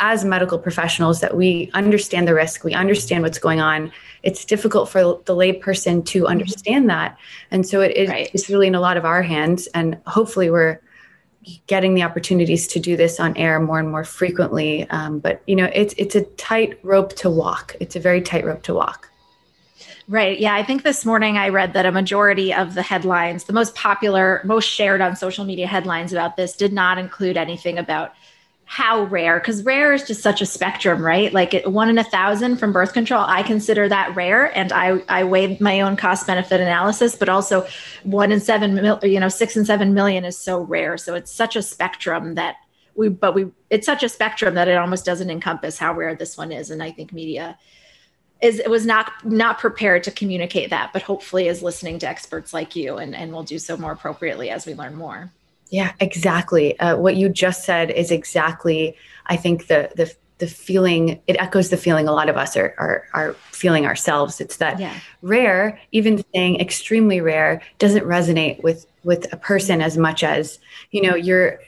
as 0.00 0.24
medical 0.24 0.58
professionals 0.58 1.20
that 1.20 1.36
we 1.36 1.70
understand 1.74 2.28
the 2.28 2.34
risk, 2.34 2.64
we 2.64 2.74
understand 2.74 3.22
what's 3.22 3.38
going 3.38 3.60
on. 3.60 3.92
It's 4.22 4.44
difficult 4.44 4.88
for 4.88 5.00
the 5.24 5.34
layperson 5.34 6.04
to 6.06 6.22
mm-hmm. 6.22 6.30
understand 6.30 6.90
that. 6.90 7.18
And 7.50 7.66
so 7.66 7.80
it 7.80 7.96
is 7.96 8.08
right. 8.08 8.30
it's 8.34 8.48
really 8.48 8.66
in 8.66 8.74
a 8.74 8.80
lot 8.80 8.96
of 8.96 9.04
our 9.04 9.22
hands. 9.22 9.66
And 9.68 9.98
hopefully 10.06 10.50
we're 10.50 10.80
getting 11.66 11.94
the 11.94 12.02
opportunities 12.02 12.66
to 12.66 12.80
do 12.80 12.96
this 12.96 13.20
on 13.20 13.36
air 13.36 13.60
more 13.60 13.78
and 13.78 13.90
more 13.90 14.04
frequently. 14.04 14.88
Um, 14.90 15.20
but 15.20 15.42
you 15.46 15.56
know, 15.56 15.70
it's 15.72 15.94
it's 15.96 16.14
a 16.14 16.22
tight 16.22 16.78
rope 16.82 17.14
to 17.16 17.30
walk. 17.30 17.76
It's 17.80 17.96
a 17.96 18.00
very 18.00 18.20
tight 18.20 18.44
rope 18.44 18.62
to 18.64 18.74
walk. 18.74 19.10
Right. 20.08 20.38
Yeah. 20.38 20.54
I 20.54 20.62
think 20.62 20.84
this 20.84 21.04
morning 21.04 21.36
I 21.36 21.48
read 21.48 21.72
that 21.72 21.84
a 21.84 21.90
majority 21.90 22.54
of 22.54 22.74
the 22.74 22.82
headlines, 22.82 23.44
the 23.44 23.52
most 23.52 23.74
popular, 23.74 24.40
most 24.44 24.68
shared 24.68 25.00
on 25.00 25.16
social 25.16 25.44
media 25.44 25.66
headlines 25.66 26.12
about 26.12 26.36
this, 26.36 26.54
did 26.54 26.72
not 26.72 26.96
include 26.96 27.36
anything 27.36 27.76
about 27.76 28.14
how 28.68 29.04
rare 29.04 29.38
because 29.38 29.62
rare 29.62 29.94
is 29.94 30.02
just 30.02 30.22
such 30.22 30.42
a 30.42 30.46
spectrum 30.46 31.00
right? 31.00 31.32
Like 31.32 31.54
one 31.64 31.88
in 31.88 31.98
a 31.98 32.04
thousand 32.04 32.56
from 32.56 32.72
birth 32.72 32.92
control 32.92 33.24
i 33.26 33.42
consider 33.42 33.88
that 33.88 34.14
rare 34.16 34.56
and 34.58 34.72
i 34.72 35.00
i 35.08 35.22
weighed 35.24 35.60
my 35.60 35.80
own 35.80 35.96
cost 35.96 36.26
benefit 36.26 36.60
analysis 36.60 37.14
but 37.14 37.28
also 37.28 37.66
one 38.02 38.32
in 38.32 38.40
seven 38.40 38.74
mil, 38.74 38.98
you 39.02 39.20
know 39.20 39.28
six 39.28 39.56
and 39.56 39.66
seven 39.66 39.94
million 39.94 40.24
is 40.24 40.36
so 40.36 40.60
rare. 40.60 40.98
So 40.98 41.14
it's 41.14 41.32
such 41.32 41.56
a 41.56 41.62
spectrum 41.62 42.34
that 42.34 42.56
we 42.96 43.08
but 43.08 43.34
we 43.34 43.46
it's 43.70 43.86
such 43.86 44.02
a 44.02 44.08
spectrum 44.08 44.54
that 44.54 44.68
it 44.68 44.76
almost 44.76 45.04
doesn't 45.04 45.30
encompass 45.30 45.78
how 45.78 45.94
rare 45.94 46.14
this 46.14 46.36
one 46.36 46.50
is 46.50 46.70
and 46.70 46.82
i 46.82 46.90
think 46.90 47.12
media 47.12 47.58
is 48.42 48.58
it 48.58 48.70
was 48.70 48.84
not 48.84 49.12
not 49.24 49.58
prepared 49.58 50.02
to 50.04 50.10
communicate 50.10 50.70
that 50.70 50.92
but 50.92 51.02
hopefully 51.02 51.46
is 51.46 51.62
listening 51.62 51.98
to 51.98 52.08
experts 52.08 52.52
like 52.52 52.74
you 52.74 52.96
and 52.96 53.14
and 53.14 53.32
will 53.32 53.42
do 53.42 53.58
so 53.58 53.76
more 53.76 53.92
appropriately 53.92 54.50
as 54.50 54.66
we 54.66 54.74
learn 54.74 54.94
more 54.94 55.30
yeah, 55.70 55.92
exactly. 56.00 56.78
Uh, 56.78 56.96
what 56.96 57.16
you 57.16 57.28
just 57.28 57.64
said 57.64 57.90
is 57.90 58.10
exactly, 58.10 58.96
I 59.26 59.36
think, 59.36 59.66
the 59.66 59.90
the 59.96 60.14
the 60.38 60.46
feeling. 60.46 61.20
It 61.26 61.36
echoes 61.38 61.70
the 61.70 61.76
feeling 61.76 62.08
a 62.08 62.12
lot 62.12 62.28
of 62.28 62.36
us 62.36 62.56
are 62.56 62.74
are, 62.78 63.04
are 63.14 63.32
feeling 63.50 63.86
ourselves. 63.86 64.40
It's 64.40 64.58
that 64.58 64.78
yeah. 64.78 64.94
rare, 65.22 65.78
even 65.92 66.24
saying 66.34 66.60
extremely 66.60 67.20
rare, 67.20 67.62
doesn't 67.78 68.04
resonate 68.04 68.62
with 68.62 68.86
with 69.06 69.32
a 69.32 69.36
person 69.36 69.80
as 69.80 69.96
much 69.96 70.22
as 70.22 70.58
you 70.90 71.00
know 71.00 71.14
you're 71.14 71.60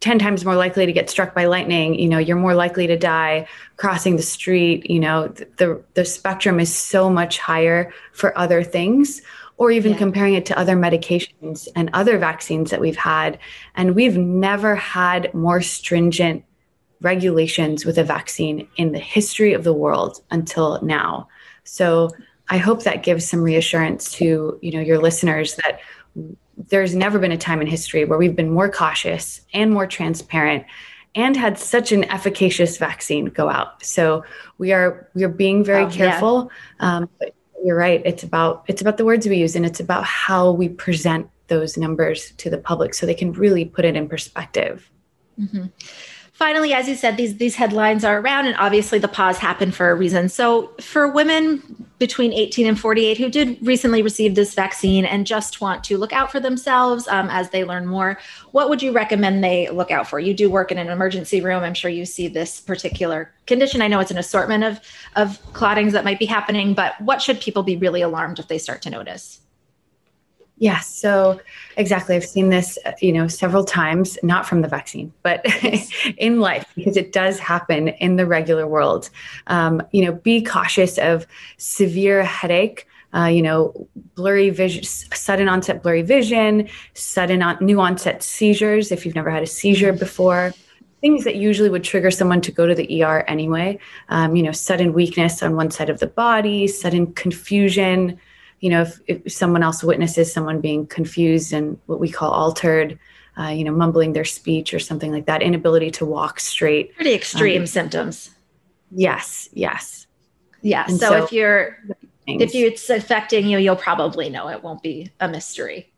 10 0.00 0.18
times 0.18 0.44
more 0.44 0.54
likely 0.54 0.84
to 0.84 0.92
get 0.92 1.08
struck 1.08 1.34
by 1.34 1.46
lightning 1.46 1.98
you 1.98 2.06
know 2.06 2.18
you're 2.18 2.36
more 2.36 2.54
likely 2.54 2.86
to 2.86 2.98
die 2.98 3.48
crossing 3.78 4.16
the 4.16 4.22
street 4.22 4.88
you 4.90 5.00
know 5.00 5.26
the 5.56 5.82
the 5.94 6.04
spectrum 6.04 6.60
is 6.60 6.72
so 6.72 7.08
much 7.08 7.38
higher 7.38 7.90
for 8.12 8.36
other 8.38 8.62
things 8.62 9.22
or 9.58 9.70
even 9.70 9.92
yeah. 9.92 9.98
comparing 9.98 10.34
it 10.34 10.46
to 10.46 10.58
other 10.58 10.76
medications 10.76 11.68
and 11.74 11.90
other 11.92 12.18
vaccines 12.18 12.70
that 12.70 12.80
we've 12.80 12.96
had. 12.96 13.38
And 13.74 13.94
we've 13.94 14.18
never 14.18 14.76
had 14.76 15.32
more 15.32 15.62
stringent 15.62 16.44
regulations 17.00 17.84
with 17.84 17.98
a 17.98 18.04
vaccine 18.04 18.68
in 18.76 18.92
the 18.92 18.98
history 18.98 19.52
of 19.52 19.64
the 19.64 19.72
world 19.72 20.22
until 20.30 20.80
now. 20.82 21.28
So 21.64 22.10
I 22.48 22.58
hope 22.58 22.82
that 22.84 23.02
gives 23.02 23.28
some 23.28 23.42
reassurance 23.42 24.12
to, 24.14 24.58
you 24.62 24.72
know, 24.72 24.80
your 24.80 24.98
listeners 24.98 25.56
that 25.56 25.80
there's 26.56 26.94
never 26.94 27.18
been 27.18 27.32
a 27.32 27.38
time 27.38 27.60
in 27.60 27.66
history 27.66 28.04
where 28.04 28.18
we've 28.18 28.36
been 28.36 28.50
more 28.50 28.70
cautious 28.70 29.42
and 29.52 29.72
more 29.72 29.86
transparent 29.86 30.64
and 31.14 31.36
had 31.36 31.58
such 31.58 31.92
an 31.92 32.04
efficacious 32.04 32.78
vaccine 32.78 33.26
go 33.26 33.48
out. 33.48 33.82
So 33.84 34.24
we 34.58 34.72
are 34.72 35.08
we 35.14 35.24
are 35.24 35.28
being 35.28 35.64
very 35.64 35.84
oh, 35.84 35.90
careful, 35.90 36.50
yeah. 36.80 36.96
um, 36.96 37.10
but 37.18 37.34
you're 37.66 37.76
right. 37.76 38.00
It's 38.04 38.22
about 38.22 38.64
it's 38.68 38.80
about 38.80 38.96
the 38.96 39.04
words 39.04 39.26
we 39.26 39.38
use 39.38 39.56
and 39.56 39.66
it's 39.66 39.80
about 39.80 40.04
how 40.04 40.52
we 40.52 40.68
present 40.68 41.28
those 41.48 41.76
numbers 41.76 42.30
to 42.36 42.48
the 42.48 42.58
public 42.58 42.94
so 42.94 43.06
they 43.06 43.14
can 43.14 43.32
really 43.32 43.64
put 43.64 43.84
it 43.84 43.96
in 43.96 44.08
perspective. 44.08 44.88
Mm-hmm. 45.36 45.66
Finally, 46.36 46.74
as 46.74 46.86
you 46.86 46.94
said, 46.94 47.16
these 47.16 47.38
these 47.38 47.54
headlines 47.54 48.04
are 48.04 48.20
around, 48.20 48.46
and 48.46 48.54
obviously 48.58 48.98
the 48.98 49.08
pause 49.08 49.38
happened 49.38 49.74
for 49.74 49.90
a 49.90 49.94
reason. 49.94 50.28
So, 50.28 50.70
for 50.82 51.08
women 51.08 51.62
between 51.98 52.30
18 52.34 52.66
and 52.66 52.78
48 52.78 53.16
who 53.16 53.30
did 53.30 53.56
recently 53.66 54.02
receive 54.02 54.34
this 54.34 54.52
vaccine 54.52 55.06
and 55.06 55.26
just 55.26 55.62
want 55.62 55.82
to 55.84 55.96
look 55.96 56.12
out 56.12 56.30
for 56.30 56.38
themselves 56.38 57.08
um, 57.08 57.30
as 57.30 57.48
they 57.48 57.64
learn 57.64 57.86
more, 57.86 58.18
what 58.52 58.68
would 58.68 58.82
you 58.82 58.92
recommend 58.92 59.42
they 59.42 59.70
look 59.70 59.90
out 59.90 60.06
for? 60.10 60.20
You 60.20 60.34
do 60.34 60.50
work 60.50 60.70
in 60.70 60.76
an 60.76 60.90
emergency 60.90 61.40
room. 61.40 61.62
I'm 61.62 61.72
sure 61.72 61.90
you 61.90 62.04
see 62.04 62.28
this 62.28 62.60
particular 62.60 63.32
condition. 63.46 63.80
I 63.80 63.88
know 63.88 64.00
it's 64.00 64.10
an 64.10 64.18
assortment 64.18 64.62
of 64.62 64.78
of 65.16 65.40
clottings 65.54 65.94
that 65.94 66.04
might 66.04 66.18
be 66.18 66.26
happening, 66.26 66.74
but 66.74 67.00
what 67.00 67.22
should 67.22 67.40
people 67.40 67.62
be 67.62 67.78
really 67.78 68.02
alarmed 68.02 68.38
if 68.38 68.48
they 68.48 68.58
start 68.58 68.82
to 68.82 68.90
notice? 68.90 69.40
Yeah, 70.58 70.80
so 70.80 71.38
exactly. 71.76 72.16
I've 72.16 72.24
seen 72.24 72.48
this, 72.48 72.78
uh, 72.86 72.92
you 73.00 73.12
know, 73.12 73.28
several 73.28 73.62
times, 73.64 74.18
not 74.22 74.46
from 74.46 74.62
the 74.62 74.68
vaccine, 74.68 75.12
but 75.22 75.44
in 76.16 76.40
life, 76.40 76.66
because 76.74 76.96
it 76.96 77.12
does 77.12 77.38
happen 77.38 77.88
in 77.88 78.16
the 78.16 78.24
regular 78.24 78.66
world. 78.66 79.10
Um, 79.48 79.82
you 79.92 80.04
know, 80.04 80.12
be 80.12 80.42
cautious 80.42 80.96
of 80.98 81.26
severe 81.58 82.22
headache. 82.22 82.86
Uh, 83.14 83.26
you 83.26 83.40
know, 83.40 83.88
blurry 84.14 84.50
vision, 84.50 84.82
sudden 84.82 85.48
onset 85.48 85.82
blurry 85.82 86.02
vision, 86.02 86.68
sudden 86.94 87.42
on, 87.42 87.56
new 87.60 87.80
onset 87.80 88.22
seizures. 88.22 88.90
If 88.90 89.06
you've 89.06 89.14
never 89.14 89.30
had 89.30 89.42
a 89.42 89.46
seizure 89.46 89.92
before, 89.92 90.52
things 91.00 91.24
that 91.24 91.36
usually 91.36 91.70
would 91.70 91.84
trigger 91.84 92.10
someone 92.10 92.40
to 92.42 92.52
go 92.52 92.66
to 92.66 92.74
the 92.74 93.02
ER 93.02 93.24
anyway. 93.28 93.78
Um, 94.08 94.36
you 94.36 94.42
know, 94.42 94.52
sudden 94.52 94.92
weakness 94.92 95.42
on 95.42 95.54
one 95.54 95.70
side 95.70 95.88
of 95.88 96.00
the 96.00 96.08
body, 96.08 96.66
sudden 96.66 97.12
confusion, 97.12 98.18
you 98.66 98.70
know, 98.70 98.82
if, 98.82 99.00
if 99.06 99.32
someone 99.32 99.62
else 99.62 99.84
witnesses 99.84 100.32
someone 100.32 100.60
being 100.60 100.88
confused 100.88 101.52
and 101.52 101.78
what 101.86 102.00
we 102.00 102.10
call 102.10 102.32
altered, 102.32 102.98
uh, 103.38 103.46
you 103.46 103.62
know, 103.62 103.70
mumbling 103.70 104.12
their 104.12 104.24
speech 104.24 104.74
or 104.74 104.80
something 104.80 105.12
like 105.12 105.26
that, 105.26 105.40
inability 105.40 105.88
to 105.92 106.04
walk 106.04 106.40
straight. 106.40 106.92
Pretty 106.96 107.14
extreme 107.14 107.60
um, 107.60 107.66
symptoms. 107.68 108.32
Yes, 108.90 109.48
yes. 109.52 110.08
Yeah. 110.62 110.86
So, 110.86 110.96
so, 110.96 111.22
if 111.22 111.30
you're 111.30 111.78
if 112.26 112.54
you, 112.56 112.66
it's 112.66 112.90
affecting 112.90 113.46
you, 113.46 113.58
you'll 113.58 113.76
probably 113.76 114.28
know. 114.30 114.48
It 114.48 114.64
won't 114.64 114.82
be 114.82 115.12
a 115.20 115.28
mystery. 115.28 115.92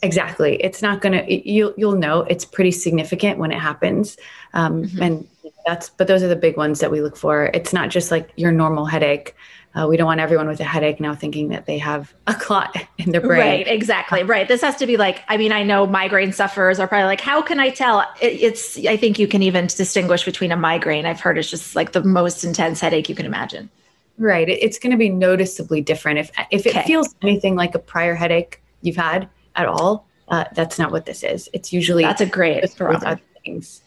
Exactly. 0.00 0.54
It's 0.62 0.82
not 0.82 1.00
going 1.00 1.14
to. 1.14 1.50
You'll 1.50 1.74
you'll 1.76 1.96
know. 1.96 2.20
It's 2.20 2.44
pretty 2.44 2.70
significant 2.70 3.40
when 3.40 3.50
it 3.50 3.58
happens, 3.58 4.16
um, 4.52 4.84
mm-hmm. 4.84 5.02
and 5.02 5.28
that's. 5.66 5.90
But 5.90 6.06
those 6.06 6.22
are 6.22 6.28
the 6.28 6.36
big 6.36 6.56
ones 6.56 6.80
that 6.80 6.90
we 6.90 7.00
look 7.00 7.16
for. 7.16 7.46
It's 7.54 7.72
not 7.72 7.90
just 7.90 8.10
like 8.10 8.30
your 8.36 8.52
normal 8.52 8.84
headache. 8.84 9.34
Uh, 9.74 9.88
we 9.88 9.96
don't 9.96 10.06
want 10.06 10.20
everyone 10.20 10.46
with 10.46 10.60
a 10.60 10.64
headache 10.64 11.00
now 11.00 11.14
thinking 11.16 11.48
that 11.48 11.66
they 11.66 11.78
have 11.78 12.14
a 12.28 12.34
clot 12.38 12.76
in 12.98 13.10
their 13.10 13.20
brain. 13.20 13.40
Right, 13.40 13.66
exactly. 13.66 14.22
Right. 14.22 14.46
This 14.46 14.60
has 14.60 14.76
to 14.76 14.86
be 14.86 14.96
like, 14.96 15.22
I 15.26 15.36
mean, 15.36 15.50
I 15.50 15.64
know 15.64 15.84
migraine 15.84 16.32
sufferers 16.32 16.78
are 16.78 16.86
probably 16.86 17.06
like, 17.06 17.20
how 17.20 17.42
can 17.42 17.58
I 17.58 17.70
tell? 17.70 18.00
It, 18.20 18.40
it's, 18.40 18.78
I 18.86 18.96
think 18.96 19.18
you 19.18 19.26
can 19.26 19.42
even 19.42 19.66
distinguish 19.66 20.24
between 20.24 20.52
a 20.52 20.56
migraine. 20.56 21.06
I've 21.06 21.18
heard 21.18 21.38
it's 21.38 21.50
just 21.50 21.74
like 21.74 21.90
the 21.90 22.04
most 22.04 22.44
intense 22.44 22.80
headache 22.80 23.08
you 23.08 23.16
can 23.16 23.26
imagine. 23.26 23.68
Right. 24.16 24.48
It's 24.48 24.78
going 24.78 24.92
to 24.92 24.96
be 24.96 25.08
noticeably 25.08 25.80
different. 25.80 26.20
If, 26.20 26.30
if 26.52 26.66
it 26.66 26.76
okay. 26.76 26.86
feels 26.86 27.12
anything 27.20 27.56
like 27.56 27.74
a 27.74 27.80
prior 27.80 28.14
headache 28.14 28.62
you've 28.82 28.94
had 28.94 29.28
at 29.56 29.66
all, 29.66 30.06
uh, 30.28 30.44
that's 30.54 30.78
not 30.78 30.92
what 30.92 31.04
this 31.04 31.24
is. 31.24 31.48
It's 31.52 31.72
usually 31.72 32.04
that's 32.04 32.20
a 32.20 32.26
great 32.26 32.64
other 32.80 33.20
things. 33.44 33.82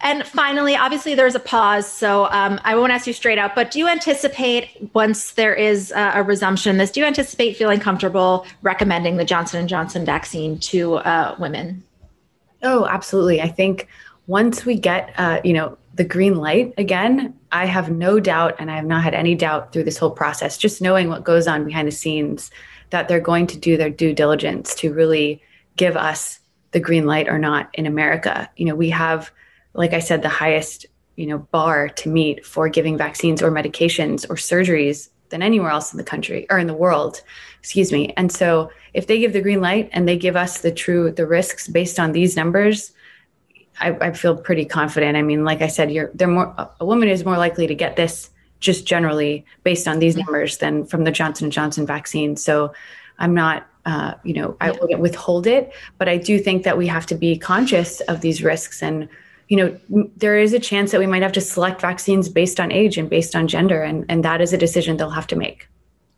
And 0.00 0.26
finally, 0.26 0.76
obviously, 0.76 1.14
there's 1.14 1.34
a 1.34 1.40
pause. 1.40 1.90
So 1.90 2.26
um, 2.26 2.60
I 2.64 2.76
won't 2.76 2.92
ask 2.92 3.06
you 3.06 3.12
straight 3.12 3.38
out, 3.38 3.54
but 3.54 3.70
do 3.70 3.78
you 3.78 3.88
anticipate 3.88 4.90
once 4.94 5.32
there 5.32 5.54
is 5.54 5.92
a, 5.96 6.22
resumption 6.22 6.76
this, 6.76 6.90
do 6.90 7.00
you 7.00 7.06
anticipate 7.06 7.56
feeling 7.56 7.80
comfortable 7.80 8.46
recommending 8.62 9.16
the 9.16 9.24
Johnson 9.24 9.66
& 9.68 9.68
Johnson 9.68 10.04
vaccine 10.04 10.58
to 10.58 10.96
uh, 10.96 11.34
women? 11.38 11.82
Oh, 12.62 12.86
absolutely. 12.86 13.40
I 13.40 13.48
think 13.48 13.88
once 14.26 14.64
we 14.64 14.76
get, 14.78 15.12
uh, 15.16 15.40
you 15.44 15.52
know, 15.52 15.78
the 15.94 16.04
green 16.04 16.36
light 16.36 16.74
again, 16.76 17.34
I 17.52 17.64
have 17.64 17.90
no 17.90 18.20
doubt, 18.20 18.56
and 18.58 18.70
I 18.70 18.76
have 18.76 18.84
not 18.84 19.02
had 19.02 19.14
any 19.14 19.34
doubt 19.34 19.72
through 19.72 19.84
this 19.84 19.96
whole 19.96 20.10
process, 20.10 20.58
just 20.58 20.82
knowing 20.82 21.08
what 21.08 21.24
goes 21.24 21.46
on 21.46 21.64
behind 21.64 21.88
the 21.88 21.92
scenes, 21.92 22.50
that 22.90 23.08
they're 23.08 23.20
going 23.20 23.46
to 23.46 23.58
do 23.58 23.76
their 23.76 23.90
due 23.90 24.12
diligence 24.12 24.74
to 24.76 24.92
really 24.92 25.42
give 25.76 25.96
us 25.96 26.40
the 26.72 26.80
green 26.80 27.06
light 27.06 27.28
or 27.28 27.38
not 27.38 27.70
in 27.72 27.86
America. 27.86 28.50
You 28.56 28.66
know, 28.66 28.74
we 28.74 28.90
have, 28.90 29.30
like 29.76 29.92
I 29.92 30.00
said, 30.00 30.22
the 30.22 30.28
highest, 30.28 30.86
you 31.16 31.26
know, 31.26 31.38
bar 31.38 31.88
to 31.88 32.08
meet 32.08 32.44
for 32.44 32.68
giving 32.68 32.96
vaccines 32.96 33.42
or 33.42 33.50
medications 33.50 34.28
or 34.28 34.36
surgeries 34.36 35.08
than 35.28 35.42
anywhere 35.42 35.70
else 35.70 35.92
in 35.92 35.98
the 35.98 36.04
country 36.04 36.46
or 36.50 36.58
in 36.58 36.66
the 36.66 36.74
world, 36.74 37.22
excuse 37.60 37.92
me. 37.92 38.12
And 38.16 38.30
so 38.30 38.70
if 38.94 39.06
they 39.06 39.18
give 39.18 39.32
the 39.32 39.40
green 39.40 39.60
light 39.60 39.88
and 39.92 40.08
they 40.08 40.16
give 40.16 40.36
us 40.36 40.60
the 40.60 40.72
true 40.72 41.10
the 41.10 41.26
risks 41.26 41.68
based 41.68 41.98
on 41.98 42.12
these 42.12 42.36
numbers, 42.36 42.92
I, 43.80 43.90
I 44.00 44.12
feel 44.12 44.36
pretty 44.36 44.64
confident. 44.64 45.16
I 45.16 45.22
mean, 45.22 45.44
like 45.44 45.62
I 45.62 45.66
said, 45.66 45.90
you're 45.90 46.10
they're 46.14 46.28
more 46.28 46.54
a 46.80 46.86
woman 46.86 47.08
is 47.08 47.24
more 47.24 47.36
likely 47.36 47.66
to 47.66 47.74
get 47.74 47.96
this 47.96 48.30
just 48.60 48.86
generally 48.86 49.44
based 49.64 49.86
on 49.86 49.98
these 49.98 50.14
mm-hmm. 50.14 50.24
numbers 50.24 50.58
than 50.58 50.86
from 50.86 51.04
the 51.04 51.10
Johnson 51.10 51.46
and 51.46 51.52
Johnson 51.52 51.86
vaccine. 51.86 52.36
So 52.36 52.72
I'm 53.18 53.34
not 53.34 53.66
uh, 53.86 54.14
you 54.24 54.34
know, 54.34 54.56
I 54.60 54.72
wouldn't 54.72 55.00
withhold 55.00 55.46
it, 55.46 55.72
but 55.96 56.08
I 56.08 56.16
do 56.16 56.40
think 56.40 56.64
that 56.64 56.76
we 56.76 56.88
have 56.88 57.06
to 57.06 57.14
be 57.14 57.38
conscious 57.38 58.00
of 58.00 58.20
these 58.20 58.42
risks 58.42 58.82
and 58.82 59.08
you 59.48 59.56
know, 59.56 60.10
there 60.16 60.38
is 60.38 60.52
a 60.52 60.58
chance 60.58 60.90
that 60.90 60.98
we 60.98 61.06
might 61.06 61.22
have 61.22 61.32
to 61.32 61.40
select 61.40 61.80
vaccines 61.80 62.28
based 62.28 62.58
on 62.58 62.72
age 62.72 62.98
and 62.98 63.08
based 63.08 63.36
on 63.36 63.46
gender, 63.46 63.82
and, 63.82 64.04
and 64.08 64.24
that 64.24 64.40
is 64.40 64.52
a 64.52 64.58
decision 64.58 64.96
they'll 64.96 65.10
have 65.10 65.26
to 65.28 65.36
make. 65.36 65.68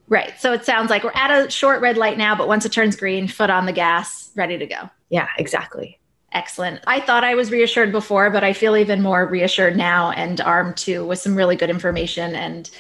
Right. 0.09 0.33
So 0.39 0.53
it 0.53 0.65
sounds 0.65 0.89
like 0.89 1.05
we're 1.05 1.13
at 1.15 1.31
a 1.31 1.51
short 1.51 1.83
red 1.83 1.99
light 1.99 2.17
now, 2.17 2.35
but 2.35 2.49
once 2.49 2.65
it 2.65 2.73
turns 2.73 2.97
green, 2.97 3.29
foot 3.29 3.51
on 3.51 3.67
the 3.67 3.73
gas, 3.73 4.31
ready 4.35 4.57
to 4.57 4.67
go. 4.67 4.89
Yeah, 5.11 5.29
exactly. 5.37 5.99
Excellent. 6.33 6.81
I 6.87 7.01
thought 7.01 7.25
I 7.25 7.35
was 7.35 7.51
reassured 7.51 7.93
before, 7.93 8.31
but 8.31 8.45
I 8.45 8.53
feel 8.53 8.77
even 8.77 9.03
more 9.03 9.27
reassured 9.27 9.77
now 9.77 10.11
and 10.11 10.41
armed 10.41 10.77
too 10.77 11.07
with 11.07 11.19
some 11.19 11.35
really 11.35 11.57
good 11.57 11.71
information 11.71 12.35
and 12.35 12.71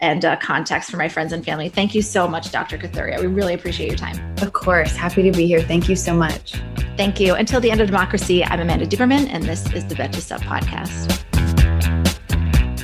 and 0.00 0.24
uh, 0.24 0.36
context 0.36 0.90
for 0.90 0.96
my 0.96 1.08
friends 1.08 1.32
and 1.32 1.44
family. 1.44 1.68
Thank 1.68 1.94
you 1.94 2.02
so 2.02 2.28
much, 2.28 2.50
Dr. 2.50 2.78
Kathuria. 2.78 3.20
We 3.20 3.26
really 3.26 3.54
appreciate 3.54 3.88
your 3.88 3.96
time. 3.98 4.36
Of 4.42 4.52
course. 4.52 4.94
Happy 4.96 5.22
to 5.22 5.32
be 5.32 5.46
here. 5.46 5.62
Thank 5.62 5.88
you 5.88 5.96
so 5.96 6.14
much. 6.14 6.54
Thank 6.96 7.20
you. 7.20 7.34
Until 7.34 7.60
the 7.60 7.70
end 7.70 7.80
of 7.80 7.86
democracy, 7.86 8.44
I'm 8.44 8.60
Amanda 8.60 8.86
Duberman, 8.86 9.28
and 9.30 9.44
this 9.44 9.72
is 9.72 9.86
the 9.86 9.94
Betches 9.94 10.22
Sup 10.22 10.40
podcast. 10.40 11.37